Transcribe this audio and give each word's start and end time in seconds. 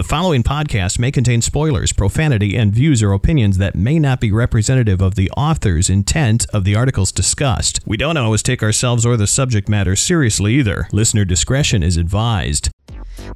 The 0.00 0.04
following 0.04 0.42
podcast 0.42 0.98
may 0.98 1.12
contain 1.12 1.42
spoilers, 1.42 1.92
profanity, 1.92 2.56
and 2.56 2.72
views 2.72 3.02
or 3.02 3.12
opinions 3.12 3.58
that 3.58 3.74
may 3.74 3.98
not 3.98 4.18
be 4.18 4.32
representative 4.32 5.02
of 5.02 5.14
the 5.14 5.30
author's 5.32 5.90
intent 5.90 6.46
of 6.54 6.64
the 6.64 6.74
articles 6.74 7.12
discussed. 7.12 7.80
We 7.84 7.98
don't 7.98 8.16
always 8.16 8.42
take 8.42 8.62
ourselves 8.62 9.04
or 9.04 9.18
the 9.18 9.26
subject 9.26 9.68
matter 9.68 9.94
seriously 9.96 10.54
either. 10.54 10.88
Listener 10.90 11.26
discretion 11.26 11.82
is 11.82 11.98
advised. 11.98 12.70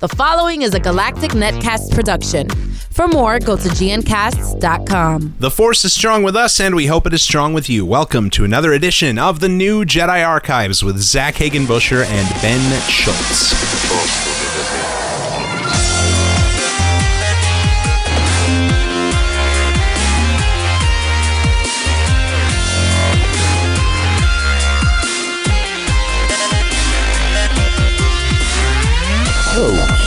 The 0.00 0.08
following 0.08 0.62
is 0.62 0.72
a 0.72 0.80
Galactic 0.80 1.32
Netcast 1.32 1.92
production. 1.92 2.48
For 2.48 3.09
more, 3.09 3.39
go 3.41 3.59
to 3.59 3.69
gncasts.com. 3.69 5.35
The 5.41 5.51
Force 5.51 5.85
is 5.85 5.93
strong 5.93 6.23
with 6.23 6.35
us, 6.35 6.59
and 6.61 6.75
we 6.75 6.87
hope 6.87 7.07
it 7.07 7.12
is 7.12 7.21
strong 7.21 7.53
with 7.53 7.69
you. 7.69 7.85
Welcome 7.85 8.31
to 8.31 8.45
another 8.46 8.73
edition 8.73 9.19
of 9.19 9.41
the 9.41 9.51
new 9.51 9.85
Jedi 9.85 10.27
Archives 10.27 10.83
with 10.83 10.96
Zach 10.96 11.35
Hagenbusher 11.35 12.07
and 12.07 12.41
Ben 12.41 12.81
Schultz. 12.89 14.93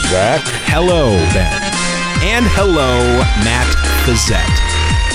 Zach. 0.08 0.40
Hello, 0.64 1.12
Ben. 1.36 1.52
And 2.24 2.48
hello, 2.56 2.96
Matt 3.44 3.68
Fazette. 4.08 4.40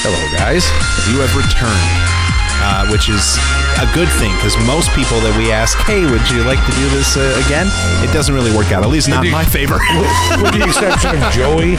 Hello, 0.05 0.21
guys. 0.37 0.69
You 1.09 1.17
have 1.17 1.33
returned, 1.33 1.97
uh, 2.61 2.85
which 2.93 3.09
is 3.09 3.41
a 3.81 3.89
good 3.97 4.05
thing 4.21 4.29
because 4.37 4.53
most 4.69 4.93
people 4.93 5.17
that 5.25 5.33
we 5.33 5.49
ask, 5.49 5.81
hey, 5.89 6.05
would 6.05 6.21
you 6.29 6.45
like 6.45 6.61
to 6.69 6.73
do 6.77 6.85
this 6.93 7.17
uh, 7.17 7.25
again? 7.41 7.65
It 8.05 8.13
doesn't 8.13 8.37
really 8.37 8.53
work 8.53 8.69
out, 8.69 8.85
at 8.85 8.89
least 8.93 9.09
not 9.09 9.25
in 9.25 9.33
my 9.33 9.41
favor. 9.41 9.81
With 10.37 10.53
the 10.53 10.61
exception 10.61 11.17
of 11.17 11.25
Joey. 11.33 11.73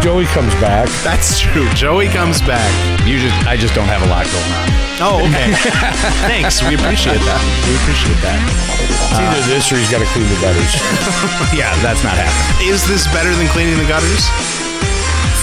Joey 0.00 0.24
comes 0.32 0.56
back. 0.56 0.88
That's 1.04 1.36
true. 1.36 1.68
Joey 1.76 2.08
comes 2.08 2.40
back. 2.40 2.72
You 3.04 3.20
just, 3.20 3.36
I 3.44 3.60
just 3.60 3.76
don't 3.76 3.92
have 3.92 4.00
a 4.00 4.08
lot 4.08 4.24
going 4.32 4.52
on. 4.56 4.91
Oh, 5.02 5.18
okay. 5.26 5.50
Thanks. 6.30 6.62
We 6.62 6.74
appreciate 6.78 7.18
that. 7.26 7.40
We 7.66 7.74
appreciate 7.82 8.18
that. 8.22 8.38
It's 8.86 9.18
either 9.18 9.42
uh, 9.42 9.50
this 9.50 9.66
or 9.74 9.76
he's 9.76 9.90
got 9.90 9.98
to 9.98 10.06
clean 10.14 10.28
the 10.30 10.38
gutters. 10.38 10.72
Yeah, 11.58 11.74
that's 11.82 12.00
not 12.06 12.14
happening. 12.14 12.70
Is 12.70 12.86
this 12.88 13.04
better 13.12 13.34
than 13.34 13.46
cleaning 13.50 13.76
the 13.76 13.84
gutters? 13.90 14.24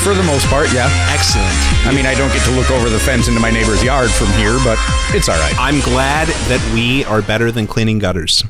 For 0.01 0.15
the 0.15 0.23
most 0.23 0.47
part, 0.47 0.71
yeah. 0.73 0.87
Excellent. 1.11 1.51
I 1.85 1.91
mean, 1.93 2.05
I 2.07 2.15
don't 2.15 2.31
get 2.31 2.43
to 2.45 2.51
look 2.51 2.71
over 2.71 2.89
the 2.89 2.97
fence 2.99 3.27
into 3.27 3.39
my 3.39 3.51
neighbor's 3.51 3.83
yard 3.83 4.09
from 4.09 4.27
here, 4.39 4.55
but 4.63 4.79
it's 5.13 5.27
all 5.27 5.37
right. 5.37 5.53
I'm 5.59 5.81
glad 5.81 6.27
that 6.47 6.61
we 6.73 7.03
are 7.05 7.21
better 7.21 7.51
than 7.51 7.67
cleaning 7.67 7.99
gutters. 7.99 8.43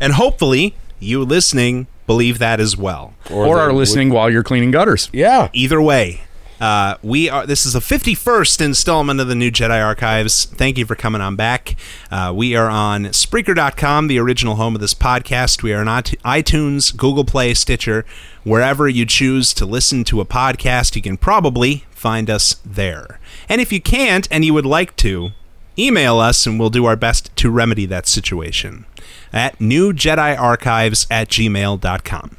And 0.00 0.12
hopefully, 0.14 0.74
you 1.00 1.24
listening 1.24 1.88
believe 2.06 2.38
that 2.38 2.60
as 2.60 2.76
well. 2.76 3.14
Or 3.30 3.44
they 3.44 3.50
are 3.60 3.66
would- 3.72 3.76
listening 3.78 4.10
while 4.10 4.30
you're 4.30 4.44
cleaning 4.44 4.70
gutters. 4.70 5.10
Yeah. 5.12 5.48
Either 5.52 5.82
way, 5.82 6.22
uh, 6.64 6.96
we 7.02 7.28
are. 7.28 7.46
This 7.46 7.66
is 7.66 7.74
the 7.74 7.80
51st 7.80 8.62
installment 8.62 9.20
of 9.20 9.28
the 9.28 9.34
new 9.34 9.50
Jedi 9.50 9.84
Archives. 9.84 10.46
Thank 10.46 10.78
you 10.78 10.86
for 10.86 10.94
coming 10.94 11.20
on 11.20 11.36
back. 11.36 11.76
Uh, 12.10 12.32
we 12.34 12.56
are 12.56 12.70
on 12.70 13.04
Spreaker.com, 13.04 14.06
the 14.06 14.18
original 14.18 14.54
home 14.54 14.74
of 14.74 14.80
this 14.80 14.94
podcast. 14.94 15.62
We 15.62 15.74
are 15.74 15.86
on 15.86 15.86
iTunes, 15.86 16.96
Google 16.96 17.26
Play, 17.26 17.52
Stitcher, 17.52 18.06
wherever 18.44 18.88
you 18.88 19.04
choose 19.04 19.52
to 19.52 19.66
listen 19.66 20.04
to 20.04 20.22
a 20.22 20.24
podcast. 20.24 20.96
You 20.96 21.02
can 21.02 21.18
probably 21.18 21.84
find 21.90 22.30
us 22.30 22.56
there. 22.64 23.20
And 23.46 23.60
if 23.60 23.70
you 23.70 23.82
can't, 23.82 24.26
and 24.30 24.42
you 24.42 24.54
would 24.54 24.64
like 24.64 24.96
to, 24.96 25.32
email 25.78 26.18
us, 26.18 26.46
and 26.46 26.58
we'll 26.58 26.70
do 26.70 26.86
our 26.86 26.96
best 26.96 27.36
to 27.36 27.50
remedy 27.50 27.84
that 27.84 28.06
situation 28.06 28.86
at 29.34 29.58
newjediarchives 29.58 31.06
at 31.10 31.28
gmail.com. 31.28 32.36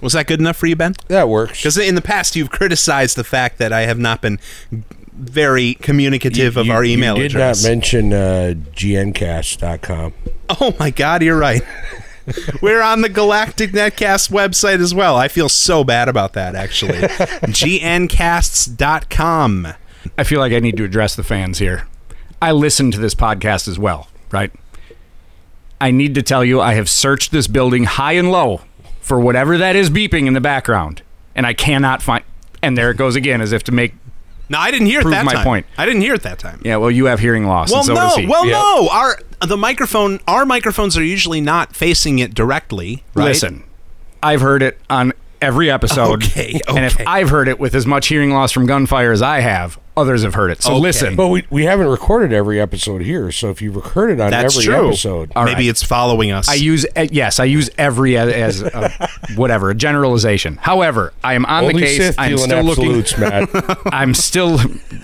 Was 0.00 0.12
that 0.12 0.26
good 0.26 0.38
enough 0.40 0.56
for 0.56 0.66
you, 0.66 0.76
Ben? 0.76 0.94
That 1.08 1.28
works. 1.28 1.58
Because 1.58 1.76
in 1.78 1.94
the 1.96 2.00
past, 2.02 2.36
you've 2.36 2.50
criticized 2.50 3.16
the 3.16 3.24
fact 3.24 3.58
that 3.58 3.72
I 3.72 3.80
have 3.82 3.98
not 3.98 4.22
been 4.22 4.38
very 5.12 5.74
communicative 5.74 6.56
of 6.56 6.66
You- 6.66 6.72
our 6.72 6.84
email 6.84 7.16
you 7.16 7.22
did 7.24 7.32
address. 7.32 7.62
not 7.64 7.68
mention 7.68 8.12
uh, 8.12 8.54
gncast.com. 8.76 10.14
oh 10.60 10.74
my 10.78 10.90
God, 10.90 11.22
you're 11.22 11.38
right. 11.38 11.62
We're 12.62 12.82
on 12.82 13.00
the 13.00 13.08
Galactic 13.08 13.72
Netcast 13.72 14.30
website 14.30 14.80
as 14.80 14.94
well. 14.94 15.16
I 15.16 15.28
feel 15.28 15.48
so 15.48 15.82
bad 15.82 16.08
about 16.08 16.34
that, 16.34 16.54
actually. 16.54 16.98
GNcasts.com. 18.38 19.68
I 20.16 20.24
feel 20.24 20.38
like 20.40 20.52
I 20.52 20.60
need 20.60 20.76
to 20.76 20.84
address 20.84 21.16
the 21.16 21.22
fans 21.24 21.58
here. 21.58 21.86
I 22.40 22.52
listen 22.52 22.90
to 22.92 22.98
this 22.98 23.14
podcast 23.14 23.66
as 23.66 23.78
well, 23.78 24.08
right? 24.30 24.52
I 25.80 25.90
need 25.90 26.14
to 26.16 26.22
tell 26.22 26.44
you, 26.44 26.60
I 26.60 26.74
have 26.74 26.88
searched 26.88 27.32
this 27.32 27.46
building 27.46 27.84
high 27.84 28.12
and 28.12 28.30
low 28.30 28.60
for 29.08 29.18
whatever 29.18 29.58
that 29.58 29.74
is 29.74 29.90
beeping 29.90 30.26
in 30.26 30.34
the 30.34 30.40
background, 30.40 31.02
and 31.34 31.46
I 31.46 31.54
cannot 31.54 32.02
find. 32.02 32.22
And 32.62 32.76
there 32.76 32.90
it 32.90 32.96
goes 32.96 33.16
again, 33.16 33.40
as 33.40 33.52
if 33.52 33.64
to 33.64 33.72
make. 33.72 33.94
No, 34.50 34.58
I 34.58 34.70
didn't 34.70 34.86
hear 34.86 35.00
it 35.00 35.02
Prove 35.02 35.12
that 35.14 35.24
my 35.24 35.34
time. 35.34 35.44
point. 35.44 35.66
I 35.76 35.84
didn't 35.86 36.00
hear 36.02 36.14
it 36.14 36.22
that 36.22 36.38
time. 36.38 36.60
Yeah, 36.64 36.76
well, 36.76 36.90
you 36.90 37.06
have 37.06 37.20
hearing 37.20 37.46
loss, 37.46 37.70
Well, 37.70 37.80
and 37.80 37.86
so 37.86 37.94
no. 37.94 38.00
does 38.00 38.16
he. 38.16 38.26
Well, 38.26 38.46
no. 38.46 38.88
Our 38.90 39.18
the 39.46 39.56
microphone. 39.56 40.20
Our 40.28 40.44
microphones 40.46 40.96
are 40.96 41.02
usually 41.04 41.40
not 41.40 41.74
facing 41.76 42.18
it 42.18 42.34
directly. 42.34 43.04
Right? 43.14 43.24
Listen, 43.26 43.64
I've 44.22 44.40
heard 44.40 44.62
it 44.62 44.78
on 44.90 45.12
every 45.40 45.70
episode. 45.70 46.24
Okay, 46.24 46.60
And 46.68 46.84
if 46.84 46.94
okay. 46.96 47.04
I've 47.04 47.30
heard 47.30 47.46
it 47.48 47.58
with 47.60 47.74
as 47.74 47.86
much 47.86 48.08
hearing 48.08 48.30
loss 48.30 48.50
from 48.52 48.66
gunfire 48.66 49.12
as 49.12 49.22
I 49.22 49.40
have, 49.40 49.78
others 49.98 50.22
have 50.22 50.34
heard 50.34 50.50
it. 50.50 50.62
So 50.62 50.72
Okay. 50.72 50.80
listen. 50.80 51.16
But 51.16 51.28
we, 51.28 51.44
we 51.50 51.64
haven't 51.64 51.88
recorded 51.88 52.32
every 52.32 52.60
episode 52.60 53.02
here, 53.02 53.30
so 53.32 53.50
if 53.50 53.60
you've 53.60 53.82
heard 53.84 54.10
it 54.10 54.20
on 54.20 54.30
That's 54.30 54.54
every 54.56 54.64
true. 54.64 54.88
episode, 54.88 55.32
All 55.36 55.44
Maybe 55.44 55.54
right. 55.64 55.70
it's 55.70 55.82
following 55.82 56.30
us. 56.32 56.48
I 56.48 56.54
use 56.54 56.86
uh, 56.96 57.06
yes, 57.10 57.38
I 57.40 57.44
use 57.44 57.68
every 57.78 58.16
as, 58.16 58.32
as 58.32 58.62
a, 58.62 59.08
whatever 59.36 59.70
a 59.70 59.74
generalization. 59.74 60.56
However, 60.56 61.12
I 61.22 61.34
am 61.34 61.44
on 61.46 61.64
only 61.64 61.74
the 61.74 61.80
case. 61.86 61.96
Sith 61.98 62.14
I'm 62.18 62.28
deal 62.30 62.38
still 62.38 62.62
looking. 62.62 62.84
absolutes, 62.98 63.18
Matt. 63.18 63.82
I'm 63.92 64.14
still 64.14 64.58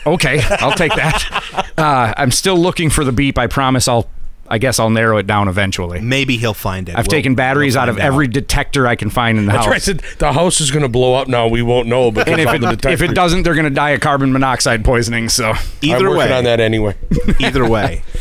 okay. 0.07 0.41
I'll 0.61 0.73
take 0.75 0.95
that. 0.95 1.23
Uh, 1.77 2.15
I'm 2.17 2.31
still 2.31 2.57
looking 2.57 2.89
for 2.89 3.05
the 3.05 3.11
beep. 3.11 3.37
I 3.37 3.49
promise. 3.49 3.89
I'll. 3.89 4.09
I 4.49 4.59
guess 4.59 4.79
I'll 4.79 4.91
narrow 4.91 5.17
it 5.19 5.27
down 5.27 5.49
eventually. 5.49 6.01
Maybe 6.01 6.37
he'll 6.37 6.53
find 6.55 6.89
it. 6.89 6.93
I've 6.97 7.07
We'll- 7.07 7.11
taken 7.17 7.35
batteries 7.35 7.75
we'll 7.75 7.83
out 7.83 7.89
of 7.89 7.97
find 7.97 8.07
every 8.07 8.29
detector 8.29 8.87
I 8.87 8.95
can 8.95 9.09
find 9.11 9.39
in 9.39 9.47
the 9.47 9.53
That's 9.53 9.65
house. 9.65 9.71
right. 9.71 9.77
I 9.77 9.79
said 9.79 10.03
the 10.19 10.33
house 10.33 10.61
is 10.61 10.71
going 10.71 10.83
to 10.83 10.89
blow 10.89 11.15
up 11.15 11.29
now. 11.29 11.49
We 11.49 11.63
won't 11.63 11.89
know. 11.89 12.11
But 12.11 12.29
and 12.29 12.41
if 12.41 12.53
it, 12.53 12.85
if 12.87 13.01
it 13.03 13.15
doesn't, 13.15 13.43
they're 13.45 13.55
going 13.55 13.65
to 13.65 13.71
die 13.71 13.91
of 13.91 14.01
carbon 14.01 14.33
monoxide 14.33 14.85
poisoning. 14.85 15.29
So 15.31 15.55
Either 15.83 15.97
I'm 15.97 16.03
working 16.05 16.17
way, 16.19 16.33
on 16.33 16.45
that 16.45 16.61
anyway. 16.61 16.95
either 17.41 17.69
way. 17.69 18.03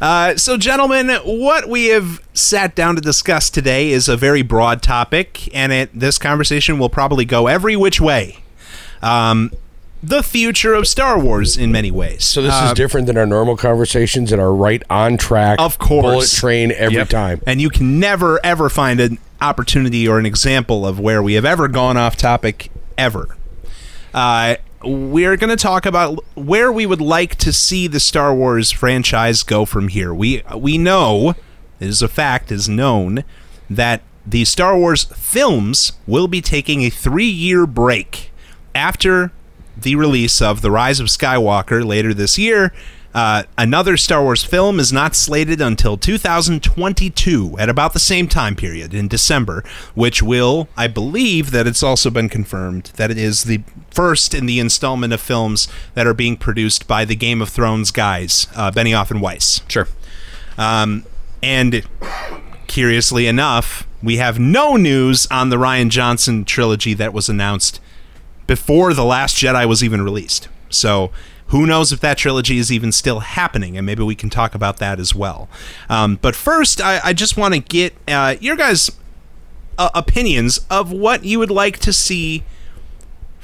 Uh, 0.00 0.36
so, 0.36 0.56
gentlemen, 0.56 1.08
what 1.24 1.68
we 1.68 1.86
have 1.86 2.22
sat 2.32 2.76
down 2.76 2.94
to 2.94 3.00
discuss 3.00 3.50
today 3.50 3.90
is 3.90 4.08
a 4.08 4.16
very 4.16 4.42
broad 4.42 4.80
topic, 4.80 5.52
and 5.52 5.72
it, 5.72 5.90
this 5.92 6.18
conversation 6.18 6.78
will 6.78 6.88
probably 6.88 7.24
go 7.24 7.48
every 7.48 7.74
which 7.74 8.00
way. 8.00 8.38
Um, 9.02 9.50
the 10.02 10.22
future 10.22 10.74
of 10.74 10.86
Star 10.86 11.18
Wars, 11.18 11.56
in 11.56 11.72
many 11.72 11.90
ways. 11.90 12.24
So 12.24 12.40
this 12.42 12.54
Uh, 12.54 12.66
is 12.66 12.72
different 12.74 13.06
than 13.08 13.16
our 13.16 13.26
normal 13.26 13.56
conversations 13.56 14.30
that 14.30 14.38
are 14.38 14.54
right 14.54 14.82
on 14.88 15.16
track. 15.16 15.58
Of 15.60 15.78
course. 15.78 16.02
bullet 16.04 16.30
train 16.30 16.72
every 16.76 16.96
Yep. 16.96 17.08
time. 17.08 17.40
and 17.46 17.60
you 17.60 17.68
can 17.70 17.98
never 17.98 18.38
ever 18.44 18.68
find 18.68 19.00
an 19.00 19.18
opportunity 19.40 20.06
or 20.08 20.18
an 20.18 20.26
example 20.26 20.86
of 20.86 20.98
where 21.00 21.22
we 21.22 21.34
have 21.34 21.44
ever 21.44 21.68
gone 21.68 21.96
off 21.96 22.16
topic 22.16 22.70
ever. 22.96 23.36
Uh, 24.14 24.56
we're 24.84 25.36
going 25.36 25.50
to 25.50 25.56
talk 25.56 25.84
about 25.86 26.24
where 26.36 26.70
we 26.70 26.86
would 26.86 27.00
like 27.00 27.34
to 27.36 27.52
see 27.52 27.86
the 27.88 27.98
Star 28.00 28.32
Wars 28.34 28.70
franchise 28.70 29.42
go 29.42 29.64
from 29.64 29.88
here. 29.88 30.14
We 30.14 30.42
we 30.56 30.78
know 30.78 31.30
it 31.80 31.88
is 31.88 32.02
a 32.02 32.08
fact, 32.08 32.52
is 32.52 32.68
known 32.68 33.24
that 33.68 34.02
the 34.24 34.44
Star 34.44 34.76
Wars 34.76 35.04
films 35.16 35.92
will 36.06 36.28
be 36.28 36.40
taking 36.40 36.82
a 36.82 36.90
three-year 36.90 37.66
break 37.66 38.30
after 38.74 39.32
the 39.82 39.96
release 39.96 40.42
of 40.42 40.60
The 40.60 40.70
Rise 40.70 41.00
of 41.00 41.06
Skywalker 41.06 41.84
later 41.84 42.12
this 42.12 42.38
year. 42.38 42.72
Uh, 43.14 43.44
another 43.56 43.96
Star 43.96 44.22
Wars 44.22 44.44
film 44.44 44.78
is 44.78 44.92
not 44.92 45.16
slated 45.16 45.60
until 45.60 45.96
2022, 45.96 47.56
at 47.58 47.68
about 47.68 47.94
the 47.94 47.98
same 47.98 48.28
time 48.28 48.54
period 48.54 48.92
in 48.92 49.08
December, 49.08 49.64
which 49.94 50.22
will, 50.22 50.68
I 50.76 50.88
believe, 50.88 51.50
that 51.50 51.66
it's 51.66 51.82
also 51.82 52.10
been 52.10 52.28
confirmed 52.28 52.92
that 52.96 53.10
it 53.10 53.18
is 53.18 53.44
the 53.44 53.62
first 53.90 54.34
in 54.34 54.46
the 54.46 54.60
installment 54.60 55.12
of 55.12 55.20
films 55.20 55.68
that 55.94 56.06
are 56.06 56.14
being 56.14 56.36
produced 56.36 56.86
by 56.86 57.04
the 57.04 57.16
Game 57.16 57.40
of 57.40 57.48
Thrones 57.48 57.90
guys, 57.90 58.46
uh, 58.54 58.70
Benioff 58.70 59.10
and 59.10 59.22
Weiss. 59.22 59.62
sure. 59.68 59.88
Um, 60.58 61.04
and 61.42 61.86
curiously 62.66 63.26
enough, 63.26 63.88
we 64.02 64.18
have 64.18 64.38
no 64.38 64.76
news 64.76 65.26
on 65.30 65.48
the 65.48 65.56
Rian 65.56 65.88
Johnson 65.88 66.44
trilogy 66.44 66.94
that 66.94 67.12
was 67.12 67.28
announced 67.28 67.80
before 68.48 68.92
The 68.92 69.04
Last 69.04 69.36
Jedi 69.36 69.68
was 69.68 69.84
even 69.84 70.02
released. 70.02 70.48
So 70.68 71.12
who 71.48 71.66
knows 71.66 71.92
if 71.92 72.00
that 72.00 72.18
trilogy 72.18 72.58
is 72.58 72.72
even 72.72 72.90
still 72.90 73.20
happening, 73.20 73.76
and 73.76 73.86
maybe 73.86 74.02
we 74.02 74.16
can 74.16 74.28
talk 74.28 74.56
about 74.56 74.78
that 74.78 74.98
as 74.98 75.14
well. 75.14 75.48
Um, 75.88 76.18
but 76.20 76.34
first, 76.34 76.80
I, 76.80 77.00
I 77.04 77.12
just 77.12 77.36
want 77.36 77.54
to 77.54 77.60
get 77.60 77.94
uh, 78.08 78.34
your 78.40 78.56
guys' 78.56 78.90
uh, 79.78 79.90
opinions 79.94 80.60
of 80.68 80.90
what 80.90 81.24
you 81.24 81.38
would 81.38 81.50
like 81.50 81.78
to 81.78 81.92
see 81.92 82.42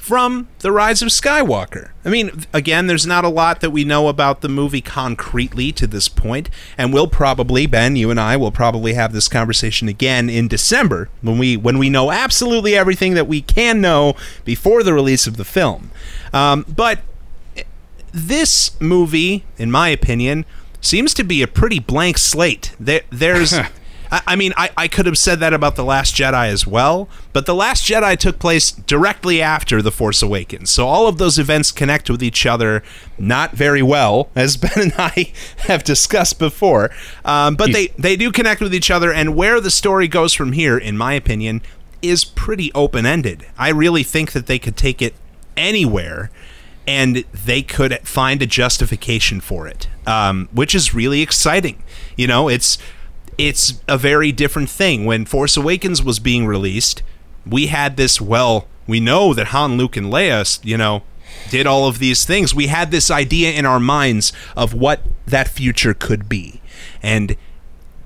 from 0.05 0.47
The 0.59 0.71
Rise 0.71 1.01
of 1.01 1.07
Skywalker. 1.07 1.89
I 2.05 2.09
mean, 2.09 2.45
again, 2.53 2.85
there's 2.85 3.07
not 3.07 3.25
a 3.25 3.29
lot 3.29 3.61
that 3.61 3.71
we 3.71 3.83
know 3.83 4.07
about 4.07 4.41
the 4.41 4.47
movie 4.47 4.79
concretely 4.79 5.71
to 5.71 5.87
this 5.87 6.09
point, 6.09 6.47
and 6.77 6.93
we'll 6.93 7.07
probably 7.07 7.65
Ben, 7.65 7.95
you 7.95 8.11
and 8.11 8.19
I 8.19 8.37
will 8.37 8.51
probably 8.51 8.93
have 8.93 9.13
this 9.13 9.27
conversation 9.27 9.87
again 9.87 10.29
in 10.29 10.47
December 10.47 11.09
when 11.23 11.39
we 11.39 11.57
when 11.57 11.79
we 11.79 11.89
know 11.89 12.11
absolutely 12.11 12.75
everything 12.75 13.15
that 13.15 13.27
we 13.27 13.41
can 13.41 13.81
know 13.81 14.13
before 14.43 14.83
the 14.83 14.93
release 14.93 15.25
of 15.25 15.37
the 15.37 15.43
film. 15.43 15.89
Um, 16.31 16.67
but 16.69 16.99
this 18.13 18.79
movie, 18.79 19.43
in 19.57 19.71
my 19.71 19.89
opinion, 19.89 20.45
seems 20.81 21.15
to 21.15 21.23
be 21.23 21.41
a 21.41 21.47
pretty 21.47 21.79
blank 21.79 22.19
slate. 22.19 22.75
There, 22.79 23.01
there's. 23.09 23.55
I 24.11 24.21
I 24.27 24.35
mean, 24.35 24.53
I, 24.57 24.69
I 24.75 24.87
could 24.87 25.05
have 25.05 25.17
said 25.17 25.39
that 25.39 25.53
about 25.53 25.75
The 25.75 25.83
Last 25.83 26.15
Jedi 26.15 26.49
as 26.49 26.67
well, 26.67 27.07
but 27.33 27.45
The 27.45 27.55
Last 27.55 27.85
Jedi 27.87 28.17
took 28.17 28.39
place 28.39 28.71
directly 28.71 29.41
after 29.41 29.81
The 29.81 29.91
Force 29.91 30.21
Awakens. 30.21 30.69
So 30.69 30.87
all 30.87 31.07
of 31.07 31.17
those 31.17 31.39
events 31.39 31.71
connect 31.71 32.09
with 32.09 32.23
each 32.23 32.45
other 32.45 32.83
not 33.17 33.51
very 33.51 33.81
well, 33.81 34.29
as 34.35 34.57
Ben 34.57 34.71
and 34.75 34.93
I 34.97 35.31
have 35.59 35.83
discussed 35.83 36.39
before. 36.39 36.91
Um, 37.23 37.55
but 37.55 37.71
they, 37.71 37.87
they 37.97 38.15
do 38.15 38.31
connect 38.31 38.61
with 38.61 38.73
each 38.73 38.91
other, 38.91 39.11
and 39.11 39.35
where 39.35 39.59
the 39.61 39.71
story 39.71 40.07
goes 40.07 40.33
from 40.33 40.51
here, 40.51 40.77
in 40.77 40.97
my 40.97 41.13
opinion, 41.13 41.61
is 42.01 42.25
pretty 42.25 42.71
open 42.73 43.05
ended. 43.05 43.45
I 43.57 43.69
really 43.69 44.03
think 44.03 44.31
that 44.33 44.47
they 44.47 44.59
could 44.59 44.77
take 44.77 45.01
it 45.01 45.15
anywhere 45.57 46.29
and 46.87 47.23
they 47.33 47.61
could 47.61 47.97
find 48.07 48.41
a 48.41 48.45
justification 48.45 49.41
for 49.41 49.67
it, 49.67 49.87
um, 50.05 50.49
which 50.51 50.75
is 50.75 50.93
really 50.93 51.21
exciting. 51.21 51.81
You 52.15 52.27
know, 52.27 52.47
it's 52.47 52.77
it's 53.37 53.81
a 53.87 53.97
very 53.97 54.31
different 54.31 54.69
thing. 54.69 55.05
When 55.05 55.25
Force 55.25 55.57
Awakens 55.57 56.03
was 56.03 56.19
being 56.19 56.45
released, 56.45 57.03
we 57.45 57.67
had 57.67 57.97
this. 57.97 58.19
Well, 58.19 58.67
we 58.87 58.99
know 58.99 59.33
that 59.33 59.47
Han, 59.47 59.77
Luke, 59.77 59.97
and 59.97 60.07
Leia, 60.07 60.59
you 60.63 60.77
know, 60.77 61.03
did 61.49 61.67
all 61.67 61.87
of 61.87 61.99
these 61.99 62.25
things. 62.25 62.55
We 62.55 62.67
had 62.67 62.91
this 62.91 63.11
idea 63.11 63.51
in 63.51 63.65
our 63.65 63.79
minds 63.79 64.31
of 64.55 64.73
what 64.73 65.01
that 65.25 65.47
future 65.47 65.93
could 65.93 66.29
be, 66.29 66.61
and 67.01 67.35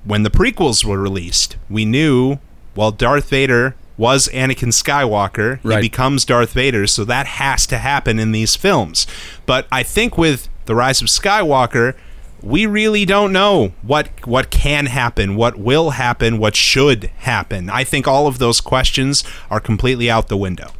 when 0.04 0.22
the 0.22 0.30
prequels 0.30 0.84
were 0.84 0.98
released, 0.98 1.56
we 1.68 1.84
knew. 1.84 2.38
Well, 2.76 2.92
Darth 2.92 3.28
Vader 3.28 3.74
was 3.96 4.28
Anakin 4.28 4.72
Skywalker. 4.72 5.58
Right. 5.62 5.82
He 5.82 5.88
becomes 5.90 6.24
Darth 6.24 6.52
Vader, 6.52 6.86
so 6.86 7.04
that 7.04 7.26
has 7.26 7.66
to 7.66 7.78
happen 7.78 8.18
in 8.18 8.32
these 8.32 8.56
films. 8.56 9.06
But 9.44 9.66
I 9.70 9.82
think 9.82 10.16
with 10.16 10.48
The 10.64 10.74
Rise 10.74 11.02
of 11.02 11.08
Skywalker, 11.08 11.94
we 12.42 12.66
really 12.66 13.04
don't 13.04 13.32
know 13.32 13.72
what 13.82 14.08
what 14.26 14.50
can 14.50 14.86
happen, 14.86 15.36
what 15.36 15.58
will 15.58 15.90
happen, 15.90 16.38
what 16.38 16.56
should 16.56 17.04
happen. 17.18 17.70
I 17.70 17.84
think 17.84 18.06
all 18.06 18.26
of 18.26 18.38
those 18.38 18.60
questions 18.60 19.24
are 19.50 19.60
completely 19.60 20.10
out 20.10 20.28
the 20.28 20.36
window. 20.36 20.72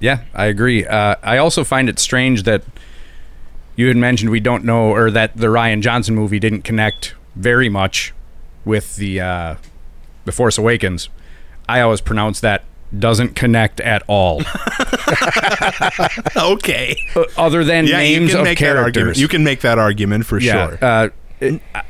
Yeah, 0.00 0.22
I 0.34 0.46
agree. 0.46 0.86
Uh, 0.86 1.16
I 1.22 1.38
also 1.38 1.64
find 1.64 1.88
it 1.88 1.98
strange 1.98 2.44
that 2.44 2.62
you 3.76 3.88
had 3.88 3.96
mentioned 3.96 4.30
we 4.30 4.40
don't 4.40 4.64
know, 4.64 4.90
or 4.92 5.10
that 5.10 5.36
the 5.36 5.46
Rian 5.48 5.82
Johnson 5.82 6.14
movie 6.14 6.38
didn't 6.38 6.62
connect 6.62 7.14
very 7.34 7.68
much 7.68 8.12
with 8.64 8.96
the 8.96 9.20
uh, 9.20 9.54
the 10.24 10.32
Force 10.32 10.58
Awakens. 10.58 11.08
I 11.68 11.80
always 11.80 12.00
pronounce 12.00 12.40
that 12.40 12.64
doesn't 12.96 13.34
connect 13.36 13.80
at 13.80 14.02
all, 14.06 14.42
Okay. 16.36 16.96
other 17.36 17.64
than 17.64 17.86
Yeah, 17.86 18.00
you 18.00 18.18
names 18.20 18.30
can 18.32 18.40
of 18.40 18.44
make 18.44 18.58
that 18.58 18.76
argument. 18.76 18.94
characters. 18.94 19.20
You 19.20 19.28
can 19.28 19.44
make 19.44 19.60
that 19.60 19.78
argument 19.78 20.26
for 20.26 20.38
Yeah. 20.40 20.76
sure. 20.78 20.78
Uh, 20.82 21.08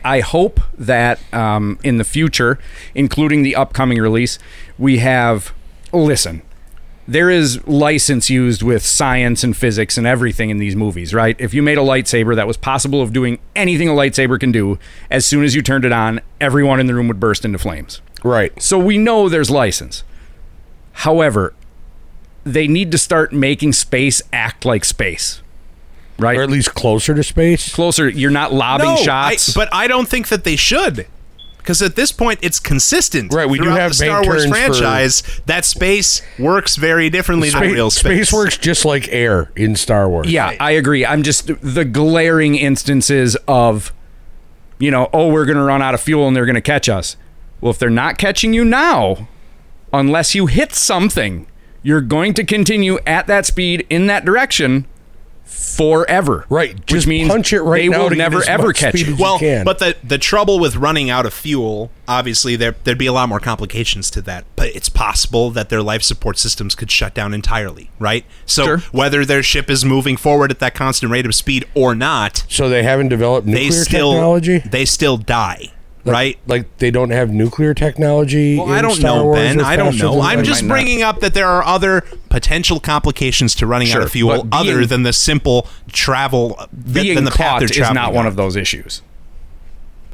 I 0.05 0.21
hope 0.21 0.61
that 0.77 1.19
um, 1.33 1.79
in 1.83 1.97
the 1.97 2.05
future, 2.05 2.59
including 2.95 3.43
the 3.43 3.57
upcoming 3.57 3.99
release, 3.99 4.39
we 4.79 4.99
have. 4.99 5.53
Listen, 5.91 6.43
there 7.07 7.31
is 7.31 7.67
license 7.67 8.29
used 8.29 8.63
with 8.63 8.85
science 8.85 9.43
and 9.43 9.57
physics 9.57 9.97
and 9.97 10.07
everything 10.07 10.51
in 10.51 10.59
these 10.59 10.77
movies, 10.77 11.15
right? 11.15 11.35
If 11.39 11.55
you 11.55 11.63
made 11.63 11.79
a 11.79 11.83
lightsaber 11.83 12.37
that 12.37 12.47
was 12.47 12.59
possible 12.59 13.01
of 13.01 13.15
doing 13.15 13.39
anything 13.57 13.89
a 13.89 13.93
lightsaber 13.93 14.39
can 14.39 14.53
do, 14.53 14.79
as 15.11 15.25
soon 15.25 15.45
as 15.45 15.55
you 15.55 15.63
turned 15.63 15.87
it 15.87 15.93
on, 15.93 16.21
everyone 16.43 16.79
in 16.79 16.87
the 16.87 16.95
room 16.95 17.09
would 17.09 17.19
burst 17.19 17.47
into 17.47 17.57
flames. 17.59 18.03
Right. 18.23 18.53
So 18.61 18.79
we 18.79 18.99
know 18.99 19.31
there's 19.31 19.51
license. 19.51 20.05
However, 21.03 21.55
they 22.43 22.67
need 22.67 22.91
to 22.91 22.99
start 22.99 23.33
making 23.33 23.73
space 23.73 24.21
act 24.33 24.65
like 24.65 24.85
space. 24.85 25.43
Right? 26.19 26.37
Or 26.37 26.43
at 26.43 26.51
least 26.51 26.75
closer 26.75 27.15
to 27.15 27.23
space. 27.23 27.73
Closer, 27.73 28.09
you're 28.09 28.33
not 28.33 28.53
lobbing 28.53 28.89
no, 28.89 28.97
shots. 28.97 29.57
I, 29.57 29.61
but 29.61 29.69
I 29.73 29.87
don't 29.87 30.09
think 30.09 30.27
that 30.29 30.43
they 30.43 30.57
should. 30.57 31.07
Because 31.59 31.83
at 31.83 31.95
this 31.95 32.11
point, 32.11 32.41
it's 32.43 32.59
consistent. 32.59 33.33
Right, 33.33 33.49
we 33.49 33.61
do 33.61 33.69
have 33.69 33.91
the 33.91 33.95
Star 33.95 34.25
Wars 34.25 34.43
turns 34.43 34.47
for- 34.47 34.55
franchise. 34.57 35.23
That 35.47 35.65
space 35.65 36.21
works 36.37 36.75
very 36.75 37.11
differently 37.11 37.51
than 37.51 37.61
real 37.61 37.91
space. 37.91 38.29
space 38.29 38.33
works 38.33 38.57
just 38.57 38.85
like 38.85 39.07
air 39.11 39.53
in 39.55 39.77
Star 39.77 40.09
Wars. 40.09 40.29
Yeah, 40.29 40.57
I 40.59 40.73
agree. 40.73 41.07
I'm 41.07 41.23
just 41.23 41.49
the 41.61 41.85
glaring 41.85 42.57
instances 42.57 43.37
of, 43.47 43.93
you 44.81 44.91
know, 44.91 45.09
oh, 45.13 45.29
we're 45.29 45.45
going 45.45 45.59
to 45.59 45.63
run 45.63 45.81
out 45.81 45.95
of 45.95 46.01
fuel 46.01 46.27
and 46.27 46.35
they're 46.35 46.47
going 46.47 46.55
to 46.57 46.61
catch 46.61 46.89
us. 46.89 47.17
Well, 47.61 47.71
if 47.71 47.79
they're 47.79 47.89
not 47.89 48.19
catching 48.19 48.53
you 48.53 48.65
now, 48.65 49.29
unless 49.93 50.35
you 50.35 50.47
hit 50.47 50.73
something, 50.75 51.47
you're 51.83 52.01
going 52.01 52.35
to 52.35 52.45
continue 52.45 52.99
at 53.07 53.27
that 53.27 53.47
speed 53.47 53.87
in 53.89 54.07
that 54.07 54.25
direction 54.25 54.87
forever. 55.45 56.45
Right, 56.51 56.75
Which 56.75 56.87
just 56.87 57.07
means 57.07 57.29
punch 57.29 57.53
it 57.53 57.63
right 57.63 57.83
they 57.83 57.89
now 57.89 58.03
will 58.09 58.11
never 58.17 58.43
ever 58.49 58.73
catch 58.73 58.95
speed 58.95 59.07
you. 59.07 59.13
as 59.15 59.19
you 59.19 59.23
Well, 59.25 59.39
can. 59.39 59.65
but 59.65 59.79
the 59.79 59.97
the 60.05 60.19
trouble 60.19 60.59
with 60.59 60.77
running 60.77 61.09
out 61.09 61.25
of 61.25 61.33
fuel, 61.33 61.91
obviously, 62.07 62.55
there 62.57 62.75
there'd 62.85 62.99
be 62.99 63.07
a 63.07 63.13
lot 63.13 63.29
more 63.29 63.41
complications 63.41 64.11
to 64.13 64.23
that. 64.23 64.45
But 64.57 64.69
it's 64.77 64.89
possible 64.89 65.51
that 65.53 65.69
their 65.71 65.83
life 65.83 66.03
support 66.03 66.39
systems 66.39 66.75
could 66.75 66.91
shut 66.91 67.15
down 67.15 67.33
entirely, 67.33 67.91
right? 67.99 68.25
So 68.45 68.65
Sure. 68.65 68.79
whether 68.93 69.25
their 69.25 69.43
ship 69.43 69.71
is 69.71 69.85
moving 69.85 70.17
forward 70.17 70.51
at 70.51 70.59
that 70.59 70.75
constant 70.75 71.11
rate 71.13 71.25
of 71.27 71.35
speed 71.35 71.65
or 71.75 71.95
not, 71.95 72.45
so 72.49 72.69
they 72.69 72.83
haven't 72.83 73.09
developed 73.09 73.47
they 73.47 73.65
nuclear 73.65 73.85
still 73.85 74.13
technology. 74.13 74.59
they 74.59 74.85
still 74.85 75.17
die, 75.17 75.71
Like- 76.09 76.13
right? 76.15 76.39
Like 76.47 76.79
they 76.79 76.91
don't 76.91 77.11
have 77.11 77.31
nuclear 77.31 77.75
technology. 77.75 78.59
Well, 78.59 78.69
I 78.71 78.83
don't 78.83 78.97
Star 78.97 79.17
know, 79.17 79.25
Wars 79.27 79.39
Ben. 79.39 79.61
I 79.61 79.77
don't 79.77 79.97
know. 79.99 80.21
I'm 80.21 80.43
just 80.45 80.63
might 80.63 80.69
not. 80.69 80.75
bringing 80.75 81.03
up 81.03 81.21
that 81.21 81.35
there 81.35 81.47
are 81.49 81.63
other 81.65 82.03
potential 82.29 82.81
complications 82.81 83.55
to 83.57 83.67
running 83.67 83.91
out 83.93 84.03
of 84.03 84.11
fuel 84.11 84.43
being- 84.45 84.49
other 84.53 84.87
than 84.87 85.03
the 85.05 85.13
simple 85.13 85.67
travel 85.93 86.57
th- 86.85 86.95
Being 87.05 87.15
than 87.15 87.25
the 87.25 87.31
path 87.31 87.39
caught 87.39 87.59
they're 87.61 87.65
is 87.67 87.77
traveling 87.77 87.95
not 87.95 88.13
one 88.13 88.27
on. 88.27 88.29
of 88.29 88.37
those 88.37 88.57
issues. 88.57 89.03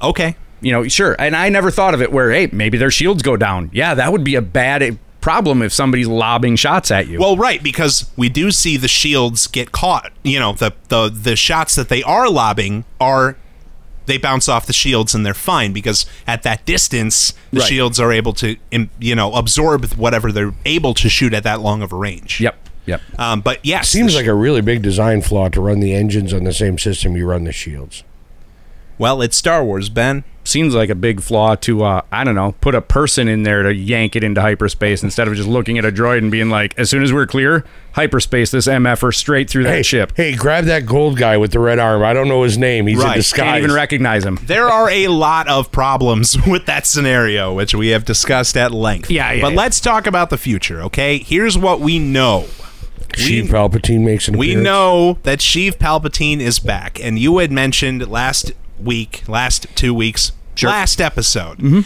Okay. 0.03 0.37
You 0.61 0.73
know, 0.73 0.89
sure. 0.89 1.15
And 1.19 1.37
I 1.37 1.49
never 1.49 1.71
thought 1.71 1.95
of 1.95 2.01
it 2.03 2.11
where, 2.13 2.31
hey, 2.31 2.49
maybe 2.53 2.79
their 2.79 2.91
shields 2.91 3.23
go 3.23 3.37
down. 3.37 3.71
Yeah, 3.73 3.95
that 3.95 4.13
would 4.13 4.25
be 4.25 4.35
a 4.35 4.43
bad 4.43 4.83
eh, 4.83 4.93
problem 5.21 5.61
if 5.63 5.73
somebody's 5.73 6.07
lobbing 6.07 6.57
shots 6.57 6.91
at 6.91 7.07
you. 7.09 7.19
Well, 7.19 7.37
right, 7.37 7.63
because 7.63 8.11
we 8.17 8.29
do 8.29 8.51
see 8.51 8.77
the 8.77 8.89
shields 8.89 9.47
get 9.47 9.73
caught. 9.73 10.13
You 10.23 10.39
know, 10.39 10.53
the 10.55 10.73
the 10.89 11.09
the 11.11 11.37
shots 11.37 11.75
that 11.75 11.89
they 11.91 12.03
are 12.03 12.29
lobbing 12.31 12.85
are 13.01 13.37
they 14.07 14.19
bounce 14.19 14.49
off 14.49 14.67
the 14.67 14.73
shields 14.73 15.15
and 15.15 15.25
they're 15.25 15.35
fine 15.35 15.73
because 15.73 16.07
at 16.27 16.43
that 16.43 16.65
distance 16.67 17.33
the 17.53 17.61
Right. 17.61 17.69
shields 17.69 17.99
are 18.01 18.13
able 18.13 18.33
to 18.35 18.57
you 19.01 19.15
know 19.15 19.33
absorb 19.35 19.85
whatever 19.95 20.31
they're 20.33 20.55
able 20.65 20.95
to 20.95 21.09
shoot 21.09 21.33
at 21.35 21.43
that 21.45 21.61
long 21.61 21.83
of 21.83 21.93
a 21.93 21.97
range. 21.97 22.41
yep, 22.41 22.57
yep. 22.87 23.01
Um, 23.19 23.41
but 23.41 23.59
yes, 23.65 23.89
Seems 23.89 24.13
sh- 24.13 24.17
like 24.17 24.27
a 24.27 24.35
really 24.35 24.61
big 24.61 24.83
design 24.83 25.23
flaw 25.23 25.49
to 25.49 25.61
run 25.61 25.81
the 25.81 25.95
engines 25.95 26.33
on 26.35 26.45
the 26.45 26.53
same 26.53 26.79
system 26.79 27.17
you 27.17 27.27
run 27.27 27.45
the 27.45 27.53
shields. 27.53 28.03
well, 28.99 29.23
it's 29.23 29.37
Star 29.37 29.65
Wars, 29.65 29.89
Ben. 29.89 30.25
Seems 30.55 30.73
like 30.73 30.89
a 30.89 30.95
big 30.95 31.21
flaw 31.21 31.57
to, 31.57 31.83
uh, 31.83 32.03
I 32.13 32.23
don't 32.23 32.37
know, 32.37 32.53
put 32.61 32.77
a 32.77 32.81
person 32.81 33.27
in 33.27 33.43
there 33.43 33.65
to 33.65 33.75
yank 33.75 34.15
it 34.15 34.23
into 34.23 34.41
hyperspace 34.41 35.03
instead 35.03 35.27
of 35.27 35.35
just 35.35 35.49
looking 35.49 35.79
at 35.79 35.85
a 35.85 35.91
droid 35.91 36.19
and 36.19 36.31
being 36.31 36.49
like, 36.49 36.79
as 36.79 36.89
soon 36.89 37.03
as 37.03 37.13
we're 37.13 37.27
clear, 37.27 37.65
hyperspace 37.95 38.53
this 38.53 38.69
MFer 38.69 39.13
straight 39.13 39.51
through 39.51 39.65
that 39.65 39.75
Hey, 39.75 39.83
ship. 39.83 40.13
hey, 40.17 40.37
grab 40.37 40.67
that 40.67 40.87
gold 40.87 41.19
guy 41.19 41.37
with 41.39 41.51
the 41.51 41.59
red 41.59 41.81
arm. 41.81 42.05
I 42.05 42.13
don't 42.13 42.29
know 42.29 42.45
his 42.45 42.57
name. 42.57 42.87
He's 42.87 42.99
Right. 42.99 43.03
in 43.03 43.09
Can't 43.09 43.17
disguise. 43.17 43.45
Can't 43.47 43.59
even 43.65 43.73
recognize 43.73 44.25
him. 44.25 44.39
There 44.47 44.69
are 44.71 44.89
a 44.89 45.09
lot 45.09 45.49
of 45.49 45.73
problems 45.73 46.37
with 46.47 46.67
that 46.67 46.87
scenario, 46.87 47.53
which 47.53 47.75
we 47.75 47.89
have 47.89 48.05
discussed 48.05 48.57
at 48.57 48.71
length. 48.71 49.11
Yeah, 49.11 49.33
yeah, 49.33 49.43
But 49.43 49.55
yeah. 49.55 49.59
let's 49.59 49.81
talk 49.81 50.07
about 50.07 50.31
the 50.31 50.39
future, 50.39 50.81
okay? 50.83 51.19
Here's 51.19 51.59
what 51.59 51.81
we 51.81 51.99
know. 51.99 52.45
Sheev 53.15 53.49
Palpatine 53.49 54.03
makes 54.03 54.29
an 54.29 54.39
We 54.39 54.51
appearance. 54.51 54.65
know 54.65 55.19
that 55.25 55.41
Sheev 55.41 55.79
Palpatine 55.79 56.39
is 56.39 56.61
back, 56.61 57.01
and 57.03 57.19
you 57.19 57.39
had 57.39 57.51
mentioned 57.51 58.09
last 58.09 58.53
week, 58.79 59.25
last 59.27 59.67
two 59.75 59.93
weeks, 59.93 60.31
last 60.63 61.01
episode, 61.01 61.59
Mm-hmm. 61.59 61.81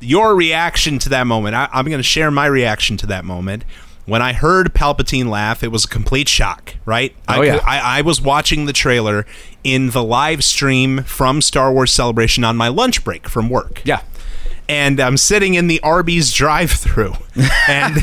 your 0.00 0.34
reaction 0.34 0.98
to 1.00 1.08
that 1.10 1.26
moment. 1.26 1.54
I, 1.54 1.68
I'm 1.72 1.86
going 1.86 1.98
to 1.98 2.02
share 2.02 2.30
my 2.30 2.46
reaction 2.46 2.96
to 2.98 3.06
that 3.06 3.24
moment. 3.24 3.64
When 4.06 4.22
I 4.22 4.32
heard 4.32 4.72
Palpatine 4.74 5.26
laugh, 5.28 5.62
it 5.62 5.68
was 5.68 5.84
a 5.84 5.88
complete 5.88 6.28
shock, 6.28 6.74
right? 6.84 7.14
I, 7.28 7.38
Oh, 7.38 7.42
yeah. 7.42 7.60
I, 7.64 7.98
I 7.98 8.00
was 8.02 8.20
watching 8.20 8.64
the 8.66 8.72
trailer 8.72 9.24
in 9.62 9.90
the 9.90 10.02
live 10.02 10.42
stream 10.42 11.04
from 11.04 11.40
Star 11.42 11.72
Wars 11.72 11.92
Celebration 11.92 12.42
on 12.42 12.56
my 12.56 12.68
lunch 12.68 13.04
break 13.04 13.28
from 13.28 13.48
work 13.50 13.82
Yeah. 13.84 14.00
and 14.68 14.98
I'm 15.00 15.16
sitting 15.16 15.54
in 15.54 15.66
the 15.68 15.80
Arby's 15.82 16.32
drive-through, 16.32 17.12
and 17.68 17.96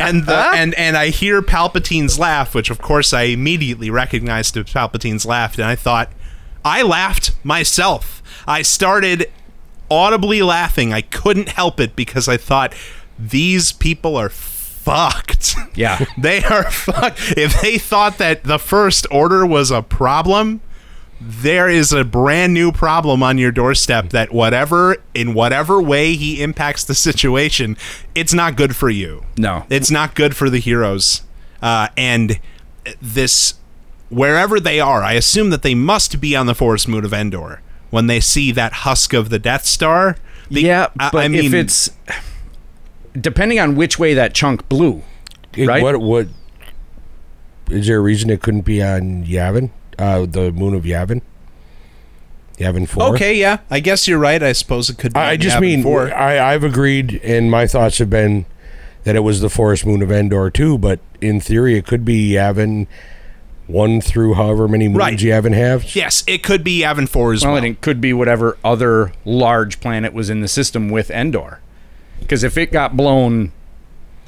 and 0.00 0.24
the 0.26 0.50
and 0.54 0.72
and 0.74 0.96
I 0.96 1.08
hear 1.10 1.42
Palpatine's 1.42 2.18
laugh, 2.18 2.54
which 2.54 2.70
of 2.70 2.80
course 2.80 3.12
I 3.12 3.22
immediately 3.24 3.90
recognized 3.90 4.56
as 4.56 4.64
Palpatine's 4.66 5.26
laugh, 5.26 5.56
and 5.58 5.64
I 5.64 5.76
thought 5.76 6.10
I 6.64 6.82
laughed 6.82 7.32
myself. 7.44 8.22
I 8.48 8.62
started 8.62 9.30
audibly 9.92 10.42
laughing. 10.42 10.92
I 10.92 11.02
couldn't 11.02 11.50
help 11.50 11.78
it 11.80 11.94
because 11.94 12.28
I 12.28 12.36
thought 12.36 12.74
these 13.18 13.72
people 13.72 14.16
are 14.16 14.28
fucked. 14.28 15.54
Yeah. 15.74 16.04
they 16.18 16.42
are 16.44 16.70
fucked. 16.70 17.32
If 17.36 17.62
they 17.62 17.78
thought 17.78 18.18
that 18.18 18.44
the 18.44 18.58
first 18.58 19.06
order 19.10 19.46
was 19.46 19.70
a 19.70 19.80
problem, 19.80 20.60
there 21.18 21.66
is 21.68 21.92
a 21.92 22.04
brand 22.04 22.52
new 22.52 22.72
problem 22.72 23.22
on 23.22 23.38
your 23.38 23.52
doorstep 23.52 24.10
that 24.10 24.32
whatever 24.32 24.98
in 25.14 25.32
whatever 25.32 25.80
way 25.80 26.14
he 26.14 26.42
impacts 26.42 26.84
the 26.84 26.94
situation, 26.94 27.76
it's 28.14 28.34
not 28.34 28.54
good 28.56 28.76
for 28.76 28.90
you. 28.90 29.24
No. 29.38 29.64
It's 29.70 29.90
not 29.90 30.14
good 30.14 30.36
for 30.36 30.50
the 30.50 30.58
heroes. 30.58 31.22
Uh, 31.62 31.88
and 31.96 32.38
this 33.00 33.54
wherever 34.10 34.60
they 34.60 34.78
are, 34.78 35.02
I 35.02 35.12
assume 35.14 35.48
that 35.50 35.62
they 35.62 35.74
must 35.74 36.20
be 36.20 36.36
on 36.36 36.44
the 36.46 36.54
forest 36.54 36.86
moon 36.86 37.04
of 37.04 37.14
Endor 37.14 37.62
when 37.92 38.06
they 38.08 38.18
see 38.18 38.50
that 38.50 38.72
husk 38.72 39.12
of 39.12 39.28
the 39.28 39.38
Death 39.38 39.64
Star. 39.66 40.16
The- 40.50 40.62
yeah, 40.62 40.88
but 40.96 41.14
I 41.14 41.28
mean, 41.28 41.44
if 41.44 41.54
it's 41.54 41.90
depending 43.18 43.60
on 43.60 43.76
which 43.76 43.98
way 43.98 44.14
that 44.14 44.34
chunk 44.34 44.68
blew, 44.68 45.02
It- 45.54 45.68
right? 45.68 45.82
What 45.82 46.00
what 46.00 46.26
is 47.70 47.86
there 47.86 47.98
a 47.98 48.00
reason 48.00 48.30
it 48.30 48.40
couldn't 48.42 48.62
be 48.62 48.82
on 48.82 49.24
Yavin? 49.24 49.70
Uh, 49.98 50.26
the 50.26 50.50
moon 50.50 50.74
of 50.74 50.82
Yavin? 50.84 51.20
Yavin 52.58 52.88
four. 52.88 53.14
okay, 53.14 53.34
yeah, 53.34 53.58
I 53.70 53.80
guess 53.80 54.08
you're 54.08 54.18
right. 54.18 54.42
I 54.42 54.52
suppose 54.52 54.88
it 54.90 54.96
could. 54.98 55.12
be 55.12 55.20
I 55.20 55.32
I 55.32 55.36
just 55.36 55.56
Yavin 55.56 55.60
mean 55.60 55.82
4. 55.82 56.14
I 56.14 56.52
I've 56.54 56.64
agreed, 56.64 57.20
and 57.22 57.50
my 57.50 57.66
thoughts 57.66 57.98
have 57.98 58.10
been 58.10 58.46
that 59.04 59.16
it 59.16 59.20
was 59.20 59.40
the 59.40 59.50
forest 59.50 59.84
moon 59.84 60.00
of 60.02 60.10
Endor 60.10 60.48
too. 60.50 60.78
But 60.78 61.00
in 61.20 61.40
theory, 61.40 61.76
it 61.76 61.86
could 61.86 62.04
be 62.04 62.32
Yavin 62.32 62.86
one 63.72 64.00
through 64.00 64.34
however 64.34 64.68
many 64.68 64.86
moons 64.88 64.98
Right. 64.98 65.18
Yavin 65.18 65.54
have. 65.54 65.94
Yes, 65.96 66.22
it 66.26 66.42
could 66.42 66.62
be 66.62 66.82
Yavin 66.82 67.08
4 67.08 67.32
as 67.32 67.42
well, 67.42 67.52
well. 67.54 67.58
and 67.64 67.66
it 67.66 67.80
could 67.80 68.00
be 68.00 68.12
whatever 68.12 68.56
other 68.64 69.12
large 69.24 69.80
planet 69.80 70.12
was 70.12 70.30
in 70.30 70.40
the 70.40 70.48
system 70.48 70.90
with 70.90 71.10
Endor. 71.10 71.60
Because 72.20 72.44
if 72.44 72.56
it 72.56 72.70
got 72.70 72.96
blown 72.96 73.52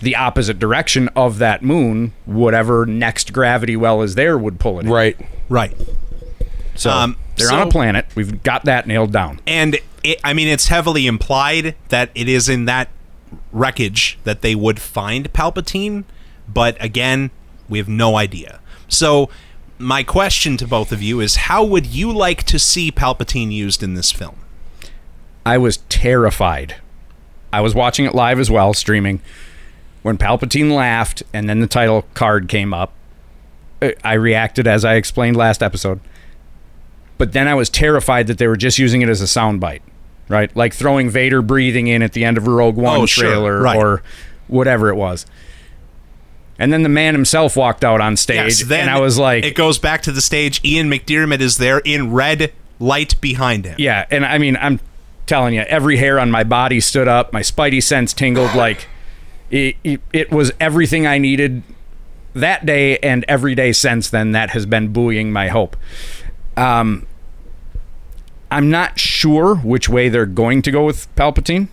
the 0.00 0.16
opposite 0.16 0.58
direction 0.58 1.08
of 1.14 1.38
that 1.38 1.62
moon, 1.62 2.12
whatever 2.24 2.84
next 2.84 3.32
gravity 3.32 3.76
well 3.76 4.02
is 4.02 4.14
there 4.16 4.36
would 4.36 4.58
pull 4.58 4.78
it. 4.80 4.86
in. 4.86 4.90
Right. 4.92 5.16
right. 5.48 5.74
So 6.74 6.90
Um, 6.90 7.16
they're 7.36 7.48
so- 7.48 7.56
on 7.60 7.68
a 7.68 7.70
planet. 7.70 8.06
We've 8.14 8.42
got 8.42 8.64
that 8.64 8.86
nailed 8.86 9.12
down. 9.12 9.40
And 9.46 9.78
it, 10.02 10.20
I 10.24 10.32
mean, 10.32 10.48
it's 10.48 10.66
heavily 10.68 11.06
implied 11.06 11.74
that 11.90 12.10
it 12.14 12.28
is 12.28 12.48
in 12.48 12.64
that 12.64 12.88
wreckage 13.52 14.18
that 14.24 14.42
they 14.42 14.54
would 14.54 14.80
find 14.80 15.32
Palpatine, 15.32 16.04
but 16.52 16.76
again, 16.80 17.30
we 17.68 17.78
have 17.78 17.88
no 17.88 18.16
idea. 18.16 18.58
So, 18.94 19.28
my 19.78 20.02
question 20.04 20.56
to 20.58 20.66
both 20.68 20.92
of 20.92 21.02
you 21.02 21.20
is 21.20 21.34
how 21.36 21.64
would 21.64 21.86
you 21.86 22.12
like 22.12 22.44
to 22.44 22.58
see 22.58 22.92
Palpatine 22.92 23.50
used 23.52 23.82
in 23.82 23.94
this 23.94 24.12
film? 24.12 24.36
I 25.44 25.58
was 25.58 25.78
terrified. 25.88 26.76
I 27.52 27.60
was 27.60 27.74
watching 27.74 28.04
it 28.06 28.14
live 28.14 28.38
as 28.38 28.50
well, 28.50 28.72
streaming. 28.72 29.20
When 30.02 30.16
Palpatine 30.16 30.72
laughed 30.72 31.22
and 31.32 31.48
then 31.48 31.60
the 31.60 31.66
title 31.66 32.02
card 32.14 32.48
came 32.48 32.72
up, 32.72 32.92
uh, 33.82 33.90
I 34.04 34.14
reacted 34.14 34.66
as 34.66 34.84
I 34.84 34.94
explained 34.94 35.36
last 35.36 35.62
episode. 35.62 36.00
But 37.18 37.32
then 37.32 37.48
I 37.48 37.54
was 37.54 37.68
terrified 37.70 38.26
that 38.28 38.38
they 38.38 38.46
were 38.46 38.56
just 38.56 38.78
using 38.78 39.02
it 39.02 39.08
as 39.08 39.20
a 39.20 39.24
soundbite, 39.24 39.82
right? 40.28 40.54
Like 40.56 40.72
throwing 40.74 41.10
Vader 41.10 41.42
breathing 41.42 41.86
in 41.88 42.02
at 42.02 42.12
the 42.12 42.24
end 42.24 42.36
of 42.38 42.46
a 42.46 42.50
Rogue 42.50 42.76
One 42.76 43.00
Oh, 43.00 43.06
sure, 43.06 43.24
trailer 43.24 43.60
right. 43.60 43.76
or 43.76 44.02
whatever 44.48 44.88
it 44.88 44.96
was. 44.96 45.26
And 46.58 46.73
then 46.73 46.82
the 46.82 46.88
man 46.88 47.14
himself 47.14 47.56
walked 47.56 47.84
out 47.84 48.00
on 48.00 48.16
stage, 48.16 48.61
Yes, 48.61 48.70
and 48.70 48.88
I 48.88 49.00
was 49.00 49.18
like, 49.18 49.44
it 49.44 49.56
goes 49.56 49.78
back 49.78 50.02
to 50.02 50.12
the 50.12 50.20
stage. 50.20 50.61
Ian 50.64 50.88
McDiarmid 50.88 51.40
is 51.40 51.56
there 51.56 51.78
in 51.80 52.12
red 52.12 52.52
light 52.78 53.20
behind 53.20 53.64
him. 53.64 53.75
Yeah, 53.78 54.06
and 54.11 54.25
I 54.25 54.38
mean, 54.38 54.56
I'm 54.61 54.78
telling 55.26 55.54
you, 55.54 55.62
every 55.62 55.96
hair 55.96 56.20
on 56.20 56.30
my 56.30 56.44
body 56.44 56.80
stood 56.80 57.08
up. 57.08 57.32
My 57.32 57.40
spidey 57.40 57.82
sense 57.82 58.12
tingled. 58.12 58.50
Like 58.54 58.87
it, 59.50 59.76
it, 59.82 60.00
it 60.12 60.30
was 60.30 60.52
everything 60.61 61.06
I 61.06 61.18
needed 61.18 61.62
that 62.34 62.64
day, 62.64 62.99
and 62.99 63.25
every 63.28 63.54
day 63.54 63.73
since 63.73 64.08
then 64.11 64.32
that 64.32 64.50
has 64.50 64.64
been 64.64 64.92
buoying 64.92 65.32
my 65.32 65.49
hope. 65.49 65.76
Um, 66.56 67.06
I'm 68.50 68.70
not 68.70 68.99
sure 69.00 69.56
which 69.56 69.88
way 69.88 70.08
they're 70.08 70.26
going 70.26 70.62
to 70.62 70.70
go 70.70 70.84
with 70.84 71.12
Palpatine. 71.16 71.68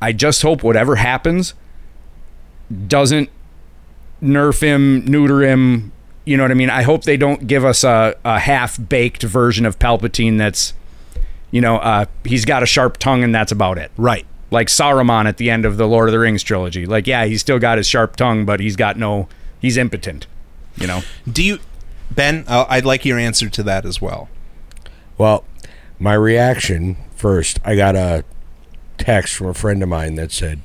I 0.00 0.12
just 0.12 0.42
hope 0.42 0.64
whatever 0.64 0.96
happens 0.96 1.54
doesn't 2.88 3.30
nerf 4.22 4.60
him, 4.62 5.04
neuter 5.04 5.42
him. 5.42 5.92
You 6.24 6.36
know 6.36 6.44
what 6.44 6.52
I 6.52 6.54
mean? 6.54 6.70
I 6.70 6.82
hope 6.82 7.02
they 7.04 7.16
don't 7.16 7.46
give 7.46 7.64
us 7.64 7.82
a, 7.82 8.14
a 8.24 8.38
half 8.38 8.78
baked 8.88 9.22
version 9.22 9.66
of 9.66 9.78
Palpatine 9.78 10.38
that's, 10.38 10.72
you 11.50 11.60
know, 11.60 11.78
uh, 11.78 12.06
he's 12.24 12.44
got 12.44 12.62
a 12.62 12.66
sharp 12.66 12.96
tongue 12.98 13.24
and 13.24 13.34
that's 13.34 13.50
about 13.50 13.76
it. 13.76 13.90
Right. 13.96 14.24
Like 14.50 14.68
Saruman 14.68 15.26
at 15.26 15.38
the 15.38 15.50
end 15.50 15.64
of 15.64 15.76
the 15.78 15.88
Lord 15.88 16.08
of 16.08 16.12
the 16.12 16.20
Rings 16.20 16.42
trilogy. 16.42 16.86
Like, 16.86 17.06
yeah, 17.06 17.24
he's 17.24 17.40
still 17.40 17.58
got 17.58 17.78
his 17.78 17.88
sharp 17.88 18.14
tongue, 18.16 18.44
but 18.44 18.60
he's 18.60 18.76
got 18.76 18.96
no, 18.96 19.28
he's 19.60 19.76
impotent. 19.76 20.26
You 20.76 20.86
know? 20.86 21.02
Do 21.30 21.42
you, 21.42 21.58
Ben? 22.10 22.44
Uh, 22.46 22.66
I'd 22.68 22.84
like 22.84 23.04
your 23.04 23.18
answer 23.18 23.48
to 23.48 23.62
that 23.64 23.84
as 23.84 24.00
well. 24.00 24.28
Well, 25.18 25.44
my 25.98 26.14
reaction 26.14 26.96
first, 27.16 27.58
I 27.64 27.74
got 27.74 27.96
a 27.96 28.24
text 28.96 29.34
from 29.34 29.48
a 29.48 29.54
friend 29.54 29.82
of 29.82 29.88
mine 29.88 30.14
that 30.14 30.30
said 30.30 30.60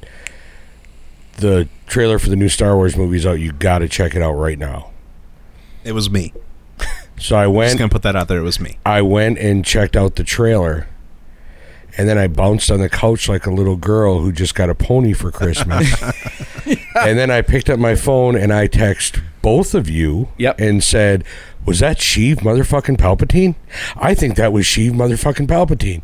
the 1.37 1.67
trailer 1.87 2.19
for 2.19 2.29
the 2.29 2.35
new 2.35 2.49
Star 2.49 2.75
Wars 2.75 2.95
movie 2.95 3.17
is 3.17 3.25
out. 3.25 3.39
You 3.39 3.51
got 3.51 3.79
to 3.79 3.87
check 3.87 4.15
it 4.15 4.21
out 4.21 4.33
right 4.33 4.59
now. 4.59 4.91
It 5.83 5.93
was 5.93 6.09
me. 6.09 6.33
So 7.19 7.35
I 7.35 7.47
went. 7.47 7.69
Just 7.69 7.79
went. 7.79 7.79
gonna 7.79 7.89
put 7.89 8.03
that 8.03 8.15
out 8.15 8.27
there. 8.27 8.37
It 8.39 8.43
was 8.43 8.59
me. 8.59 8.77
I 8.85 9.01
went 9.01 9.39
and 9.39 9.65
checked 9.65 9.95
out 9.95 10.17
the 10.17 10.23
trailer, 10.23 10.87
and 11.97 12.07
then 12.07 12.15
I 12.17 12.27
bounced 12.27 12.69
on 12.69 12.79
the 12.79 12.89
couch 12.89 13.27
like 13.27 13.47
a 13.47 13.51
little 13.51 13.75
girl 13.75 14.19
who 14.19 14.31
just 14.31 14.53
got 14.53 14.69
a 14.69 14.75
pony 14.75 15.13
for 15.13 15.31
Christmas. 15.31 15.91
and 16.95 17.17
then 17.17 17.31
I 17.31 17.41
picked 17.41 17.69
up 17.71 17.79
my 17.79 17.95
phone 17.95 18.35
and 18.35 18.53
I 18.53 18.67
text 18.67 19.19
both 19.41 19.73
of 19.73 19.89
you 19.89 20.27
Yep. 20.37 20.59
and 20.59 20.83
said, 20.83 21.23
"Was 21.65 21.79
that 21.79 21.97
Sheev 21.97 22.35
motherfucking 22.41 22.97
Palpatine? 22.97 23.55
I 23.95 24.13
think 24.13 24.35
that 24.35 24.53
was 24.53 24.65
Sheev 24.65 24.91
motherfucking 24.91 25.47
Palpatine." 25.47 26.03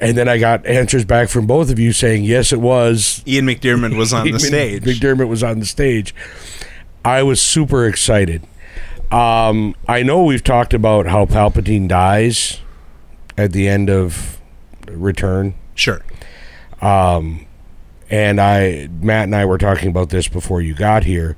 And 0.00 0.16
then 0.16 0.28
I 0.28 0.38
got 0.38 0.64
answers 0.66 1.04
back 1.04 1.28
from 1.28 1.46
both 1.46 1.70
of 1.70 1.78
you 1.78 1.92
saying, 1.92 2.24
"Yes, 2.24 2.52
it 2.52 2.60
was." 2.60 3.22
Ian 3.26 3.46
McDermott 3.46 3.96
was 3.96 4.12
on 4.12 4.30
the 4.32 4.38
stage. 4.40 4.82
McDermott 4.84 5.28
was 5.28 5.42
on 5.42 5.60
the 5.60 5.66
stage. 5.66 6.14
I 7.04 7.22
was 7.22 7.40
super 7.40 7.86
excited. 7.86 8.42
Um, 9.10 9.74
I 9.88 10.02
know 10.02 10.22
we've 10.24 10.44
talked 10.44 10.72
about 10.72 11.06
how 11.06 11.24
Palpatine 11.26 11.88
dies 11.88 12.60
at 13.36 13.52
the 13.52 13.68
end 13.68 13.90
of 13.90 14.38
Return, 14.88 15.54
Sure. 15.74 16.00
and 16.80 18.40
I 18.40 18.88
Matt 19.00 19.24
and 19.24 19.34
I 19.36 19.44
were 19.44 19.58
talking 19.58 19.88
about 19.88 20.10
this 20.10 20.28
before 20.28 20.60
you 20.60 20.74
got 20.74 21.04
here. 21.04 21.36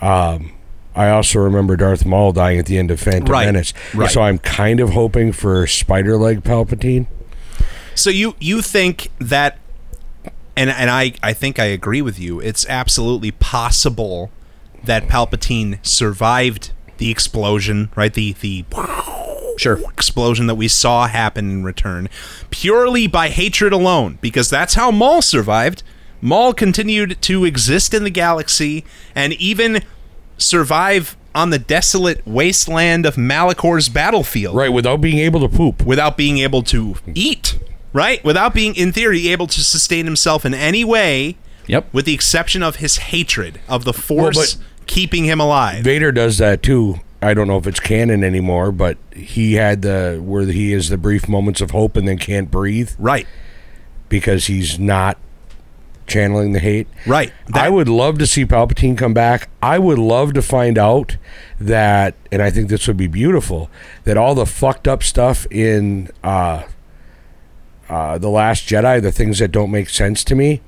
Um, 0.00 0.52
I 0.94 1.10
also 1.10 1.38
remember 1.40 1.76
Darth 1.76 2.04
Maul 2.04 2.32
dying 2.32 2.58
at 2.58 2.66
the 2.66 2.78
end 2.78 2.90
of 2.90 3.00
Phantom 3.00 3.30
Right, 3.32 3.46
Menace, 3.46 3.72
right. 3.94 4.10
so 4.10 4.22
I'm 4.22 4.38
kind 4.38 4.80
of 4.80 4.90
hoping 4.90 5.32
for 5.32 5.66
Spider 5.66 6.16
Leg 6.16 6.42
Palpatine. 6.42 7.06
So 7.98 8.10
you 8.10 8.36
you 8.38 8.62
think 8.62 9.10
that 9.18 9.58
and 10.56 10.70
and 10.70 10.88
I 10.90 11.14
I 11.22 11.32
think 11.32 11.58
I 11.58 11.64
agree 11.64 12.00
with 12.02 12.18
you. 12.18 12.40
It's 12.40 12.64
absolutely 12.68 13.32
possible 13.32 14.30
that 14.84 15.08
Palpatine 15.08 15.84
survived 15.84 16.70
the 16.98 17.10
explosion, 17.10 17.90
right? 17.96 18.14
The 18.14 18.34
the 18.40 18.64
Sure. 19.56 19.80
explosion 19.90 20.46
that 20.46 20.54
we 20.54 20.68
saw 20.68 21.08
happen 21.08 21.50
in 21.50 21.64
return 21.64 22.08
purely 22.50 23.08
by 23.08 23.28
hatred 23.28 23.72
alone 23.72 24.16
because 24.20 24.48
that's 24.48 24.74
how 24.74 24.92
Maul 24.92 25.20
survived. 25.20 25.82
Maul 26.20 26.54
continued 26.54 27.20
to 27.22 27.44
exist 27.44 27.92
in 27.92 28.04
the 28.04 28.10
galaxy 28.10 28.84
and 29.16 29.32
even 29.32 29.82
survive 30.36 31.16
on 31.34 31.50
the 31.50 31.58
desolate 31.58 32.24
wasteland 32.24 33.04
of 33.04 33.16
Malachor's 33.16 33.88
battlefield 33.88 34.54
Right, 34.54 34.72
without 34.72 35.00
being 35.00 35.18
able 35.18 35.40
to 35.40 35.48
poop. 35.48 35.82
without 35.84 36.16
being 36.16 36.38
able 36.38 36.62
to 36.64 36.94
eat, 37.14 37.58
right? 37.92 38.22
Without 38.24 38.54
being, 38.54 38.74
in 38.74 38.92
theory, 38.92 39.28
able 39.28 39.46
to 39.48 39.62
sustain 39.62 40.04
himself 40.04 40.44
in 40.44 40.54
any 40.54 40.84
way, 40.84 41.36
Yep. 41.66 41.88
with 41.92 42.04
the 42.06 42.14
exception 42.14 42.62
of 42.62 42.76
his 42.76 42.96
hatred 42.96 43.60
of 43.68 43.84
the 43.84 43.92
Force 43.92 44.54
but- 44.54 44.64
keeping 44.86 45.24
him 45.24 45.40
alive. 45.40 45.84
Vader 45.84 46.10
does 46.12 46.38
that 46.38 46.62
too. 46.62 47.00
I 47.20 47.34
don't 47.34 47.48
know 47.48 47.58
if 47.58 47.66
it's 47.66 47.80
canon 47.80 48.22
anymore, 48.22 48.70
but 48.72 48.96
he 49.14 49.54
had 49.54 49.82
the 49.82 50.20
where 50.24 50.44
he 50.44 50.72
is 50.72 50.88
the 50.88 50.96
brief 50.96 51.28
moments 51.28 51.60
of 51.60 51.72
hope 51.72 51.96
and 51.96 52.06
then 52.06 52.16
can't 52.16 52.48
breathe 52.50 52.92
right, 52.98 53.26
because 54.08 54.46
he's 54.46 54.78
not 54.78 55.18
channeling 56.06 56.52
the 56.52 56.58
hate. 56.58 56.86
right. 57.06 57.32
I 57.52 57.68
would 57.68 57.88
love 57.88 58.18
to 58.18 58.26
see 58.26 58.46
Palpatine 58.46 58.96
come 58.96 59.12
back. 59.12 59.50
I 59.62 59.78
would 59.78 59.98
love 59.98 60.32
to 60.34 60.42
find 60.42 60.78
out 60.78 61.18
that, 61.60 62.14
and 62.32 62.40
I 62.40 62.48
think 62.50 62.68
this 62.70 62.86
would 62.86 62.96
be 62.96 63.08
beautiful, 63.08 63.68
that 64.04 64.16
all 64.16 64.34
the 64.34 64.46
fucked 64.46 64.88
up 64.88 65.02
stuff 65.02 65.46
in 65.50 66.08
uh, 66.24 66.62
uh, 67.88 68.18
the 68.18 68.28
Last 68.28 68.68
Jedi, 68.68 69.00
the 69.00 69.12
things 69.12 69.38
that 69.38 69.52
don't 69.52 69.70
make 69.70 69.88
sense 69.88 70.22
to 70.24 70.34
me, 70.34 70.60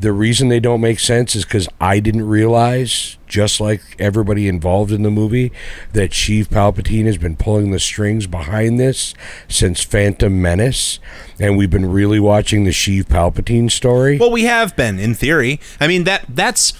the 0.00 0.12
reason 0.12 0.48
they 0.48 0.58
don't 0.58 0.80
make 0.80 0.98
sense 0.98 1.36
is 1.36 1.44
because 1.44 1.68
I 1.80 2.00
didn't 2.00 2.26
realize, 2.26 3.18
just 3.28 3.60
like 3.60 3.80
everybody 4.00 4.48
involved 4.48 4.90
in 4.90 5.02
the 5.02 5.10
movie, 5.10 5.52
that 5.92 6.10
Sheev 6.10 6.46
Palpatine 6.48 7.06
has 7.06 7.18
been 7.18 7.36
pulling 7.36 7.70
the 7.70 7.78
strings 7.78 8.26
behind 8.26 8.80
this 8.80 9.14
since 9.48 9.82
Phantom 9.84 10.40
Menace, 10.42 10.98
and 11.38 11.56
we've 11.56 11.70
been 11.70 11.90
really 11.92 12.18
watching 12.18 12.64
the 12.64 12.70
Sheev 12.72 13.04
Palpatine 13.04 13.70
story. 13.70 14.18
Well, 14.18 14.32
we 14.32 14.44
have 14.44 14.74
been 14.74 14.98
in 14.98 15.14
theory. 15.14 15.60
I 15.80 15.86
mean 15.86 16.04
that 16.04 16.24
that's 16.28 16.72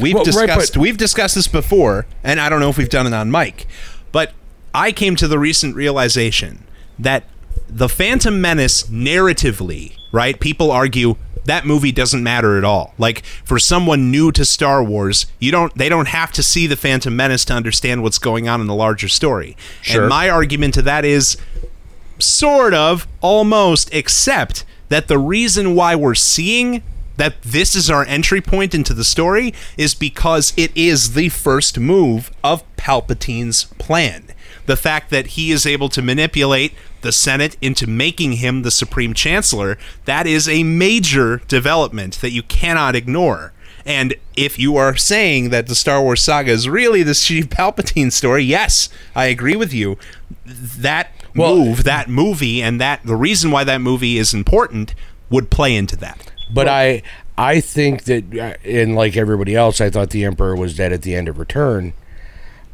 we've 0.00 0.14
Well, 0.14 0.24
right, 0.24 0.46
discussed 0.46 0.74
but- 0.74 0.80
we've 0.80 0.96
discussed 0.96 1.34
this 1.34 1.48
before, 1.48 2.06
and 2.24 2.40
I 2.40 2.48
don't 2.48 2.60
know 2.60 2.70
if 2.70 2.78
we've 2.78 2.88
done 2.88 3.06
it 3.06 3.12
on 3.12 3.30
mic, 3.30 3.66
but 4.12 4.32
I 4.72 4.92
came 4.92 5.16
to 5.16 5.28
the 5.28 5.38
recent 5.38 5.74
realization 5.76 6.64
that 6.98 7.24
the 7.70 7.88
Phantom 7.88 8.40
Menace 8.40 8.84
narratively, 8.84 9.96
right? 10.12 10.38
People 10.38 10.70
argue 10.70 11.16
that 11.44 11.64
movie 11.66 11.92
doesn't 11.92 12.22
matter 12.22 12.58
at 12.58 12.64
all. 12.64 12.94
Like 12.98 13.24
for 13.44 13.58
someone 13.58 14.10
new 14.10 14.30
to 14.32 14.44
Star 14.44 14.84
Wars, 14.84 15.26
you 15.38 15.50
don't 15.50 15.74
they 15.74 15.88
don't 15.88 16.08
have 16.08 16.32
to 16.32 16.42
see 16.42 16.66
the 16.66 16.76
Phantom 16.76 17.14
Menace 17.14 17.44
to 17.46 17.54
understand 17.54 18.02
what's 18.02 18.18
going 18.18 18.48
on 18.48 18.60
in 18.60 18.66
the 18.66 18.74
larger 18.74 19.08
story. 19.08 19.56
Sure. 19.82 20.02
And 20.02 20.08
my 20.08 20.28
argument 20.28 20.74
to 20.74 20.82
that 20.82 21.04
is 21.04 21.36
sort 22.18 22.74
of, 22.74 23.06
almost, 23.20 23.92
except 23.94 24.64
that 24.88 25.08
the 25.08 25.18
reason 25.18 25.74
why 25.74 25.94
we're 25.94 26.14
seeing 26.14 26.82
that 27.16 27.40
this 27.42 27.74
is 27.74 27.90
our 27.90 28.04
entry 28.06 28.40
point 28.40 28.74
into 28.74 28.94
the 28.94 29.04
story 29.04 29.52
is 29.76 29.94
because 29.94 30.52
it 30.56 30.74
is 30.74 31.12
the 31.12 31.28
first 31.28 31.78
move 31.78 32.30
of 32.42 32.64
Palpatine's 32.76 33.64
plan. 33.78 34.24
The 34.70 34.76
fact 34.76 35.10
that 35.10 35.26
he 35.26 35.50
is 35.50 35.66
able 35.66 35.88
to 35.88 36.00
manipulate 36.00 36.74
the 37.00 37.10
Senate 37.10 37.56
into 37.60 37.88
making 37.88 38.34
him 38.34 38.62
the 38.62 38.70
Supreme 38.70 39.14
Chancellor, 39.14 39.76
that 40.04 40.28
is 40.28 40.48
a 40.48 40.62
major 40.62 41.38
development 41.48 42.20
that 42.20 42.30
you 42.30 42.44
cannot 42.44 42.94
ignore. 42.94 43.52
And 43.84 44.14
if 44.36 44.60
you 44.60 44.76
are 44.76 44.94
saying 44.94 45.50
that 45.50 45.66
the 45.66 45.74
Star 45.74 46.00
Wars 46.00 46.22
saga 46.22 46.52
is 46.52 46.68
really 46.68 47.02
the 47.02 47.14
Sheev 47.14 47.46
Palpatine 47.46 48.12
story, 48.12 48.44
yes, 48.44 48.88
I 49.12 49.24
agree 49.24 49.56
with 49.56 49.74
you. 49.74 49.98
That 50.46 51.10
Well- 51.34 51.56
move, 51.56 51.82
that 51.82 52.08
movie, 52.08 52.62
and 52.62 52.80
that 52.80 53.00
the 53.04 53.16
reason 53.16 53.50
why 53.50 53.64
that 53.64 53.80
movie 53.80 54.18
is 54.18 54.32
important 54.32 54.94
would 55.30 55.50
play 55.50 55.74
into 55.74 55.96
that. 55.96 56.30
But 56.48 56.68
I 56.68 57.02
I 57.36 57.58
think 57.60 58.04
that, 58.04 58.22
uh, 58.38 58.54
and 58.64 58.94
like 58.94 59.16
everybody 59.16 59.56
else, 59.56 59.80
I 59.80 59.90
thought 59.90 60.10
the 60.10 60.24
Emperor 60.24 60.54
was 60.54 60.76
dead 60.76 60.92
at 60.92 61.02
the 61.02 61.16
end 61.16 61.26
of 61.26 61.40
Return. 61.40 61.92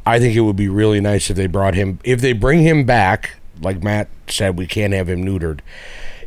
I 0.07 0.19
think 0.21 0.35
it 0.37 0.41
would 0.43 0.57
be 0.57 0.69
really 0.69 1.01
nice 1.01 1.29
if 1.31 1.37
they 1.37 1.47
brought 1.49 1.75
him, 1.75 1.99
if 2.05 2.21
they 2.21 2.33
bring 2.33 2.63
him 2.63 2.85
back, 2.85 3.33
like 3.61 3.83
Matt 3.83 4.09
said, 4.29 4.57
we 4.57 4.67
can't 4.67 4.93
have 4.93 5.09
him 5.09 5.25
neutered. 5.25 5.61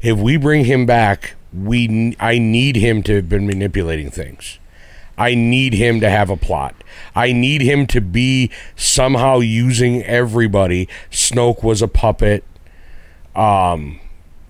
If 0.02 0.18
we 0.20 0.36
bring 0.38 0.66
him 0.66 0.86
back, 0.86 1.36
we 1.54 2.16
I 2.20 2.38
need 2.38 2.76
him 2.76 3.02
to 3.04 3.16
have 3.16 3.30
been 3.30 3.48
manipulating 3.48 4.12
things. 4.12 4.60
I 5.18 5.36
need 5.36 5.74
him 5.74 6.00
to 6.02 6.10
have 6.10 6.30
a 6.30 6.38
plot. 6.38 6.76
I 7.16 7.32
need 7.34 7.62
him 7.62 7.88
to 7.88 8.00
be 8.02 8.52
somehow 8.76 9.40
using 9.40 10.02
everybody. 10.04 10.88
Snoke 11.12 11.62
was 11.64 11.82
a 11.82 11.88
puppet. 11.90 12.44
Um, 13.36 14.00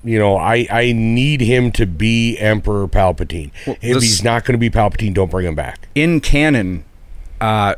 you 0.04 0.18
know, 0.20 0.38
I 0.38 0.68
I 0.72 0.92
need 0.94 1.42
him 1.42 1.72
to 1.74 1.86
be 1.86 2.38
Emperor 2.38 2.88
Palpatine. 2.88 3.52
if 3.66 3.80
this- 3.82 4.04
he's 4.04 4.24
not 4.24 4.46
going 4.46 4.54
to 4.54 4.60
be 4.60 4.70
Palpatine, 4.70 5.14
don't 5.14 5.30
bring 5.32 5.46
him 5.48 5.56
back. 5.56 5.88
in 5.96 6.20
canon, 6.20 6.84
uh, 7.42 7.76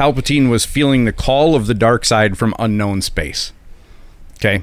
Palpatine 0.00 0.48
was 0.48 0.64
feeling 0.64 1.04
the 1.04 1.12
call 1.12 1.54
of 1.54 1.66
the 1.66 1.74
dark 1.74 2.06
side 2.06 2.38
from 2.38 2.54
unknown 2.58 3.02
space. 3.02 3.52
Okay. 4.36 4.62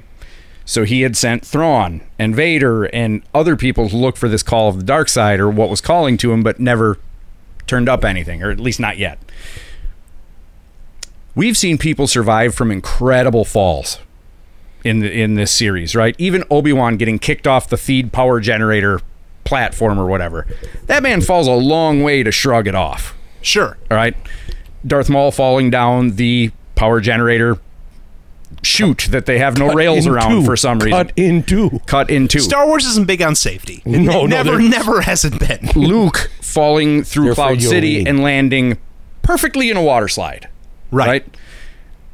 So 0.65 0.83
he 0.83 1.01
had 1.01 1.15
sent 1.15 1.45
Thrawn 1.45 2.01
and 2.17 2.35
Vader 2.35 2.85
and 2.85 3.21
other 3.35 3.55
people 3.55 3.87
to 3.87 3.95
look 3.95 4.17
for 4.17 4.27
this 4.27 4.41
call 4.41 4.67
of 4.67 4.77
the 4.77 4.83
dark 4.83 5.09
side 5.09 5.39
or 5.39 5.47
what 5.47 5.69
was 5.69 5.79
calling 5.79 6.17
to 6.17 6.33
him, 6.33 6.41
but 6.41 6.59
never 6.59 6.97
turned 7.67 7.87
up 7.87 8.03
anything, 8.03 8.41
or 8.41 8.49
at 8.49 8.59
least 8.59 8.79
not 8.79 8.97
yet. 8.97 9.19
We've 11.35 11.55
seen 11.55 11.77
people 11.77 12.07
survive 12.07 12.55
from 12.55 12.71
incredible 12.71 13.45
falls 13.45 13.99
in 14.83 15.01
the, 15.01 15.21
in 15.21 15.35
this 15.35 15.51
series, 15.51 15.95
right? 15.95 16.15
Even 16.17 16.45
Obi 16.49 16.73
Wan 16.73 16.97
getting 16.97 17.19
kicked 17.19 17.45
off 17.45 17.69
the 17.69 17.75
Theed 17.75 18.11
power 18.11 18.39
generator 18.39 19.01
platform 19.43 19.99
or 19.99 20.07
whatever. 20.07 20.47
That 20.87 21.03
man 21.03 21.21
falls 21.21 21.45
a 21.45 21.51
long 21.51 22.01
way 22.01 22.23
to 22.23 22.31
shrug 22.31 22.67
it 22.67 22.73
off. 22.73 23.15
Sure. 23.43 23.77
All 23.91 23.97
right. 23.97 24.15
Darth 24.87 25.09
Maul 25.09 25.31
falling 25.31 25.69
down 25.69 26.15
the 26.15 26.51
power 26.75 26.99
generator 27.01 27.57
chute 28.63 29.07
that 29.11 29.25
they 29.25 29.39
have 29.39 29.57
no 29.57 29.73
rails 29.73 30.07
around 30.07 30.31
two. 30.31 30.45
for 30.45 30.55
some 30.55 30.79
reason. 30.79 30.91
Cut 31.07 31.13
in 31.15 31.43
two. 31.43 31.81
Cut 31.85 32.09
in 32.09 32.27
two. 32.27 32.39
Star 32.39 32.65
Wars 32.65 32.85
isn't 32.85 33.05
big 33.05 33.21
on 33.21 33.35
safety. 33.35 33.81
It 33.85 33.87
No, 34.01 34.21
no, 34.21 34.25
never, 34.25 34.51
they're- 34.57 34.69
never 34.69 35.01
hasn't 35.01 35.39
been. 35.39 35.69
Luke 35.75 36.31
falling 36.41 37.03
through 37.03 37.25
They're 37.25 37.35
Cloud 37.35 37.61
City 37.61 37.97
lean. 37.97 38.07
and 38.07 38.21
landing 38.23 38.77
perfectly 39.21 39.69
in 39.69 39.77
a 39.77 39.83
water 39.83 40.07
slide. 40.07 40.47
Right. 40.91 41.07
Right? 41.07 41.37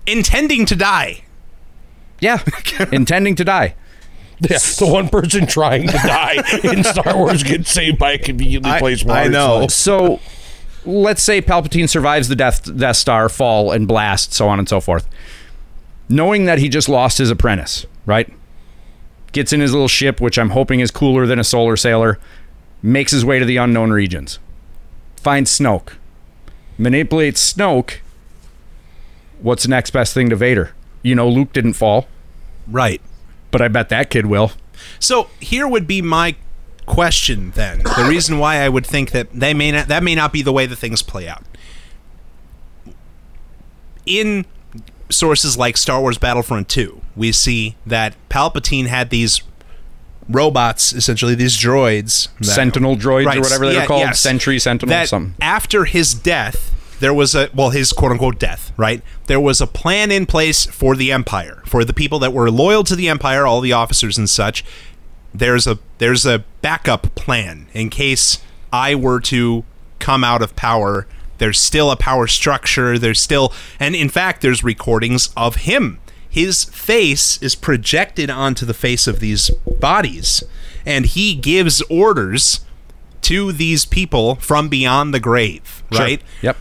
Intending 0.07 0.65
to 0.65 0.75
die. 0.75 1.23
Yeah. 2.19 2.43
Intending 2.91 3.35
to 3.35 3.43
die. 3.43 3.75
Yeah, 4.39 4.57
the 4.57 4.87
one 4.91 5.07
person 5.07 5.45
trying 5.47 5.87
to 5.87 5.93
die 5.93 6.43
in 6.63 6.83
Star 6.83 7.15
Wars 7.15 7.43
gets 7.43 7.71
saved 7.71 7.97
by 7.97 8.13
a 8.13 8.17
conveniently 8.17 8.71
I- 8.71 8.79
placed 8.79 9.05
I 9.05 9.19
water 9.21 9.29
know. 9.29 9.57
slide. 9.67 9.71
So 9.71 10.19
let's 10.85 11.23
say 11.23 11.41
Palpatine 11.41 11.89
survives 11.89 12.27
the 12.27 12.35
Death, 12.35 12.75
Death 12.77 12.97
Star 12.97 13.29
fall 13.29 13.71
and 13.71 13.87
blast, 13.87 14.33
so 14.33 14.47
on 14.47 14.59
and 14.59 14.67
so 14.67 14.79
forth. 14.79 15.07
Knowing 16.09 16.45
that 16.45 16.59
he 16.59 16.69
just 16.69 16.89
lost 16.89 17.17
his 17.17 17.29
apprentice, 17.31 17.85
right? 18.05 18.31
Gets 19.31 19.53
in 19.53 19.61
his 19.61 19.71
little 19.71 19.87
ship, 19.87 20.21
which 20.21 20.37
I'm 20.37 20.51
hoping 20.51 20.79
is 20.79 20.91
cooler 20.91 21.25
than 21.25 21.39
a 21.39 21.43
solar 21.43 21.75
sailor, 21.75 22.19
makes 22.81 23.11
his 23.11 23.23
way 23.25 23.39
to 23.39 23.45
the 23.45 23.57
unknown 23.57 23.91
regions, 23.91 24.39
finds 25.15 25.57
Snoke, 25.57 25.93
manipulates 26.77 27.53
Snoke. 27.53 27.99
What's 29.41 29.63
the 29.63 29.69
next 29.69 29.91
best 29.91 30.13
thing 30.13 30.29
to 30.29 30.35
Vader? 30.35 30.73
You 31.01 31.15
know, 31.15 31.27
Luke 31.29 31.53
didn't 31.53 31.73
fall, 31.73 32.07
Right. 32.67 33.01
but 33.51 33.61
I 33.61 33.67
bet 33.67 33.89
that 33.89 34.09
kid 34.09 34.25
will. 34.25 34.51
So 34.99 35.29
here 35.39 35.67
would 35.67 35.87
be 35.87 36.01
my 36.01 36.35
question 36.85 37.51
then. 37.51 37.79
The 37.83 38.05
reason 38.07 38.37
why 38.39 38.57
I 38.57 38.69
would 38.69 38.85
think 38.85 39.11
that 39.11 39.31
they 39.33 39.53
may 39.53 39.71
not 39.71 39.87
that 39.87 40.03
may 40.03 40.15
not 40.15 40.33
be 40.33 40.41
the 40.41 40.53
way 40.53 40.65
the 40.65 40.75
things 40.75 41.01
play 41.01 41.27
out. 41.27 41.43
In 44.05 44.45
sources 45.09 45.57
like 45.57 45.77
Star 45.77 46.01
Wars 46.01 46.17
Battlefront 46.17 46.67
2, 46.69 47.01
we 47.15 47.31
see 47.31 47.75
that 47.85 48.15
Palpatine 48.29 48.87
had 48.87 49.09
these 49.09 49.41
robots, 50.29 50.93
essentially 50.93 51.35
these 51.35 51.57
droids, 51.57 52.29
that- 52.39 52.45
Sentinel 52.45 52.95
droids 52.95 53.25
Right, 53.25 53.37
or 53.37 53.41
whatever 53.41 53.65
they're 53.65 53.81
yeah, 53.81 53.85
called, 53.85 54.01
yes. 54.01 54.19
Sentry 54.19 54.59
Sentinel 54.59 54.91
that 54.93 55.09
something. 55.09 55.35
after 55.41 55.85
his 55.85 56.13
death 56.13 56.71
there 56.99 57.13
was 57.13 57.35
a 57.35 57.49
well 57.53 57.71
his 57.71 57.91
quote 57.91 58.11
unquote 58.13 58.39
death 58.39 58.71
right 58.77 59.01
there 59.27 59.39
was 59.39 59.59
a 59.59 59.67
plan 59.67 60.09
in 60.09 60.25
place 60.25 60.65
for 60.67 60.95
the 60.95 61.11
empire 61.11 61.61
for 61.65 61.83
the 61.83 61.91
people 61.91 62.17
that 62.19 62.31
were 62.31 62.49
loyal 62.49 62.81
to 62.85 62.95
the 62.95 63.09
empire 63.09 63.45
all 63.45 63.59
the 63.59 63.73
officers 63.73 64.17
and 64.17 64.29
such 64.29 64.63
there's 65.33 65.65
a 65.67 65.79
there's 65.97 66.25
a 66.25 66.43
backup 66.61 67.13
plan 67.15 67.67
in 67.73 67.89
case 67.89 68.43
i 68.71 68.93
were 68.93 69.19
to 69.19 69.63
come 69.99 70.23
out 70.23 70.41
of 70.41 70.55
power 70.55 71.07
there's 71.39 71.59
still 71.59 71.89
a 71.91 71.95
power 71.95 72.27
structure 72.27 72.97
there's 72.99 73.19
still 73.21 73.51
and 73.79 73.95
in 73.95 74.09
fact 74.09 74.41
there's 74.41 74.63
recordings 74.63 75.29
of 75.35 75.55
him 75.57 75.99
his 76.29 76.63
face 76.65 77.41
is 77.43 77.53
projected 77.55 78.29
onto 78.29 78.65
the 78.65 78.73
face 78.73 79.07
of 79.07 79.19
these 79.19 79.49
bodies 79.79 80.43
and 80.85 81.05
he 81.05 81.35
gives 81.35 81.81
orders 81.83 82.65
to 83.21 83.51
these 83.53 83.85
people 83.85 84.35
from 84.35 84.67
beyond 84.67 85.13
the 85.13 85.19
grave, 85.19 85.81
Sure. 85.93 86.01
right? 86.01 86.21
Yep. 86.41 86.57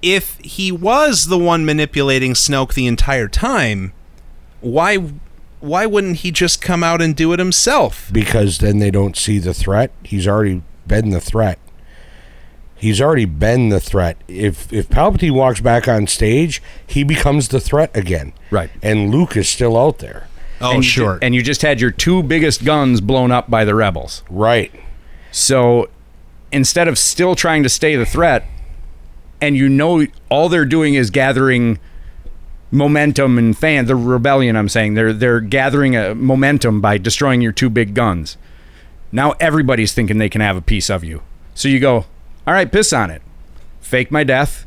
If 0.00 0.38
he 0.38 0.70
was 0.70 1.26
the 1.26 1.38
one 1.38 1.64
manipulating 1.64 2.34
Snoke 2.34 2.74
the 2.74 2.86
entire 2.86 3.26
time, 3.26 3.92
why 4.60 4.98
why 5.62 5.86
wouldn't 5.86 6.18
he 6.18 6.30
just 6.30 6.60
come 6.60 6.82
out 6.82 7.00
and 7.00 7.16
do 7.16 7.32
it 7.32 7.38
himself? 7.38 8.10
because 8.12 8.58
then 8.58 8.78
they 8.78 8.90
don't 8.90 9.16
see 9.16 9.38
the 9.38 9.54
threat. 9.54 9.90
He's 10.02 10.26
already 10.28 10.62
been 10.86 11.10
the 11.10 11.20
threat. 11.20 11.58
He's 12.74 13.00
already 13.00 13.26
been 13.26 13.68
the 13.68 13.78
threat. 13.78 14.16
If 14.26 14.72
if 14.72 14.88
Palpatine 14.88 15.34
walks 15.34 15.60
back 15.60 15.86
on 15.86 16.08
stage, 16.08 16.60
he 16.84 17.04
becomes 17.04 17.48
the 17.48 17.60
threat 17.60 17.96
again. 17.96 18.32
Right. 18.50 18.70
And 18.82 19.10
Luke 19.10 19.36
is 19.36 19.48
still 19.48 19.78
out 19.78 19.98
there. 19.98 20.26
Oh, 20.60 20.74
and 20.74 20.84
sure. 20.84 21.14
ju- 21.14 21.18
and 21.22 21.34
you 21.34 21.42
just 21.42 21.62
had 21.62 21.80
your 21.80 21.92
two 21.92 22.24
biggest 22.24 22.64
guns 22.64 23.00
blown 23.00 23.30
up 23.30 23.48
by 23.48 23.64
the 23.64 23.74
rebels. 23.76 24.24
Right. 24.28 24.72
So 25.30 25.90
instead 26.50 26.88
of 26.88 26.98
still 26.98 27.36
trying 27.36 27.62
to 27.62 27.68
stay 27.68 27.94
the 27.94 28.04
threat, 28.04 28.46
and 29.40 29.56
you 29.56 29.68
know 29.68 30.06
all 30.28 30.48
they're 30.48 30.64
doing 30.64 30.94
is 30.94 31.10
gathering 31.10 31.78
momentum 32.72 33.38
and 33.38 33.56
fan 33.56 33.84
the 33.86 33.94
rebellion 33.94 34.56
I'm 34.56 34.68
saying 34.68 34.94
they're 34.94 35.12
they're 35.12 35.40
gathering 35.40 35.94
a 35.94 36.14
momentum 36.14 36.80
by 36.80 36.98
destroying 36.98 37.40
your 37.40 37.52
two 37.52 37.70
big 37.70 37.94
guns. 37.94 38.36
Now 39.12 39.32
everybody's 39.38 39.92
thinking 39.92 40.18
they 40.18 40.30
can 40.30 40.40
have 40.40 40.56
a 40.56 40.62
piece 40.62 40.90
of 40.90 41.04
you. 41.04 41.22
So 41.54 41.68
you 41.68 41.78
go, 41.78 42.06
"All 42.46 42.54
right, 42.54 42.72
piss 42.72 42.92
on 42.92 43.10
it. 43.10 43.22
Fake 43.80 44.10
my 44.10 44.24
death. 44.24 44.64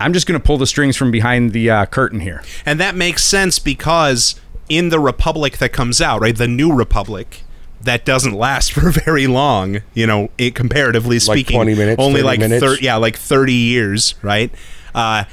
I'm 0.00 0.12
just 0.12 0.26
going 0.26 0.40
to 0.40 0.44
pull 0.44 0.58
the 0.58 0.66
strings 0.66 0.96
from 0.96 1.12
behind 1.12 1.52
the 1.52 1.70
uh, 1.70 1.86
curtain 1.86 2.20
here." 2.20 2.42
and 2.66 2.80
that 2.80 2.96
makes 2.96 3.22
sense 3.22 3.58
because 3.60 4.40
in 4.68 4.88
the 4.88 4.98
republic 4.98 5.58
that 5.58 5.72
comes 5.72 6.00
out, 6.00 6.22
right, 6.22 6.36
the 6.36 6.48
new 6.48 6.72
republic 6.72 7.42
that 7.82 8.04
doesn't 8.06 8.32
last 8.32 8.72
for 8.72 8.90
very 8.90 9.26
long, 9.26 9.82
you 9.92 10.06
know, 10.06 10.30
it, 10.38 10.54
comparatively 10.54 11.18
speaking, 11.18 11.56
20 11.56 11.74
minutes, 11.74 12.00
only 12.02 12.20
30 12.20 12.24
like 12.24 12.40
minutes? 12.40 12.64
thir- 12.64 12.78
yeah, 12.80 12.96
like 12.96 13.16
30 13.16 13.52
years, 13.52 14.14
right? 14.22 14.50
Uh, 14.94 15.24